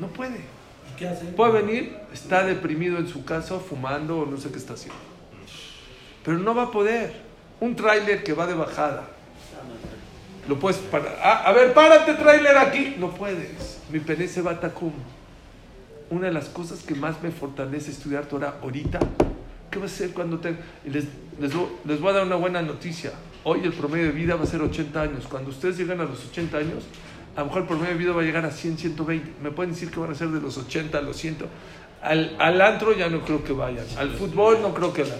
no 0.00 0.08
puede. 0.08 0.38
¿Y 0.38 0.96
qué 0.98 1.08
hacen? 1.08 1.34
Puede 1.34 1.62
venir, 1.62 1.96
está 2.12 2.44
deprimido 2.44 2.98
en 2.98 3.06
su 3.06 3.24
casa, 3.24 3.58
fumando 3.58 4.20
o 4.20 4.26
no 4.26 4.36
sé 4.36 4.50
qué 4.50 4.58
está 4.58 4.74
haciendo. 4.74 4.98
Pero 6.24 6.38
no 6.38 6.54
va 6.54 6.64
a 6.64 6.70
poder. 6.70 7.28
Un 7.60 7.74
tráiler 7.74 8.22
que 8.22 8.32
va 8.32 8.46
de 8.46 8.54
bajada. 8.54 9.08
Lo 10.48 10.58
puedes 10.58 10.78
parar. 10.78 11.20
Ah, 11.22 11.42
a 11.44 11.52
ver, 11.52 11.74
párate, 11.74 12.14
tráiler 12.14 12.56
aquí. 12.56 12.96
No 12.98 13.10
puedes. 13.10 13.78
Mi 13.90 14.00
pene 14.00 14.26
se 14.26 14.40
va 14.40 14.52
a 14.52 14.60
Tacum. 14.60 14.92
Una 16.10 16.28
de 16.28 16.32
las 16.32 16.48
cosas 16.48 16.82
que 16.82 16.94
más 16.94 17.22
me 17.22 17.30
fortalece 17.30 17.90
estudiar 17.90 18.24
Torah 18.24 18.56
ahorita, 18.62 18.98
¿qué 19.70 19.78
va 19.78 19.84
a 19.84 19.88
ser 19.88 20.12
cuando 20.12 20.38
te... 20.38 20.56
Les, 20.86 21.04
les, 21.38 21.52
les 21.84 22.00
voy 22.00 22.10
a 22.10 22.12
dar 22.14 22.26
una 22.26 22.36
buena 22.36 22.62
noticia. 22.62 23.12
Hoy 23.44 23.60
el 23.62 23.74
promedio 23.74 24.06
de 24.06 24.12
vida 24.12 24.36
va 24.36 24.44
a 24.44 24.46
ser 24.46 24.62
80 24.62 25.02
años. 25.02 25.26
Cuando 25.28 25.50
ustedes 25.50 25.76
llegan 25.76 26.00
a 26.00 26.04
los 26.04 26.26
80 26.30 26.56
años, 26.56 26.84
a 27.36 27.40
lo 27.40 27.46
mejor 27.46 27.62
el 27.62 27.68
promedio 27.68 27.92
de 27.92 27.98
vida 27.98 28.12
va 28.12 28.22
a 28.22 28.24
llegar 28.24 28.46
a 28.46 28.50
100, 28.50 28.78
120. 28.78 29.42
Me 29.42 29.50
pueden 29.50 29.72
decir 29.72 29.90
que 29.90 30.00
van 30.00 30.10
a 30.10 30.14
ser 30.14 30.28
de 30.28 30.40
los 30.40 30.56
80 30.56 30.96
a 30.96 31.02
los 31.02 31.16
100. 31.18 31.36
Al, 32.02 32.36
al 32.38 32.60
antro 32.60 32.92
ya 32.96 33.08
no 33.08 33.20
creo 33.22 33.42
que 33.42 33.52
vayan. 33.52 33.84
Al 33.96 34.10
fútbol 34.10 34.62
no 34.62 34.72
creo 34.72 34.92
que 34.92 35.02
vayan. 35.02 35.18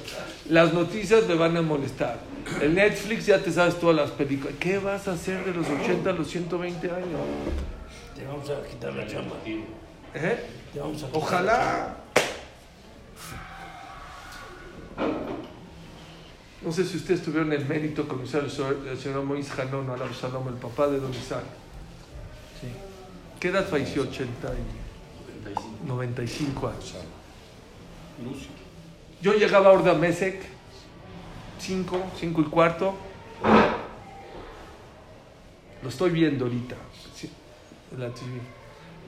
Las 0.48 0.72
noticias 0.72 1.26
me 1.26 1.34
van 1.34 1.56
a 1.56 1.62
molestar. 1.62 2.18
El 2.62 2.74
Netflix 2.74 3.26
ya 3.26 3.38
te 3.38 3.52
sabes 3.52 3.78
todas 3.78 3.96
las 3.96 4.10
películas. 4.12 4.54
¿Qué 4.60 4.78
vas 4.78 5.06
a 5.08 5.12
hacer 5.12 5.44
de 5.44 5.52
los 5.52 5.66
80 5.68 6.08
a 6.08 6.12
los 6.12 6.28
120 6.28 6.90
años? 6.90 7.20
Te 8.16 8.24
vamos 8.26 8.48
a 8.48 8.62
quitar 8.66 8.92
la 8.94 9.06
chamba. 9.06 9.36
¿Eh? 10.14 10.46
Te 10.72 10.80
vamos 10.80 11.02
a 11.02 11.06
quitar 11.06 11.12
la 11.12 11.18
Ojalá. 11.18 11.96
No 16.62 16.72
sé 16.72 16.84
si 16.84 16.96
ustedes 16.96 17.22
tuvieron 17.22 17.52
el 17.52 17.64
mérito 17.66 18.06
conocer 18.08 18.42
al 18.42 18.50
señor- 18.50 19.24
Moisés 19.24 19.56
Hanón, 19.58 19.88
al 19.90 19.98
Shalom, 20.12 20.48
el 20.48 20.54
papá 20.54 20.88
de 20.88 20.98
Don 20.98 21.12
Isaac. 21.12 21.44
Sí. 22.60 22.66
¿Qué 23.38 23.48
edad 23.48 23.66
falleció? 23.68 24.02
80 24.02 24.48
y 24.48 24.87
95 25.86 26.68
años. 26.68 26.94
Yo 29.20 29.32
llegaba 29.34 29.70
a 29.70 29.72
Orda 29.72 29.94
Mesec, 29.94 30.42
5, 31.58 32.04
5 32.18 32.40
y 32.40 32.44
cuarto. 32.44 32.94
Lo 35.82 35.88
estoy 35.88 36.10
viendo 36.10 36.46
ahorita. 36.46 36.76
sí, 37.14 37.30
en 37.92 38.00
la 38.00 38.08
TV. 38.08 38.40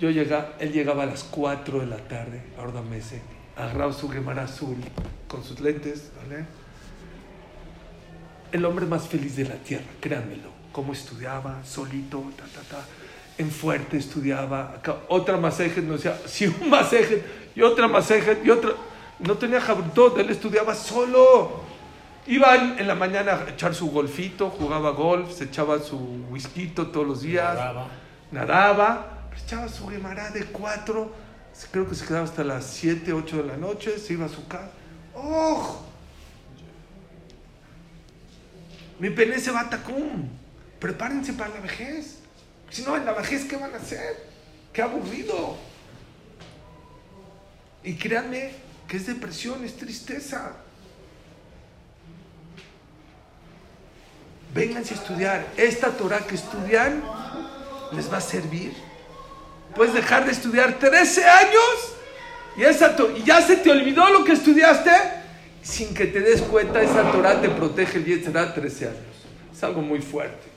Yo 0.00 0.10
llegaba, 0.10 0.54
él 0.58 0.72
llegaba 0.72 1.02
a 1.02 1.06
las 1.06 1.24
4 1.24 1.80
de 1.80 1.86
la 1.86 1.98
tarde 1.98 2.42
a 2.58 2.62
Orda 2.62 2.80
Mesec, 2.82 3.22
agarraba 3.56 3.92
su 3.92 4.08
Gemara 4.08 4.44
azul 4.44 4.76
con 5.28 5.44
sus 5.44 5.60
lentes, 5.60 6.10
¿vale? 6.16 6.46
El 8.50 8.64
hombre 8.64 8.86
más 8.86 9.06
feliz 9.06 9.36
de 9.36 9.44
la 9.44 9.56
tierra, 9.56 9.84
créanmelo. 10.00 10.50
Cómo 10.72 10.92
estudiaba, 10.92 11.62
solito, 11.64 12.24
ta, 12.36 12.44
ta, 12.44 12.62
ta. 12.68 12.86
En 13.40 13.50
fuerte 13.50 13.96
estudiaba. 13.96 14.74
Acá, 14.76 14.96
otra 15.08 15.38
masaje, 15.38 15.80
no 15.80 15.94
decía, 15.94 16.14
sí, 16.26 16.46
un 16.46 16.68
masaje, 16.68 17.24
y 17.56 17.62
otra 17.62 17.88
masaje, 17.88 18.38
y 18.44 18.50
otra. 18.50 18.72
No 19.18 19.38
tenía 19.38 19.62
jabrutón, 19.62 20.20
él 20.20 20.28
estudiaba 20.28 20.74
solo. 20.74 21.62
Iba 22.26 22.54
en, 22.54 22.78
en 22.78 22.86
la 22.86 22.94
mañana 22.94 23.32
a 23.46 23.48
echar 23.48 23.74
su 23.74 23.90
golfito, 23.90 24.50
jugaba 24.50 24.90
golf, 24.90 25.32
se 25.32 25.44
echaba 25.44 25.78
su 25.78 25.96
whisky 26.30 26.66
todos 26.66 27.06
los 27.06 27.22
días, 27.22 27.54
Nadaba. 27.54 27.86
nadaba, 28.30 29.08
pero 29.30 29.42
echaba 29.42 29.68
su 29.68 29.88
gemará 29.88 30.28
de 30.30 30.44
cuatro, 30.44 31.10
creo 31.72 31.88
que 31.88 31.94
se 31.94 32.04
quedaba 32.06 32.24
hasta 32.26 32.44
las 32.44 32.66
7, 32.66 33.14
8 33.14 33.36
de 33.38 33.44
la 33.44 33.56
noche, 33.56 33.98
se 33.98 34.12
iba 34.12 34.26
a 34.26 34.28
su 34.28 34.46
casa. 34.46 34.70
¡Oh! 35.14 35.80
Mi 38.98 39.08
pene 39.08 39.38
se 39.38 39.50
va 39.50 39.60
a 39.62 39.70
Tacum. 39.70 40.28
Prepárense 40.78 41.32
para 41.32 41.54
la 41.54 41.60
vejez. 41.60 42.19
Si 42.70 42.82
no, 42.82 42.96
en 42.96 43.04
la 43.04 43.12
vejez, 43.12 43.44
¿qué 43.44 43.56
van 43.56 43.74
a 43.74 43.78
hacer? 43.78 44.24
¡Qué 44.72 44.82
aburrido! 44.82 45.56
Y 47.82 47.94
créanme 47.94 48.52
que 48.86 48.96
es 48.96 49.06
depresión, 49.06 49.64
es 49.64 49.76
tristeza. 49.76 50.52
Vénganse 54.54 54.94
a 54.94 54.96
estudiar. 54.96 55.46
Esta 55.56 55.90
Torah 55.90 56.26
que 56.26 56.34
estudian 56.34 57.02
les 57.92 58.12
va 58.12 58.18
a 58.18 58.20
servir. 58.20 58.72
Puedes 59.74 59.94
dejar 59.94 60.24
de 60.24 60.32
estudiar 60.32 60.78
13 60.78 61.24
años 61.24 61.94
y, 62.56 62.64
esa 62.64 62.96
ya 63.24 63.40
se 63.40 63.56
te 63.56 63.70
olvidó 63.70 64.10
lo 64.10 64.24
que 64.24 64.32
estudiaste. 64.32 64.90
Sin 65.62 65.94
que 65.94 66.06
te 66.06 66.20
des 66.20 66.40
cuenta, 66.42 66.82
esa 66.82 67.12
Torah 67.12 67.40
te 67.40 67.48
protege 67.48 67.98
el 67.98 68.06
Yetzirah 68.06 68.54
13 68.54 68.86
años. 68.86 68.98
Es 69.54 69.62
algo 69.62 69.82
muy 69.82 70.00
fuerte. 70.00 70.48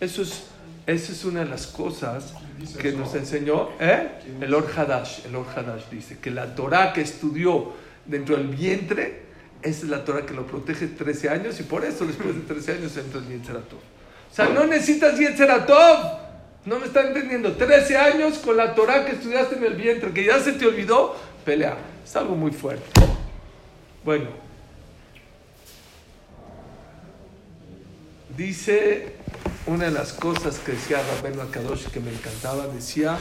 Eso 0.00 0.22
es, 0.22 0.44
eso 0.86 1.12
es 1.12 1.24
una 1.24 1.40
de 1.40 1.46
las 1.46 1.66
cosas 1.66 2.34
que 2.78 2.92
nos 2.92 3.14
enseñó 3.14 3.70
¿eh? 3.80 4.08
el 4.40 4.52
Or 4.52 4.68
Hadash. 4.76 5.26
El 5.26 5.34
Or 5.36 5.46
Hadash 5.48 5.84
dice 5.90 6.18
que 6.18 6.30
la 6.30 6.54
Torah 6.54 6.92
que 6.92 7.00
estudió 7.00 7.72
dentro 8.04 8.36
del 8.36 8.48
vientre, 8.48 9.22
esa 9.62 9.84
es 9.84 9.88
la 9.88 10.04
Torah 10.04 10.26
que 10.26 10.34
lo 10.34 10.46
protege 10.46 10.88
13 10.88 11.28
años 11.30 11.58
y 11.60 11.62
por 11.62 11.84
eso 11.84 12.06
después 12.06 12.34
de 12.34 12.42
13 12.42 12.72
años 12.72 12.96
entra 12.98 13.20
el 13.20 13.28
Yetzeratov. 13.28 13.78
O 13.78 14.34
sea, 14.34 14.48
no 14.48 14.66
necesitas 14.66 15.18
Yetzeratov. 15.18 16.24
No 16.66 16.78
me 16.78 16.86
está 16.86 17.06
entendiendo. 17.06 17.52
13 17.52 17.96
años 17.96 18.38
con 18.38 18.56
la 18.56 18.74
Torah 18.74 19.04
que 19.06 19.12
estudiaste 19.12 19.56
en 19.56 19.64
el 19.64 19.74
vientre, 19.74 20.12
que 20.12 20.24
ya 20.24 20.38
se 20.40 20.52
te 20.52 20.66
olvidó, 20.66 21.16
pelea. 21.44 21.76
Es 22.04 22.14
algo 22.16 22.34
muy 22.34 22.50
fuerte. 22.50 22.84
Bueno. 24.04 24.28
Dice 28.36 29.23
una 29.66 29.86
de 29.86 29.90
las 29.90 30.12
cosas 30.12 30.58
que 30.58 30.72
decía 30.72 31.02
Rabben 31.02 31.40
Akadosh 31.40 31.86
que 31.86 32.00
me 32.00 32.12
encantaba, 32.12 32.66
decía, 32.66 33.18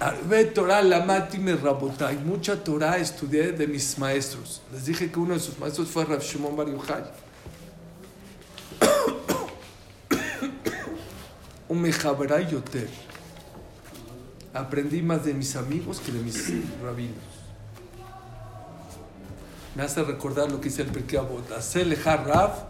Arbe 0.00 0.46
Torah 0.46 0.82
lamati 0.82 1.38
me 1.38 1.54
rabotai. 1.54 2.16
Mucha 2.16 2.56
Torah 2.56 2.98
estudié 2.98 3.52
de 3.52 3.68
mis 3.68 3.96
maestros. 3.98 4.60
Les 4.72 4.84
dije 4.84 5.12
que 5.12 5.18
uno 5.20 5.34
de 5.34 5.40
sus 5.40 5.56
maestros 5.60 5.88
fue 5.88 6.04
Rav 6.04 6.20
Shimon 6.20 6.56
Bar 6.56 6.66
Yochai. 6.68 7.04
Yoter. 12.50 12.88
Aprendí 14.52 15.02
más 15.02 15.24
de 15.24 15.34
mis 15.34 15.54
amigos 15.54 16.00
que 16.00 16.10
de 16.10 16.18
mis 16.18 16.50
rabinos. 16.82 17.16
Me 19.76 19.84
hace 19.84 20.02
recordar 20.02 20.50
lo 20.50 20.60
que 20.60 20.68
dice 20.68 20.82
el 20.82 20.88
Pirkei 20.88 21.18
Avot. 21.18 21.48
Rav, 21.48 22.66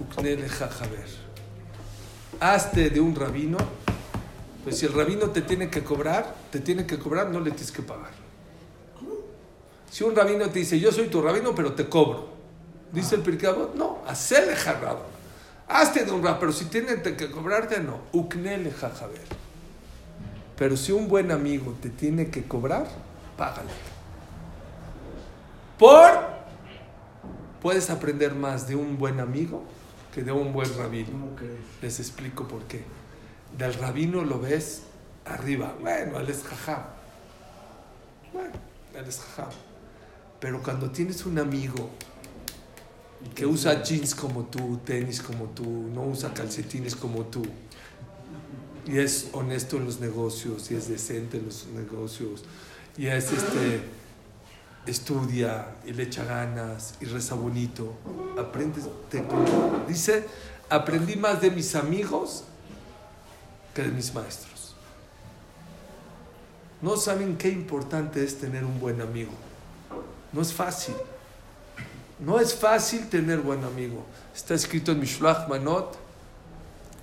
ukne. 0.00 0.36
Hazte 2.40 2.90
de 2.90 3.00
un 3.00 3.14
rabino 3.14 3.58
pues 4.66 4.78
si 4.78 4.86
el 4.86 4.94
rabino 4.94 5.30
te 5.30 5.42
tiene 5.42 5.70
que 5.70 5.84
cobrar, 5.84 6.34
te 6.50 6.58
tiene 6.58 6.86
que 6.86 6.98
cobrar, 6.98 7.28
no 7.28 7.38
le 7.38 7.52
tienes 7.52 7.70
que 7.70 7.82
pagar. 7.82 8.10
Si 9.88 10.02
un 10.02 10.16
rabino 10.16 10.50
te 10.50 10.58
dice, 10.58 10.80
yo 10.80 10.90
soy 10.90 11.06
tu 11.06 11.22
rabino, 11.22 11.54
pero 11.54 11.74
te 11.74 11.88
cobro. 11.88 12.30
Dice 12.90 13.14
el 13.14 13.20
Pirkei 13.20 13.48
Avot, 13.48 13.76
no, 13.76 13.98
hacerle 14.08 14.56
jarrado. 14.56 15.02
Hazte 15.68 16.04
de 16.04 16.10
un 16.10 16.20
rab, 16.20 16.40
pero 16.40 16.50
si 16.50 16.64
tiene 16.64 17.00
que 17.00 17.30
cobrarte, 17.30 17.78
no. 17.78 18.00
Uknele 18.10 18.72
jajaber. 18.72 19.22
Pero 20.58 20.76
si 20.76 20.90
un 20.90 21.06
buen 21.06 21.30
amigo 21.30 21.76
te 21.80 21.88
tiene 21.88 22.28
que 22.28 22.42
cobrar, 22.42 22.88
págale. 23.36 23.70
Por, 25.78 26.10
puedes 27.62 27.88
aprender 27.88 28.34
más 28.34 28.66
de 28.66 28.74
un 28.74 28.98
buen 28.98 29.20
amigo 29.20 29.62
que 30.16 30.22
de 30.22 30.32
un 30.32 30.50
buen 30.50 30.74
rabino. 30.78 31.36
Les 31.82 32.00
explico 32.00 32.48
por 32.48 32.62
qué. 32.62 32.80
Del 33.58 33.74
rabino 33.74 34.24
lo 34.24 34.40
ves 34.40 34.84
arriba. 35.26 35.76
Bueno, 35.78 36.18
él 36.18 36.30
es 36.30 36.42
jajam. 36.42 36.84
Bueno, 38.32 38.54
él 38.94 39.04
es 39.06 39.20
jajam. 39.20 39.50
Pero 40.40 40.62
cuando 40.62 40.90
tienes 40.90 41.26
un 41.26 41.38
amigo 41.38 41.90
que 43.34 43.44
usa 43.44 43.82
jeans 43.82 44.14
como 44.14 44.44
tú, 44.44 44.78
tenis 44.86 45.20
como 45.20 45.50
tú, 45.50 45.64
no 45.64 46.04
usa 46.04 46.32
calcetines 46.32 46.96
como 46.96 47.24
tú, 47.26 47.42
y 48.86 48.96
es 48.96 49.28
honesto 49.32 49.76
en 49.76 49.84
los 49.84 50.00
negocios, 50.00 50.70
y 50.70 50.76
es 50.76 50.88
decente 50.88 51.36
en 51.36 51.44
los 51.44 51.66
negocios, 51.74 52.42
y 52.96 53.08
es 53.08 53.32
este, 53.32 53.82
estudia, 54.86 55.68
y 55.84 55.92
le 55.92 56.04
echa 56.04 56.24
ganas, 56.24 56.94
y 57.00 57.06
reza 57.06 57.34
bonito, 57.34 57.92
aprendes, 58.38 58.84
te- 59.10 59.24
dice, 59.88 60.26
aprendí 60.70 61.16
más 61.16 61.40
de 61.40 61.50
mis 61.50 61.74
amigos 61.74 62.44
que 63.74 63.82
de 63.82 63.88
mis 63.88 64.14
maestros. 64.14 64.74
No 66.82 66.96
saben 66.96 67.36
qué 67.36 67.48
importante 67.48 68.22
es 68.22 68.38
tener 68.38 68.64
un 68.64 68.78
buen 68.78 69.00
amigo. 69.00 69.32
No 70.32 70.42
es 70.42 70.52
fácil. 70.52 70.94
No 72.18 72.38
es 72.38 72.54
fácil 72.54 73.08
tener 73.08 73.40
buen 73.40 73.64
amigo. 73.64 74.04
Está 74.34 74.54
escrito 74.54 74.92
en 74.92 75.00
Mishloach 75.00 75.48
Manot. 75.48 75.96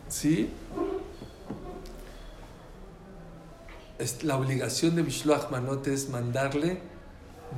¿Sí? 0.09 0.49
Es, 3.99 4.23
la 4.23 4.38
obligación 4.38 4.95
de 4.95 5.03
Mishloach 5.03 5.49
Manot 5.51 5.88
es 5.88 6.09
mandarle 6.09 6.79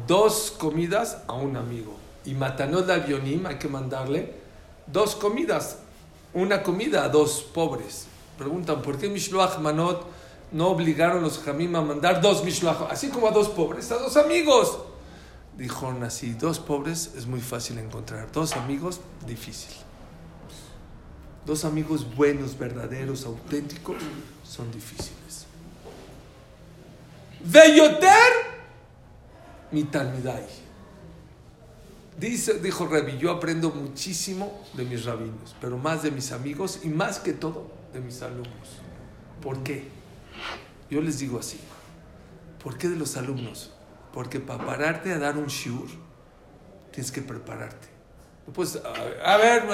dos 0.08 0.54
comidas 0.58 1.18
a 1.28 1.34
un 1.34 1.58
amigo. 1.58 1.96
Y 2.26 2.34
Matanot 2.34 2.88
la 2.88 2.98
Bionim 2.98 3.46
hay 3.46 3.58
que 3.58 3.68
mandarle 3.68 4.34
dos 4.88 5.16
comidas. 5.16 5.80
Una 6.34 6.64
comida 6.64 7.04
a 7.04 7.10
dos 7.10 7.42
pobres. 7.42 8.08
Preguntan, 8.38 8.82
¿por 8.82 8.98
qué 8.98 9.08
Mishloach 9.08 9.60
Manot 9.60 10.06
no 10.52 10.68
obligaron 10.68 11.22
los 11.22 11.40
Jamim 11.40 11.76
a 11.76 11.82
mandar 11.82 12.22
dos 12.22 12.44
Mishloach? 12.44 12.92
Así 12.92 13.10
como 13.10 13.28
a 13.28 13.32
dos 13.32 13.50
pobres, 13.50 13.92
a 13.92 13.98
dos 13.98 14.18
amigos. 14.18 14.78
Dijeron 15.58 16.04
así, 16.04 16.34
dos 16.34 16.60
pobres 16.60 17.14
es 17.16 17.26
muy 17.26 17.40
fácil 17.40 17.78
encontrar, 17.80 18.30
dos 18.34 18.54
amigos 18.54 19.00
difícil. 19.26 19.74
Dos 21.46 21.64
amigos 21.64 22.16
buenos, 22.16 22.58
verdaderos, 22.58 23.26
auténticos, 23.26 23.98
son 24.44 24.70
difíciles. 24.72 25.46
Veyoter, 27.40 28.55
mi 29.72 29.84
talmidai. 29.84 30.46
Dice, 32.18 32.60
dijo 32.60 32.88
Revi, 32.88 33.18
yo 33.18 33.32
aprendo 33.32 33.72
muchísimo 33.72 34.64
de 34.74 34.86
mis 34.86 35.04
rabinos, 35.04 35.56
pero 35.60 35.78
más 35.78 36.02
de 36.04 36.12
mis 36.12 36.32
amigos 36.32 36.80
y 36.84 36.88
más 36.88 37.20
que 37.20 37.34
todo 37.34 37.72
de 37.94 38.00
mis 38.00 38.22
alumnos. 38.22 38.80
¿Por 39.42 39.64
qué? 39.64 39.90
Yo 40.90 41.02
les 41.02 41.20
digo 41.20 41.40
así. 41.40 41.60
¿Por 42.64 42.78
qué 42.78 42.88
de 42.88 42.96
los 42.96 43.18
alumnos? 43.18 43.72
Porque 44.14 44.40
para 44.40 44.66
pararte 44.66 45.12
a 45.12 45.20
dar 45.20 45.38
un 45.38 45.48
shiur, 45.48 45.90
tienes 46.92 47.12
que 47.12 47.22
prepararte. 47.22 47.88
No 48.48 48.54
puedes, 48.54 48.78
a, 49.24 49.38
ver, 49.38 49.66
no 49.66 49.74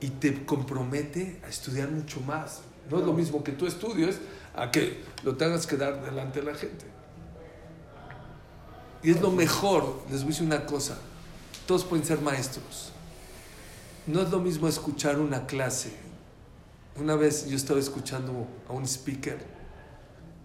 y 0.00 0.08
te 0.08 0.44
compromete 0.44 1.40
a 1.44 1.48
estudiar 1.48 1.90
mucho 1.90 2.20
más. 2.20 2.62
No 2.90 2.98
es 2.98 3.04
lo 3.04 3.12
mismo 3.12 3.44
que 3.44 3.52
tú 3.52 3.66
estudies 3.66 4.18
a 4.54 4.70
que 4.70 5.02
lo 5.24 5.36
tengas 5.36 5.66
que 5.66 5.76
dar 5.76 6.02
delante 6.04 6.40
de 6.40 6.52
la 6.52 6.54
gente. 6.56 6.95
Y 9.02 9.10
es 9.10 9.20
lo 9.20 9.30
mejor, 9.30 10.02
les 10.10 10.20
voy 10.22 10.28
a 10.28 10.32
decir 10.32 10.46
una 10.46 10.66
cosa, 10.66 10.98
todos 11.66 11.84
pueden 11.84 12.04
ser 12.04 12.20
maestros. 12.20 12.92
No 14.06 14.22
es 14.22 14.30
lo 14.30 14.40
mismo 14.40 14.68
escuchar 14.68 15.18
una 15.18 15.46
clase. 15.46 15.92
Una 16.98 17.16
vez 17.16 17.48
yo 17.48 17.56
estaba 17.56 17.80
escuchando 17.80 18.46
a 18.68 18.72
un 18.72 18.84
speaker 18.84 19.38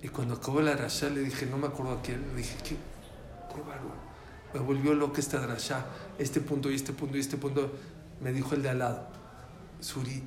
y 0.02 0.08
cuando 0.08 0.34
acabó 0.34 0.62
la 0.62 0.76
rasha 0.76 1.10
le 1.10 1.22
dije, 1.22 1.46
no 1.46 1.58
me 1.58 1.68
acuerdo 1.68 1.94
a 1.94 2.02
quién, 2.02 2.28
le 2.30 2.38
dije, 2.38 2.56
qué, 2.64 2.76
bárbaro. 3.54 4.12
Me 4.54 4.60
volvió 4.60 4.94
loco 4.94 5.20
esta 5.20 5.46
rasha, 5.46 5.86
este 6.18 6.42
punto 6.42 6.72
y 6.72 6.76
este 6.76 6.92
punto 6.92 7.18
y 7.18 7.20
este 7.20 7.38
punto. 7.38 7.72
Me 8.20 8.34
dijo 8.34 8.56
el 8.56 8.64
de 8.64 8.70
al 8.70 8.80
lado, 8.80 9.08
Suri, 9.80 10.24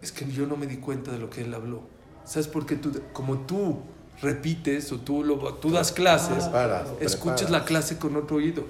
es 0.00 0.12
que 0.12 0.30
yo 0.30 0.46
no 0.46 0.56
me 0.56 0.66
di 0.66 0.76
cuenta 0.76 1.10
de 1.10 1.18
lo 1.18 1.30
que 1.30 1.40
él 1.40 1.52
habló. 1.54 1.82
¿Sabes 2.24 2.48
por 2.48 2.66
qué 2.66 2.76
tú, 2.76 2.92
como 3.12 3.40
tú 3.40 3.82
repites 4.22 4.90
o 4.92 4.98
tú, 4.98 5.22
lo, 5.24 5.54
tú 5.54 5.70
das 5.70 5.92
clases, 5.92 6.44
Preparas, 6.44 6.88
escuches 7.00 7.42
preparas. 7.46 7.50
la 7.50 7.64
clase 7.64 7.98
con 7.98 8.16
otro 8.16 8.36
oído? 8.36 8.64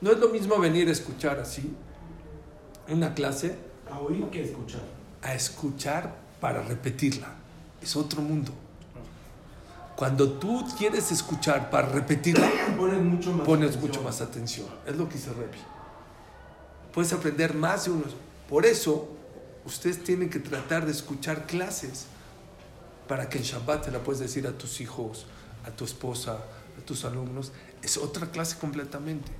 No 0.00 0.12
es 0.12 0.18
lo 0.18 0.28
mismo 0.28 0.58
venir 0.58 0.88
a 0.88 0.92
escuchar 0.92 1.38
así 1.40 1.72
una 2.88 3.14
clase 3.14 3.56
A 3.90 3.98
oír 3.98 4.24
que 4.30 4.42
escuchar. 4.44 4.80
a 5.22 5.34
escuchar 5.34 6.14
para 6.40 6.62
repetirla. 6.62 7.34
Es 7.82 7.96
otro 7.96 8.22
mundo. 8.22 8.52
Cuando 9.96 10.30
tú 10.34 10.64
quieres 10.78 11.10
escuchar 11.10 11.68
para 11.70 11.88
repetirla, 11.88 12.48
Pones 12.78 13.02
mucho 13.02 13.32
más. 13.32 13.44
pones 13.46 13.68
atención. 13.70 13.88
mucho 13.90 14.02
más 14.02 14.20
atención. 14.20 14.66
Es 14.86 14.96
lo 14.96 15.08
que 15.08 15.14
dice 15.16 15.30
Revi. 15.30 15.58
Puedes 16.94 17.12
aprender 17.12 17.54
más 17.54 17.84
de 17.86 17.90
uno. 17.90 18.04
Por 18.48 18.64
eso, 18.64 19.08
ustedes 19.66 20.02
tienen 20.04 20.30
que 20.30 20.38
tratar 20.38 20.86
de 20.86 20.92
escuchar 20.92 21.46
clases 21.46 22.06
para 23.08 23.28
que 23.28 23.38
en 23.38 23.44
Shabbat 23.44 23.86
te 23.86 23.90
la 23.90 24.00
puedes 24.00 24.20
decir 24.20 24.46
a 24.46 24.52
tus 24.52 24.80
hijos, 24.80 25.26
a 25.66 25.70
tu 25.70 25.84
esposa, 25.84 26.34
a 26.78 26.84
tus 26.84 27.04
alumnos. 27.04 27.52
Es 27.82 27.96
otra 27.96 28.30
clase 28.30 28.58
completamente. 28.58 29.32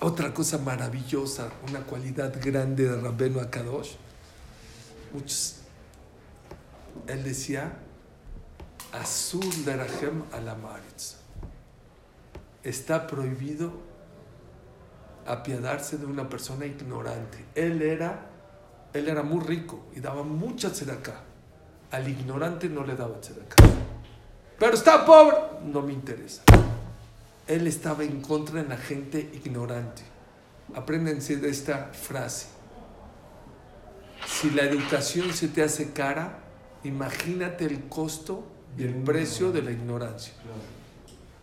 Otra 0.00 0.32
cosa 0.32 0.58
maravillosa, 0.58 1.50
una 1.68 1.80
cualidad 1.80 2.32
grande 2.42 2.88
de 2.88 3.00
Rabbenu 3.00 3.40
Akadosh. 3.40 3.92
Muchos, 5.12 5.56
él 7.06 7.24
decía, 7.24 7.78
Azul 8.92 9.64
Darajem 9.64 10.22
Alamaritz 10.32 11.16
está 12.62 13.06
prohibido 13.06 13.72
apiadarse 15.26 15.98
de 15.98 16.06
una 16.06 16.28
persona 16.28 16.66
ignorante. 16.66 17.44
Él 17.54 17.82
era, 17.82 18.30
él 18.92 19.08
era 19.08 19.22
muy 19.22 19.44
rico 19.44 19.86
y 19.94 20.00
daba 20.00 20.22
mucha 20.22 20.70
tzedakah. 20.70 21.25
Al 21.96 22.06
ignorante 22.06 22.68
no 22.68 22.84
le 22.84 22.94
daba 22.94 23.18
tzedakah. 23.22 23.56
Pero 24.58 24.74
está 24.74 25.06
pobre, 25.06 25.38
no 25.64 25.80
me 25.80 25.94
interesa. 25.94 26.42
Él 27.46 27.66
estaba 27.66 28.04
en 28.04 28.20
contra 28.20 28.62
de 28.62 28.68
la 28.68 28.76
gente 28.76 29.30
ignorante. 29.32 30.02
Apréndense 30.74 31.38
de 31.38 31.48
esta 31.48 31.86
frase. 31.94 32.48
Si 34.26 34.50
la 34.50 34.64
educación 34.64 35.32
se 35.32 35.48
te 35.48 35.62
hace 35.62 35.92
cara, 35.92 36.40
imagínate 36.84 37.64
el 37.64 37.88
costo 37.88 38.44
y 38.76 38.82
el 38.82 38.96
precio 38.96 39.50
de 39.50 39.62
la 39.62 39.70
ignorancia. 39.70 40.34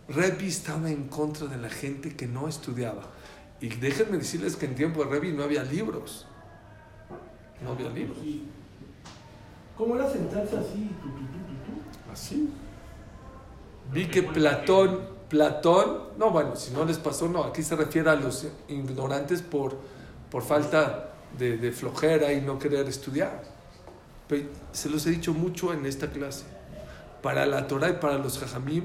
Revi 0.08 0.46
estaba 0.46 0.88
en 0.88 1.08
contra 1.08 1.48
de 1.48 1.56
la 1.56 1.68
gente 1.68 2.14
que 2.14 2.28
no 2.28 2.46
estudiaba. 2.46 3.02
Y 3.60 3.70
déjenme 3.70 4.18
decirles 4.18 4.54
que 4.54 4.66
en 4.66 4.76
tiempo 4.76 5.04
de 5.04 5.10
Revi 5.10 5.32
no 5.32 5.42
había 5.42 5.64
libros. 5.64 6.28
No 7.60 7.72
había 7.72 7.90
libros. 7.90 8.18
¿Cómo 9.76 9.96
era 9.96 10.08
sentarse 10.08 10.56
así? 10.56 10.90
Tu, 11.02 11.08
tu, 11.08 11.20
tu? 11.24 12.12
Así. 12.12 12.50
Vi 13.92 14.06
que 14.06 14.22
Platón, 14.22 15.00
Platón, 15.28 16.04
no, 16.18 16.30
bueno, 16.30 16.56
si 16.56 16.72
no 16.72 16.84
les 16.84 16.98
pasó, 16.98 17.28
no, 17.28 17.44
aquí 17.44 17.62
se 17.62 17.76
refiere 17.76 18.10
a 18.10 18.14
los 18.14 18.46
ignorantes 18.68 19.42
por, 19.42 19.76
por 20.30 20.42
falta 20.42 21.10
de, 21.38 21.56
de 21.58 21.72
flojera 21.72 22.32
y 22.32 22.40
no 22.40 22.58
querer 22.58 22.88
estudiar. 22.88 23.42
Pero 24.28 24.48
se 24.72 24.88
los 24.88 25.04
he 25.06 25.10
dicho 25.10 25.34
mucho 25.34 25.72
en 25.72 25.84
esta 25.86 26.08
clase. 26.10 26.44
Para 27.22 27.46
la 27.46 27.66
Torah 27.66 27.90
y 27.90 27.94
para 27.94 28.18
los 28.18 28.38
Jajamim, 28.38 28.84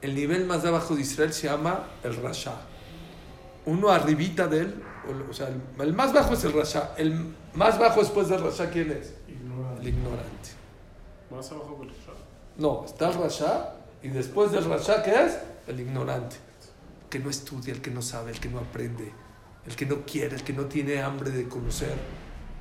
el 0.00 0.14
nivel 0.14 0.46
más 0.46 0.62
de 0.62 0.68
abajo 0.68 0.94
de 0.96 1.02
Israel 1.02 1.32
se 1.32 1.48
llama 1.48 1.84
el 2.02 2.16
Rasha. 2.16 2.54
Uno 3.66 3.88
arribita 3.90 4.46
de 4.46 4.60
él, 4.60 4.82
o- 5.30 5.32
sea, 5.32 5.48
el, 5.48 5.60
el 5.80 5.92
más 5.94 6.12
bajo 6.12 6.34
es 6.34 6.44
el 6.44 6.52
Rasha. 6.52 6.92
El 6.96 7.34
más 7.54 7.78
bajo 7.78 8.00
después 8.00 8.28
del 8.28 8.42
Rasha, 8.42 8.70
¿quién 8.70 8.90
es? 8.90 9.14
El 9.80 9.88
Ignorante. 9.88 10.50
Más 11.30 11.50
abajo 11.50 11.78
del 11.80 11.90
Shah. 11.90 12.14
No, 12.56 12.84
está 12.84 13.08
el 13.08 13.14
Rasha 13.14 13.74
y 14.02 14.08
después 14.08 14.52
del 14.52 14.64
Rasha, 14.64 15.02
¿qué 15.02 15.10
es? 15.10 15.38
El 15.66 15.80
ignorante. 15.80 16.36
El 17.04 17.08
que 17.08 17.18
no 17.18 17.30
estudia, 17.30 17.72
el 17.72 17.80
que 17.80 17.90
no 17.90 18.02
sabe, 18.02 18.30
el 18.30 18.38
que 18.38 18.48
no 18.48 18.58
aprende, 18.58 19.12
el 19.66 19.74
que 19.74 19.86
no 19.86 20.04
quiere, 20.04 20.36
el 20.36 20.44
que 20.44 20.52
no 20.52 20.66
tiene 20.66 21.02
hambre 21.02 21.30
de 21.30 21.48
conocer. 21.48 21.94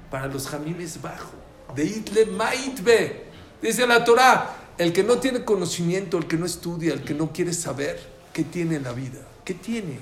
Para 0.10 0.28
los 0.28 0.48
Jamim 0.48 0.80
es 0.80 1.02
bajo. 1.02 1.34
De 1.76 1.84
itle 1.84 2.26
maitbe. 2.28 3.26
Dice 3.62 3.86
la 3.86 4.04
Torah, 4.04 4.56
el 4.78 4.92
que 4.94 5.04
no 5.04 5.18
tiene 5.18 5.44
conocimiento, 5.44 6.18
el 6.18 6.28
que 6.28 6.38
no 6.38 6.46
estudia, 6.46 6.94
el 6.94 7.04
que 7.04 7.14
no 7.14 7.32
quiere 7.32 7.54
saber, 7.54 8.00
¿qué 8.32 8.44
tiene 8.44 8.78
en 8.78 8.84
la 8.84 8.94
vida? 8.94 9.20
¿Qué 9.44 9.54
tiene? 9.54 10.00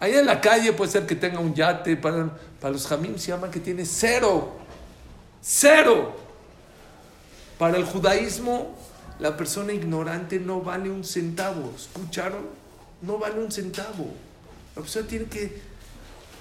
Allá 0.00 0.20
en 0.20 0.26
la 0.26 0.40
calle 0.40 0.72
puede 0.72 0.90
ser 0.90 1.06
que 1.06 1.14
tenga 1.14 1.40
un 1.40 1.54
yate, 1.54 1.96
para, 1.96 2.30
para 2.60 2.72
los 2.72 2.86
Jamim 2.86 3.18
se 3.18 3.28
llama 3.28 3.50
que 3.50 3.60
tiene 3.60 3.84
cero. 3.84 4.63
Cero. 5.46 6.16
Para 7.58 7.76
el 7.76 7.84
judaísmo, 7.84 8.74
la 9.18 9.36
persona 9.36 9.74
ignorante 9.74 10.40
no 10.40 10.62
vale 10.62 10.88
un 10.88 11.04
centavo. 11.04 11.70
¿Escucharon? 11.76 12.46
No 13.02 13.18
vale 13.18 13.38
un 13.44 13.52
centavo. 13.52 14.06
La 14.74 14.80
persona 14.80 15.06
tiene 15.06 15.26
que 15.26 15.60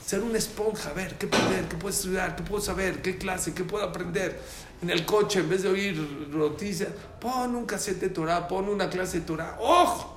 ser 0.05 0.21
una 0.21 0.37
esponja, 0.37 0.91
a 0.91 0.93
ver, 0.93 1.15
¿qué 1.17 1.25
aprender? 1.25 1.65
¿Qué 1.67 1.75
puedo 1.75 1.93
estudiar? 1.93 2.37
¿Qué 2.37 2.43
puedo 2.43 2.61
saber? 2.61 3.01
¿Qué 3.01 3.17
clase? 3.17 3.53
¿Qué 3.53 3.65
puedo 3.65 3.83
aprender? 3.83 4.39
En 4.81 4.89
el 4.89 5.05
coche, 5.05 5.39
en 5.39 5.49
vez 5.49 5.63
de 5.63 5.69
oír 5.69 5.97
noticias, 6.29 6.89
pon 7.19 7.55
un 7.57 7.65
cassette 7.65 7.99
de 7.99 8.09
Torah, 8.09 8.47
pon 8.47 8.69
una 8.69 8.89
clase 8.89 9.19
de 9.19 9.25
Torah. 9.25 9.57
¡Oh! 9.59 10.13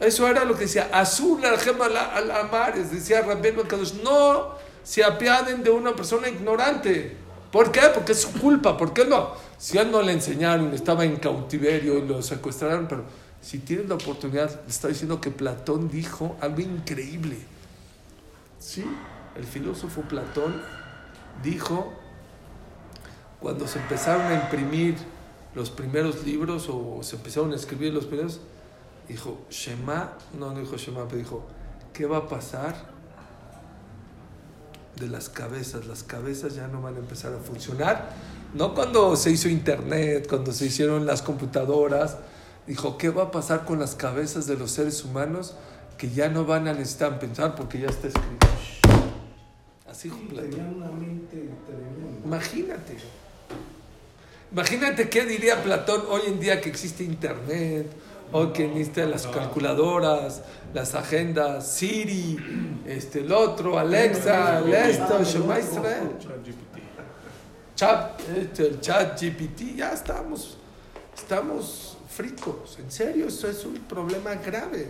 Eso 0.00 0.26
era 0.28 0.46
lo 0.46 0.54
que 0.54 0.62
decía, 0.62 0.88
Azul 0.92 1.44
al 1.44 2.30
amares, 2.30 2.90
decía 2.90 3.20
Rabbeinu 3.20 3.64
Kadosh, 3.64 3.94
no 4.02 4.65
se 4.86 5.02
apiaden 5.02 5.64
de 5.64 5.70
una 5.70 5.96
persona 5.96 6.28
ignorante. 6.28 7.16
¿Por 7.50 7.72
qué? 7.72 7.80
Porque 7.92 8.12
es 8.12 8.20
su 8.20 8.32
culpa. 8.34 8.76
¿Por 8.76 8.92
qué 8.92 9.04
no? 9.04 9.32
Si 9.58 9.76
a 9.76 9.82
él 9.82 9.90
no 9.90 10.00
le 10.00 10.12
enseñaron, 10.12 10.72
estaba 10.72 11.04
en 11.04 11.16
cautiverio 11.16 11.98
y 11.98 12.06
lo 12.06 12.22
secuestraron, 12.22 12.86
pero 12.86 13.02
si 13.40 13.58
tienes 13.58 13.88
la 13.88 13.96
oportunidad, 13.96 14.60
está 14.68 14.86
diciendo 14.86 15.20
que 15.20 15.32
Platón 15.32 15.90
dijo 15.90 16.36
algo 16.40 16.60
increíble. 16.60 17.36
Sí, 18.60 18.84
el 19.34 19.42
filósofo 19.44 20.02
Platón 20.02 20.62
dijo, 21.42 21.92
cuando 23.40 23.66
se 23.66 23.80
empezaron 23.80 24.26
a 24.26 24.34
imprimir 24.34 24.94
los 25.56 25.68
primeros 25.68 26.24
libros 26.24 26.68
o 26.70 27.02
se 27.02 27.16
empezaron 27.16 27.52
a 27.52 27.56
escribir 27.56 27.92
los 27.92 28.06
primeros, 28.06 28.38
dijo, 29.08 29.36
Shema, 29.50 30.12
no, 30.38 30.52
no 30.52 30.60
dijo 30.60 30.76
Shema, 30.76 31.08
pero 31.08 31.18
dijo, 31.18 31.44
¿qué 31.92 32.06
va 32.06 32.18
a 32.18 32.28
pasar 32.28 32.94
de 34.98 35.08
las 35.08 35.28
cabezas? 35.28 35.86
Las 35.86 36.02
cabezas 36.02 36.54
ya 36.54 36.68
no 36.68 36.82
van 36.82 36.96
a 36.96 36.98
empezar 36.98 37.32
a 37.34 37.38
funcionar. 37.38 38.14
No 38.54 38.74
cuando 38.74 39.16
se 39.16 39.30
hizo 39.30 39.48
internet, 39.48 40.26
cuando 40.28 40.52
se 40.52 40.66
hicieron 40.66 41.06
las 41.06 41.22
computadoras, 41.22 42.16
dijo, 42.66 42.96
¿qué 42.98 43.10
va 43.10 43.24
a 43.24 43.30
pasar 43.30 43.64
con 43.64 43.78
las 43.78 43.94
cabezas 43.94 44.46
de 44.46 44.56
los 44.56 44.70
seres 44.70 45.04
humanos 45.04 45.54
que 45.98 46.10
ya 46.10 46.28
no 46.28 46.44
van 46.44 46.68
a 46.68 46.72
necesitar 46.72 47.18
pensar 47.18 47.54
porque 47.54 47.80
ya 47.80 47.88
está 47.88 48.08
escrito? 48.08 48.46
Así 49.88 50.08
tremenda. 50.08 50.90
Imagínate. 52.24 52.96
Imagínate 54.52 55.08
qué 55.08 55.24
diría 55.24 55.62
Platón 55.62 56.02
hoy 56.08 56.22
en 56.26 56.40
día 56.40 56.60
que 56.60 56.68
existe 56.68 57.02
internet, 57.04 57.90
hoy 58.32 58.52
que 58.52 59.06
las 59.06 59.26
calculadoras, 59.26 60.42
las 60.74 60.94
agendas, 60.94 61.66
Siri, 61.66 62.82
este, 62.86 63.20
el 63.20 63.32
otro, 63.32 63.78
Alexa, 63.78 64.60
esto, 64.60 65.22
Shema 65.24 65.58
Israel, 65.58 66.10
chat, 67.74 68.20
este, 68.36 68.66
el 68.66 68.80
chat 68.80 69.20
GPT, 69.20 69.76
ya 69.76 69.92
estamos, 69.92 70.56
estamos 71.16 71.96
fricos. 72.08 72.78
En 72.78 72.90
serio, 72.90 73.28
eso 73.28 73.48
es 73.48 73.64
un 73.64 73.74
problema 73.80 74.34
grave. 74.34 74.88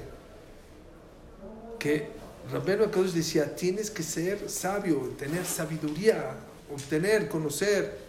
Que 1.79 2.09
Rabbeinu 2.53 2.85
Akadosh 2.85 3.13
decía, 3.13 3.55
tienes 3.55 3.91
que 3.91 4.03
ser 4.03 4.49
sabio, 4.49 5.15
tener 5.19 5.45
sabiduría, 5.45 6.37
obtener, 6.73 7.29
conocer. 7.29 8.06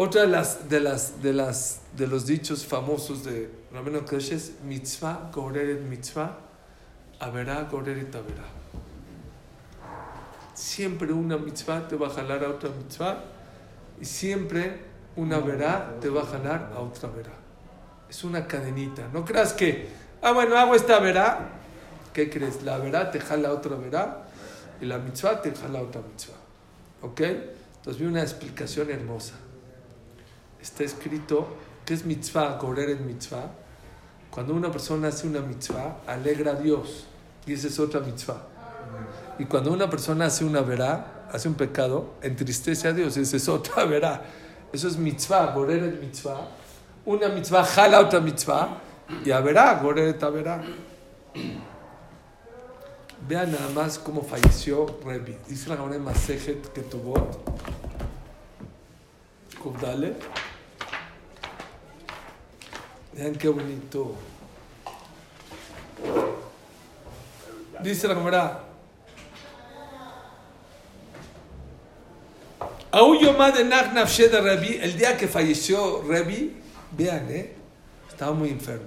Otra 0.00 0.20
de 0.20 0.28
las 0.28 0.68
de 0.68 0.78
las 0.78 1.20
de 1.20 1.32
las 1.32 1.80
de 1.96 2.06
los 2.06 2.24
dichos 2.24 2.64
famosos 2.64 3.24
de 3.24 3.50
Rabbeinu 3.72 3.98
Akadosh 3.98 4.30
es 4.30 4.52
mitzvah 4.62 5.28
goreret 5.34 5.80
mitzvah, 5.80 6.38
averá 7.18 7.64
goreret 7.64 8.14
averá. 8.14 8.46
siempre 10.54 11.12
una 11.12 11.36
mitzvah 11.36 11.88
te 11.88 11.96
va 11.96 12.06
a 12.06 12.10
jalar 12.10 12.44
a 12.44 12.50
otra 12.50 12.70
mitzvah 12.70 13.24
y 14.00 14.04
siempre 14.04 14.84
una 15.16 15.40
verá 15.40 15.98
te 16.00 16.08
va 16.08 16.22
a 16.22 16.26
jalar 16.26 16.70
a 16.76 16.78
otra 16.78 17.08
verá. 17.08 17.34
Es 18.08 18.22
una 18.22 18.46
cadenita. 18.46 19.08
No 19.12 19.24
creas 19.24 19.52
que, 19.52 19.88
ah, 20.22 20.30
bueno, 20.30 20.56
hago 20.56 20.76
esta 20.76 21.00
verá. 21.00 21.58
¿Qué 22.12 22.30
crees? 22.30 22.62
La 22.62 22.78
verá 22.78 23.10
te 23.10 23.18
jala 23.18 23.48
a 23.48 23.52
otra 23.52 23.74
verá 23.74 24.28
y 24.80 24.84
la 24.86 24.98
mitzvah 24.98 25.42
te 25.42 25.50
jala 25.50 25.80
a 25.80 25.82
otra 25.82 26.02
mitzvah. 26.02 26.38
¿Ok? 27.02 27.20
Entonces 27.78 28.00
vi 28.00 28.06
una 28.06 28.22
explicación 28.22 28.92
hermosa. 28.92 29.34
Está 30.60 30.84
escrito, 30.84 31.46
¿qué 31.84 31.94
es 31.94 32.04
mitzvah? 32.04 32.58
Correr 32.58 32.90
en 32.90 33.06
mitzvah. 33.06 33.50
Cuando 34.30 34.54
una 34.54 34.70
persona 34.70 35.08
hace 35.08 35.26
una 35.26 35.40
mitzvah, 35.40 35.98
alegra 36.06 36.52
a 36.52 36.54
Dios. 36.54 37.06
Y 37.46 37.52
esa 37.52 37.68
es 37.68 37.78
otra 37.78 38.00
mitzvah. 38.00 38.42
Y 39.38 39.44
cuando 39.44 39.72
una 39.72 39.88
persona 39.88 40.26
hace 40.26 40.44
una 40.44 40.60
verá, 40.60 41.28
hace 41.32 41.48
un 41.48 41.54
pecado, 41.54 42.14
entristece 42.22 42.88
a 42.88 42.92
Dios. 42.92 43.16
Esa 43.16 43.36
es 43.36 43.48
otra 43.48 43.84
verá. 43.84 44.22
Eso 44.72 44.88
es 44.88 44.96
mitzvah, 44.96 45.52
gorer 45.52 45.82
es 45.84 46.00
mitzvah. 46.00 46.48
Una 47.04 47.28
mitzvah 47.28 47.64
jala 47.64 48.00
otra 48.00 48.20
mitzvah. 48.20 48.80
Y 49.24 49.30
a 49.30 49.40
verá, 49.40 49.74
gorer 49.80 50.18
verá. 50.18 50.62
Vean 53.26 53.52
nada 53.52 53.68
más 53.74 53.98
cómo 53.98 54.22
falleció 54.22 54.86
Rebi. 55.04 55.36
Dice 55.48 55.68
la 55.68 55.76
Gemara 55.76 55.98
Masejet 55.98 56.72
que 56.72 56.82
tuvo. 56.82 57.14
Dale. 59.82 60.16
Vean 63.18 63.34
qué 63.34 63.48
bonito. 63.48 64.14
Dice 67.82 68.06
la 68.06 68.14
Gemara. 68.14 68.64
El 74.80 74.96
día 74.96 75.16
que 75.16 75.26
falleció 75.26 76.02
Rebi, 76.02 76.58
vean, 76.96 77.28
¿eh? 77.28 77.54
Estaba 78.08 78.32
muy 78.32 78.50
enfermo. 78.50 78.86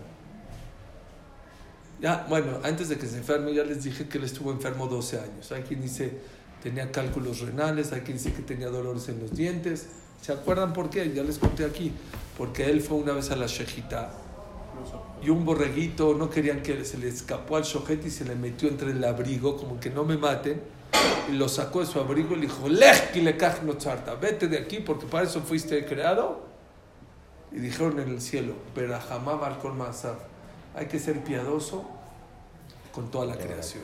Ya, 2.00 2.26
bueno, 2.30 2.60
antes 2.64 2.88
de 2.88 2.98
que 2.98 3.08
se 3.08 3.18
enferme, 3.18 3.54
ya 3.54 3.66
les 3.66 3.84
dije 3.84 4.08
que 4.08 4.18
él 4.18 4.24
estuvo 4.24 4.52
enfermo 4.52 4.88
12 4.88 5.20
años. 5.20 5.52
Hay 5.52 5.64
quien 5.64 5.82
dice 5.82 6.20
tenía 6.62 6.92
cálculos 6.92 7.40
renales, 7.42 7.92
hay 7.92 8.02
quien 8.02 8.18
dice 8.18 8.34
que 8.34 8.42
tenía 8.42 8.70
dolores 8.70 9.10
en 9.10 9.20
los 9.20 9.36
dientes. 9.36 9.88
¿Se 10.22 10.32
acuerdan 10.32 10.74
por 10.74 10.90
qué? 10.90 11.12
Ya 11.14 11.24
les 11.24 11.38
conté 11.38 11.66
aquí. 11.66 11.92
Porque 12.38 12.70
él 12.70 12.82
fue 12.82 12.98
una 12.98 13.14
vez 13.14 13.32
a 13.32 13.36
la 13.36 13.48
Shejita 13.48 14.12
y 15.22 15.30
un 15.30 15.46
borreguito, 15.46 16.16
no 16.16 16.30
querían 16.30 16.64
que 16.64 16.84
se 16.84 16.98
le 16.98 17.08
escapó 17.08 17.56
al 17.56 17.64
shojete 17.64 18.08
y 18.08 18.12
se 18.12 18.26
le 18.26 18.36
metió 18.36 18.68
entre 18.68 18.92
el 18.92 19.04
abrigo, 19.04 19.56
como 19.56 19.80
que 19.80 19.90
no 19.90 20.04
me 20.04 20.18
maten. 20.18 20.62
Y 21.30 21.34
lo 21.34 21.48
sacó 21.48 21.82
de 21.82 21.86
su 21.86 22.00
abrigo 22.00 22.34
y 22.34 22.38
le 22.38 22.42
dijo, 22.48 22.68
Lej 22.68 23.16
le 23.16 23.38
no 23.64 23.74
charta, 23.78 24.16
vete 24.16 24.48
de 24.48 24.58
aquí 24.58 24.80
porque 24.80 25.06
para 25.06 25.26
eso 25.26 25.42
fuiste 25.42 25.86
creado. 25.86 26.42
Y 27.52 27.60
dijeron 27.60 28.00
en 28.00 28.10
el 28.10 28.22
cielo, 28.22 28.56
pero 28.74 28.98
jamás 29.00 29.58
con 29.58 29.78
Mazar, 29.78 30.18
hay 30.74 30.88
que 30.88 30.98
ser 30.98 31.24
piadoso 31.24 31.86
con 32.92 33.12
toda 33.12 33.26
la 33.26 33.38
creación. 33.38 33.84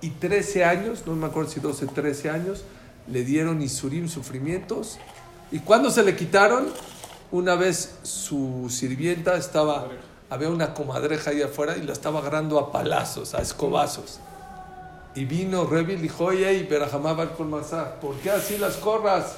Y 0.00 0.10
13 0.10 0.64
años, 0.64 1.02
no 1.06 1.14
me 1.14 1.26
acuerdo 1.26 1.50
si 1.50 1.60
12, 1.60 1.86
13 1.86 2.30
años, 2.30 2.64
le 3.06 3.24
dieron 3.24 3.60
Isurim, 3.60 4.08
sufrimientos. 4.08 4.98
¿Y 5.52 5.58
cuando 5.60 5.90
se 5.90 6.02
le 6.02 6.16
quitaron? 6.16 6.68
Una 7.32 7.54
vez 7.54 7.96
su 8.02 8.68
sirvienta 8.70 9.36
estaba, 9.36 9.88
había 10.30 10.48
una 10.48 10.74
comadreja 10.74 11.30
ahí 11.30 11.42
afuera 11.42 11.76
y 11.76 11.82
la 11.82 11.92
estaba 11.92 12.20
agarrando 12.20 12.58
a 12.58 12.72
palazos, 12.72 13.34
a 13.34 13.42
escobazos. 13.42 14.20
Y 15.14 15.24
vino 15.24 15.64
Revi 15.64 15.94
y 15.94 15.96
dijo, 15.96 16.26
oye, 16.26 16.68
va 16.70 17.36
con 17.36 17.50
¿por 18.00 18.14
qué 18.22 18.30
así 18.30 18.58
las 18.58 18.76
corras? 18.76 19.36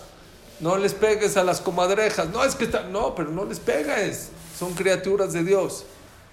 No 0.60 0.76
les 0.76 0.94
pegues 0.94 1.36
a 1.36 1.44
las 1.44 1.60
comadrejas. 1.60 2.28
No, 2.28 2.44
es 2.44 2.54
que 2.54 2.64
está, 2.64 2.84
no, 2.84 3.14
pero 3.14 3.30
no 3.30 3.44
les 3.44 3.58
pegues. 3.58 4.30
Son 4.56 4.74
criaturas 4.74 5.32
de 5.32 5.42
Dios. 5.42 5.84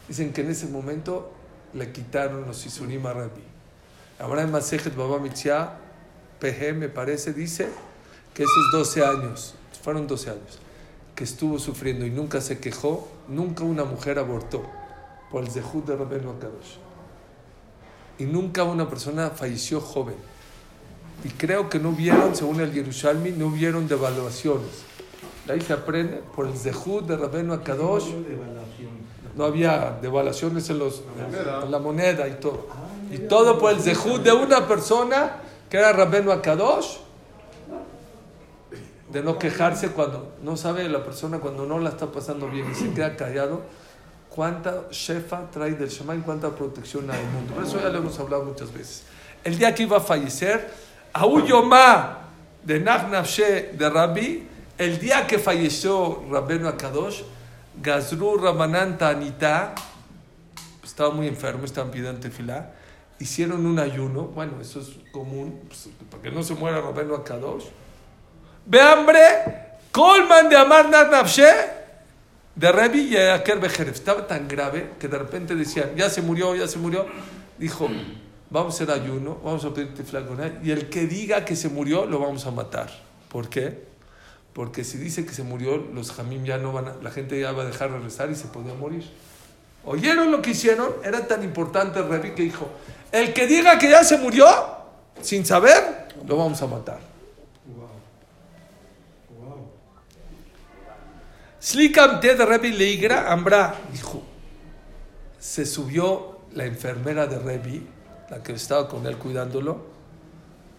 Dicen 0.07 0.34
que 0.34 0.41
en 0.41 0.51
ese 0.51 0.67
momento 0.67 1.32
le 1.73 1.91
quitaron 1.91 2.45
los 2.45 2.65
Isurim 2.65 3.05
a 3.07 3.13
Revi. 3.13 3.59
Ahora 4.20 4.41
en 4.41 4.51
Masejet 4.51 4.95
Baba 4.95 5.17
Mitzia, 5.17 5.72
PG 6.41 6.74
me 6.76 6.89
parece, 6.89 7.32
dice 7.32 7.70
que 8.34 8.43
esos 8.43 8.72
12 8.74 9.05
años, 9.05 9.55
fueron 9.82 10.07
12 10.07 10.30
años, 10.32 10.59
que 11.15 11.24
estuvo 11.24 11.57
sufriendo 11.57 12.05
y 12.05 12.09
nunca 12.09 12.41
se 12.41 12.59
quejó, 12.59 13.07
nunca 13.30 13.63
una 13.63 13.86
mujer 13.86 14.20
abortó 14.20 14.63
por 15.32 15.43
el 15.43 15.49
Zehut 15.49 15.86
de 15.86 15.95
Rabbeinu 15.95 16.32
Akadosh. 16.32 16.76
Y 18.17 18.26
nunca 18.26 18.65
una 18.65 18.89
persona 18.89 19.30
falleció 19.30 19.80
joven. 19.80 20.15
Y 21.24 21.30
creo 21.30 21.70
que 21.70 21.80
no 21.80 21.89
hubieron, 21.89 22.36
según 22.36 22.59
el 22.59 22.74
Yerushalmi, 22.74 23.32
no 23.32 23.47
hubieron 23.47 23.88
devaluaciones. 23.88 24.84
De 25.45 25.53
ahí 25.53 25.61
se 25.61 25.72
aprende 25.72 26.22
por 26.36 26.45
el 26.45 26.57
Zehut 26.57 27.05
de 27.05 27.15
Rabbeinu 27.15 27.53
Akadosh. 27.53 28.09
No 29.38 29.45
había 29.45 29.97
devaluaciones 30.01 30.70
en, 30.70 30.80
los, 30.80 31.03
en 31.63 31.72
la 31.72 31.80
moneda 31.80 32.28
y 32.28 32.34
todo. 32.34 32.67
Y 33.12 33.18
todo 33.20 33.57
por 33.57 33.74
el 33.74 33.82
Zehut 33.82 34.22
de 34.22 34.32
una 34.32 34.68
persona 34.68 35.38
que 35.70 35.78
era 35.78 35.93
Rabbeinu 35.93 36.32
Akadosh 36.32 36.97
de 39.12 39.24
no 39.24 39.39
quejarse 39.39 39.89
cuando 39.89 40.36
no 40.43 40.55
sabe 40.55 40.88
la 40.88 41.03
persona 41.03 41.39
cuando 41.39 41.66
no 41.66 41.80
la 41.80 41.89
está 41.89 42.12
pasando 42.12 42.47
bien 42.47 42.72
y 42.72 42.76
se 42.76 42.91
queda 42.91 43.16
callado, 43.16 43.64
cuánta 44.30 44.84
shefa 44.91 45.49
trae 45.51 45.72
del 45.72 45.89
Shema 45.89 46.16
y 46.16 46.20
cuánta 46.20 46.49
protección 46.51 47.10
hay 47.10 47.20
el 47.20 47.28
mundo. 47.28 47.55
Por 47.55 47.64
eso 47.64 47.82
ya 47.82 47.89
le 47.89 47.97
hemos 47.97 48.20
hablado 48.20 48.43
muchas 48.43 48.72
veces. 48.72 49.03
El 49.43 49.57
día 49.57 49.74
que 49.74 49.84
iba 49.84 49.97
a 49.97 50.01
fallecer, 50.01 50.70
Auyomá 51.14 52.20
de 52.64 52.80
Nafshe 52.80 53.74
de 53.74 53.89
Rabbi, 53.89 54.47
el 54.78 54.99
día 54.99 55.26
que 55.26 55.39
falleció 55.39 56.24
Rabbeinu 56.30 56.68
Akadosh, 56.68 57.24
Gazru 57.82 58.38
Ramanan 58.38 58.97
Tanita, 58.97 59.74
estaba 60.84 61.10
muy 61.10 61.28
enfermo, 61.28 61.66
estaban 61.66 61.89
pidiendo 61.89 62.20
tefilá, 62.20 62.74
hicieron 63.20 63.65
un 63.65 63.80
ayuno, 63.80 64.24
bueno, 64.24 64.61
eso 64.61 64.80
es 64.80 64.91
común, 65.11 65.61
pues, 65.67 65.89
para 66.09 66.24
que 66.24 66.32
no 66.32 66.43
se 66.43 66.55
muera 66.55 66.82
Rabbeinu 66.82 67.15
Akadosh 67.15 67.65
Ve 68.65 68.80
hambre, 68.80 69.20
Colman 69.91 70.47
de 70.47 70.55
Amar 70.55 70.89
Nafshe, 70.89 71.51
de 72.55 72.72
Rebi 72.72 73.01
y 73.13 73.17
Aker. 73.17 73.63
Estaba 73.88 74.28
tan 74.28 74.47
grave 74.47 74.91
que 74.99 75.07
de 75.07 75.17
repente 75.17 75.55
decían, 75.55 75.95
ya 75.95 76.09
se 76.09 76.22
murió, 76.22 76.55
ya 76.55 76.67
se 76.67 76.78
murió. 76.78 77.07
Dijo, 77.57 77.89
vamos 78.49 78.74
a 78.74 78.84
hacer 78.84 78.91
ayuno, 78.91 79.39
vamos 79.43 79.65
a 79.65 79.74
pedir 79.74 79.93
tiflagoná, 79.93 80.59
y 80.63 80.72
el 80.72 80.89
que 80.89 81.07
diga 81.07 81.45
que 81.45 81.55
se 81.55 81.70
murió, 81.70 82.05
lo 82.05 82.20
vamos 82.20 82.45
a 82.45 82.51
matar. 82.51 82.89
¿Por 83.30 83.49
qué? 83.49 83.88
Porque 84.53 84.84
si 84.84 84.97
dice 84.97 85.26
que 85.26 85.34
se 85.34 85.43
murió, 85.43 85.78
los 85.78 86.11
jamim 86.11 86.43
ya 86.43 86.57
no 86.57 86.74
van 86.74 86.89
a, 86.89 86.95
la 87.01 87.11
gente 87.11 87.39
ya 87.39 87.51
va 87.51 87.63
a 87.63 87.65
dejar 87.65 87.91
de 87.91 87.99
rezar 87.99 88.30
y 88.30 88.36
se 88.36 88.47
podía 88.47 88.74
morir. 88.74 89.09
¿Oyeron 89.86 90.32
lo 90.32 90.41
que 90.41 90.51
hicieron? 90.51 90.93
Era 91.03 91.27
tan 91.27 91.43
importante 91.43 92.01
Rebi 92.01 92.32
que 92.32 92.43
dijo, 92.43 92.69
el 93.11 93.34
que 93.34 93.47
diga 93.47 93.80
que 93.80 93.89
ya 93.89 94.03
se 94.03 94.17
murió, 94.17 94.45
sin 95.21 95.45
saber, 95.45 96.07
lo 96.27 96.38
vamos 96.38 96.61
a 96.61 96.67
matar. 96.67 96.99
Slikam 101.61 102.21
de 102.21 102.45
Rebi 102.45 102.71
Leigra, 102.71 103.32
Ambra, 103.32 103.75
dijo, 103.91 104.23
se 105.39 105.65
subió 105.65 106.39
la 106.53 106.65
enfermera 106.65 107.27
de 107.27 107.38
Rebi, 107.38 107.86
la 108.30 108.41
que 108.41 108.53
estaba 108.53 108.88
con 108.88 109.05
él 109.05 109.17
cuidándolo, 109.17 109.86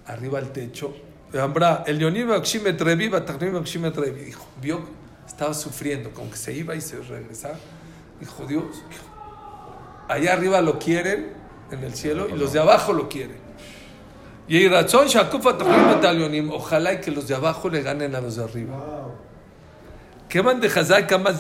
arriba 0.07 0.39
al 0.39 0.53
techo. 0.53 0.95
Ambra, 1.39 1.85
el 1.87 1.99
Leonim 1.99 2.33
Akshimet 2.33 2.81
Rebi, 2.81 3.09
Batachnim 3.09 3.57
Akshimet 3.57 3.95
Rebi, 3.95 4.25
dijo, 4.25 4.47
vio, 4.61 4.81
estaba 5.27 5.53
sufriendo, 5.53 6.11
como 6.13 6.31
que 6.31 6.37
se 6.37 6.53
iba 6.53 6.75
y 6.75 6.81
se 6.81 6.99
regresaba. 7.01 7.59
Dijo, 8.21 8.47
Dios, 8.47 8.83
allá 10.09 10.35
arriba 10.35 10.61
lo 10.61 10.79
quieren 10.79 11.33
en 11.71 11.83
el 11.83 11.95
cielo 11.95 12.29
y 12.29 12.39
los 12.39 12.53
de 12.53 12.61
abajo 12.61 12.93
lo 12.93 13.09
quieren. 13.09 13.39
Y 14.47 14.69
razón, 14.69 15.07
ojalá 16.51 16.93
y 16.95 17.01
que 17.01 17.11
los 17.11 17.29
de 17.29 17.35
abajo 17.35 17.69
le 17.69 17.83
ganen 17.83 18.15
a 18.15 18.21
los 18.21 18.37
de 18.37 18.45
arriba. 18.45 18.77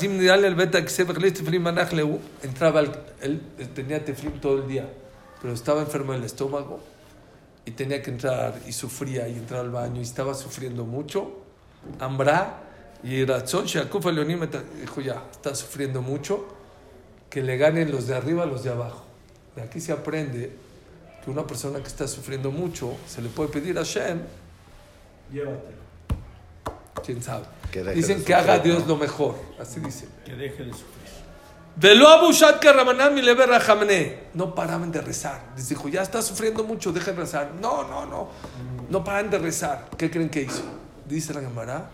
Nidal, 0.02 0.44
el 0.44 0.54
entraba, 2.42 2.80
él 3.20 3.40
tenía 3.74 4.04
Teflim 4.04 4.40
todo 4.40 4.62
el 4.62 4.68
día, 4.68 4.88
pero 5.40 5.54
estaba 5.54 5.80
enfermo 5.80 6.12
del 6.12 6.24
estómago 6.24 6.80
y 7.64 7.72
tenía 7.72 8.02
que 8.02 8.10
entrar 8.10 8.54
y 8.66 8.72
sufría 8.72 9.28
y 9.28 9.34
entrar 9.34 9.60
al 9.60 9.70
baño 9.70 10.00
y 10.00 10.02
estaba 10.02 10.34
sufriendo 10.34 10.84
mucho. 10.84 11.42
Ambra 11.98 12.62
y 13.02 13.24
Shakufa 13.24 14.12
Leonim 14.12 14.46
dijo 14.80 15.00
ya, 15.00 15.24
está 15.30 15.54
sufriendo 15.54 16.02
mucho, 16.02 16.46
que 17.30 17.42
le 17.42 17.56
ganen 17.56 17.90
los 17.90 18.06
de 18.08 18.14
arriba 18.16 18.42
a 18.42 18.46
los 18.46 18.64
de 18.64 18.70
abajo. 18.70 19.04
De 19.56 19.62
aquí 19.62 19.80
se 19.80 19.92
aprende 19.92 20.52
que 21.24 21.30
una 21.30 21.46
persona 21.46 21.78
que 21.80 21.86
está 21.88 22.06
sufriendo 22.08 22.50
mucho 22.50 22.96
se 23.06 23.22
le 23.22 23.28
puede 23.28 23.50
pedir 23.50 23.78
a 23.78 23.82
Shem, 23.82 24.20
Llévatelo. 25.32 25.80
quién 27.04 27.22
sabe. 27.22 27.44
Que 27.70 27.84
Dicen 27.84 28.18
de 28.18 28.24
que 28.24 28.34
haga 28.34 28.54
a 28.54 28.58
Dios 28.58 28.80
¿no? 28.80 28.88
lo 28.88 28.96
mejor, 28.96 29.36
así 29.60 29.78
dicen. 29.80 30.08
Que 30.24 30.34
deje 30.34 30.64
de 30.64 30.72
sufrir. 30.72 30.90
No 34.34 34.54
paraban 34.54 34.90
de 34.90 35.00
rezar. 35.00 35.40
Les 35.56 35.68
dijo, 35.68 35.88
ya 35.88 36.02
está 36.02 36.20
sufriendo 36.20 36.64
mucho, 36.64 36.92
dejen 36.92 37.16
rezar. 37.16 37.52
No, 37.60 37.84
no, 37.84 38.06
no. 38.06 38.28
No 38.90 39.04
paran 39.04 39.30
de 39.30 39.38
rezar. 39.38 39.88
¿Qué 39.96 40.10
creen 40.10 40.28
que 40.28 40.42
hizo? 40.42 40.62
Dice 41.06 41.32
la 41.32 41.40
Gemara. 41.40 41.88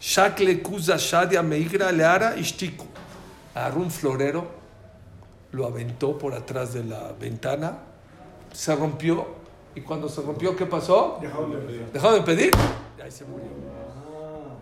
Shakle 0.00 0.62
kuza 0.62 0.96
shadia 0.96 1.42
meigra 1.42 1.92
leara 1.92 2.36
ishtiku. 2.36 2.86
Agarró 3.58 3.80
un 3.80 3.90
florero, 3.90 4.46
lo 5.50 5.66
aventó 5.66 6.16
por 6.16 6.32
atrás 6.32 6.74
de 6.74 6.84
la 6.84 7.10
ventana, 7.18 7.78
se 8.52 8.76
rompió. 8.76 9.26
Y 9.74 9.80
cuando 9.80 10.08
se 10.08 10.22
rompió, 10.22 10.54
¿qué 10.54 10.64
pasó? 10.64 11.18
Dejó 11.20 12.12
de 12.12 12.20
pedir. 12.22 12.52
Y 12.96 13.00
ahí 13.00 13.10
se 13.10 13.24
murió. 13.24 13.46
Ah. 14.16 14.54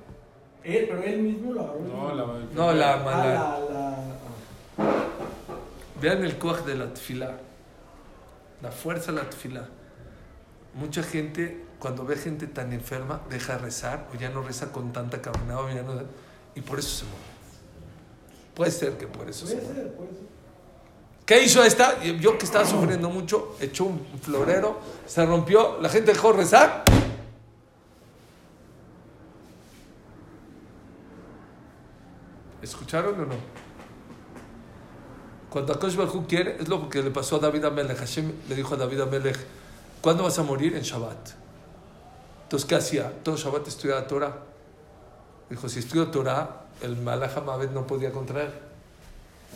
Él, 0.65 0.87
pero 0.89 1.03
él 1.03 1.19
mismo 1.21 1.53
lo 1.53 1.61
agarró. 1.61 1.81
No, 1.81 2.15
la 2.15 2.25
No, 2.55 2.73
la 2.73 2.95
Ah, 2.95 2.97
mala. 3.05 3.25
la, 3.35 3.59
la, 3.71 3.97
ah. 4.79 5.05
Vean 6.01 6.25
el 6.25 6.39
coaj 6.39 6.65
de 6.65 6.75
la 6.77 6.87
tefila, 6.95 7.33
la 8.63 8.71
fuerza 8.71 9.13
de 9.13 9.19
la 9.19 9.29
tefila. 9.29 9.69
Mucha 10.75 11.03
gente, 11.03 11.67
cuando 11.79 12.07
ve 12.07 12.17
gente 12.17 12.47
tan 12.47 12.73
enferma, 12.73 13.21
deja 13.29 13.55
de 13.55 13.59
rezar 13.59 14.07
o 14.15 14.17
ya 14.19 14.31
no 14.31 14.41
reza 14.41 14.73
con 14.73 14.93
tanta 14.95 15.21
caminada 15.21 15.63
y 16.55 16.61
por 16.63 16.79
eso 16.79 16.89
se 17.01 17.05
muere. 17.05 17.36
Puede 18.57 18.71
ser 18.71 18.97
que 18.97 19.07
por 19.07 19.29
eso 19.29 19.47
se 19.47 19.55
Puede 19.57 19.67
muere. 19.67 19.83
ser, 19.83 19.95
puede 19.95 20.11
ser. 20.11 20.27
¿Qué 21.27 21.45
hizo 21.45 21.63
esta? 21.63 22.03
Yo 22.03 22.39
que 22.39 22.47
estaba 22.47 22.65
sufriendo 22.65 23.11
mucho, 23.11 23.55
echó 23.61 23.85
un 23.85 24.01
florero, 24.23 24.79
se 25.07 25.27
rompió, 25.27 25.79
la 25.83 25.89
gente 25.91 26.13
dejó 26.13 26.33
de 26.33 26.39
rezar. 26.39 26.85
¿Escucharon 32.63 33.21
o 33.21 33.27
no? 33.27 33.35
Cuando 35.51 35.73
Akash 35.73 35.97
Baruj 35.97 36.27
quiere, 36.27 36.57
es 36.61 36.69
lo 36.69 36.89
que 36.89 37.03
le 37.03 37.11
pasó 37.11 37.37
a 37.37 37.39
David 37.39 37.65
Amelech. 37.65 37.99
Hashem 37.99 38.33
le 38.49 38.55
dijo 38.55 38.75
a 38.75 38.77
David 38.77 39.01
Amelech, 39.01 39.39
¿cuándo 40.01 40.23
vas 40.25 40.39
a 40.39 40.43
morir? 40.43 40.75
En 40.75 40.83
Shabbat. 40.83 41.31
Entonces, 42.45 42.69
¿qué 42.69 42.75
hacía? 42.75 43.13
Todo 43.23 43.37
Shabbat 43.37 43.67
estudiaba 43.69 44.07
Torah. 44.07 44.43
Dijo, 45.49 45.69
si 45.69 45.79
estudio 45.79 46.09
Torah, 46.09 46.66
el 46.83 46.97
Malach 46.97 47.37
Hamabed 47.37 47.71
no 47.71 47.87
podía 47.87 48.13
contraer. 48.13 48.53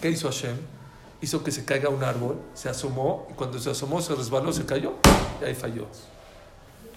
¿Qué 0.01 0.11
hizo 0.11 0.29
Hashem? 0.29 0.57
Hizo 1.21 1.45
que 1.45 1.51
se 1.51 1.65
caiga 1.65 1.91
un 1.91 2.03
árbol, 2.03 2.41
se 2.55 2.69
asomó, 2.69 3.29
y 3.31 3.35
cuando 3.35 3.59
se 3.59 3.71
asomó, 3.71 4.01
se 4.01 4.15
resbaló, 4.15 4.53
se 4.53 4.65
cayó, 4.65 4.95
y 5.41 5.45
ahí 5.45 5.55
falló. 5.55 5.87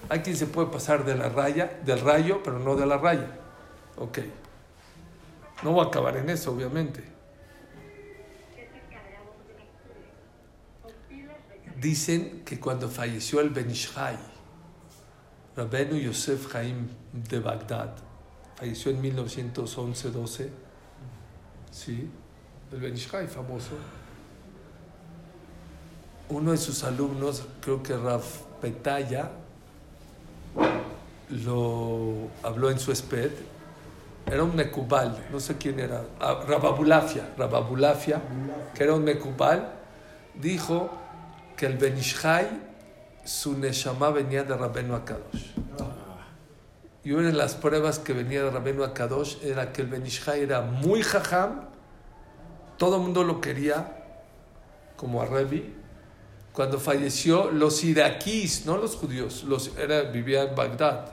Hay 0.08 0.20
quien 0.20 0.36
se 0.36 0.46
puede 0.46 0.68
pasar 0.68 1.04
de 1.04 1.14
la 1.14 1.28
raya, 1.28 1.78
del 1.84 2.00
rayo, 2.00 2.42
pero 2.42 2.58
no 2.58 2.76
de 2.76 2.86
la 2.86 2.98
raya. 2.98 3.28
Ok. 3.96 4.18
No 5.62 5.72
voy 5.72 5.84
a 5.84 5.88
acabar 5.88 6.16
en 6.16 6.30
eso, 6.30 6.52
obviamente. 6.52 7.04
Dicen 11.80 12.42
que 12.44 12.58
cuando 12.58 12.88
falleció 12.88 13.40
el 13.40 13.50
Benishai, 13.50 14.16
Rabenu 15.56 15.96
Yosef 15.96 16.54
Haim 16.54 16.88
de 17.12 17.40
Bagdad, 17.40 17.94
falleció 18.56 18.90
en 18.90 19.02
1911-12, 19.02 20.48
¿sí? 21.70 22.10
El 22.72 22.80
Benishai 22.80 23.26
famoso. 23.26 23.72
Uno 26.28 26.52
de 26.52 26.58
sus 26.58 26.82
alumnos, 26.84 27.44
creo 27.60 27.82
que 27.82 27.96
Raf 27.96 28.42
Petaya, 28.60 29.30
lo 31.30 32.28
habló 32.42 32.70
en 32.70 32.78
su 32.78 32.92
esped. 32.92 33.32
Era 34.26 34.42
un 34.42 34.56
mecubal, 34.56 35.26
no 35.30 35.38
sé 35.38 35.58
quién 35.58 35.78
era, 35.78 36.02
ah, 36.18 36.42
Rababulafia, 36.46 37.34
Rababulafia, 37.36 38.22
que 38.74 38.84
era 38.84 38.94
un 38.94 39.04
mecubal, 39.04 39.74
dijo 40.34 40.90
que 41.56 41.66
el 41.66 41.76
Benishai, 41.76 42.48
su 43.22 43.56
Neshama 43.58 44.10
venía 44.10 44.42
de 44.44 44.56
Rabenu 44.56 44.94
Akadosh. 44.94 45.52
Y 47.04 47.12
una 47.12 47.28
de 47.28 47.34
las 47.34 47.54
pruebas 47.54 47.98
que 47.98 48.14
venía 48.14 48.42
de 48.42 48.50
Rabenu 48.50 48.82
Akadosh 48.82 49.36
era 49.42 49.72
que 49.72 49.82
el 49.82 49.88
Benishai 49.88 50.40
era 50.40 50.62
muy 50.62 51.02
jajam, 51.02 51.66
todo 52.78 52.96
el 52.96 53.02
mundo 53.02 53.24
lo 53.24 53.40
quería, 53.40 54.04
como 54.96 55.20
a 55.20 55.26
Revi. 55.26 55.74
Cuando 56.54 56.80
falleció, 56.80 57.50
los 57.50 57.84
iraquíes, 57.84 58.64
no 58.64 58.78
los 58.78 58.96
judíos, 58.96 59.44
los, 59.44 59.76
era, 59.76 60.02
vivía 60.02 60.44
en 60.44 60.54
Bagdad, 60.54 61.12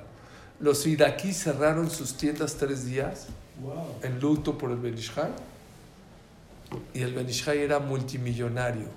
los 0.60 0.86
iraquíes 0.86 1.44
cerraron 1.44 1.90
sus 1.90 2.16
tiendas 2.16 2.56
tres 2.56 2.86
días 2.86 3.28
Wow. 3.60 4.00
en 4.02 4.20
luto 4.20 4.58
por 4.58 4.72
el 4.72 4.78
Benishai. 4.78 5.32
Y 6.94 7.02
el 7.02 7.14
Benishai 7.14 7.60
era 7.60 7.80
multimillonario. 7.80 8.88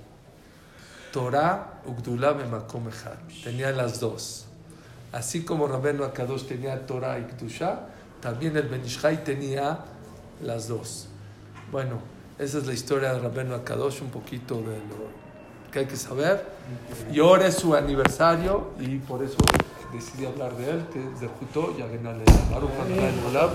Torah, 1.12 1.80
Ugdullah, 1.86 2.34
Memakom. 2.34 2.84
Tenía 3.42 3.72
las 3.72 4.00
dos. 4.00 4.43
Así 5.14 5.44
como 5.44 5.68
Rabenu 5.68 6.02
Akadosh 6.02 6.42
tenía 6.48 6.86
Torah 6.86 7.20
y 7.20 7.22
Kdusha, 7.22 7.86
también 8.20 8.56
el 8.56 8.66
Benishai 8.66 9.22
tenía 9.22 9.78
las 10.42 10.66
dos. 10.66 11.06
Bueno, 11.70 12.00
esa 12.36 12.58
es 12.58 12.66
la 12.66 12.72
historia 12.72 13.12
de 13.12 13.20
Rabenu 13.20 13.54
Akadosh, 13.54 14.02
un 14.02 14.10
poquito 14.10 14.56
de 14.56 14.76
lo 14.76 15.70
que 15.70 15.78
hay 15.78 15.86
que 15.86 15.94
saber. 15.94 16.44
Y 17.12 17.20
ahora 17.20 17.46
es 17.46 17.54
su 17.54 17.76
aniversario 17.76 18.72
y 18.80 18.98
por 18.98 19.22
eso 19.22 19.36
decidí 19.92 20.26
hablar 20.26 20.56
de 20.56 20.68
él, 20.68 20.84
que 20.92 20.98
es 20.98 21.20
de 21.20 21.28
Jutó, 21.28 21.72
Adonai 21.80 22.24
Olam. 23.28 23.50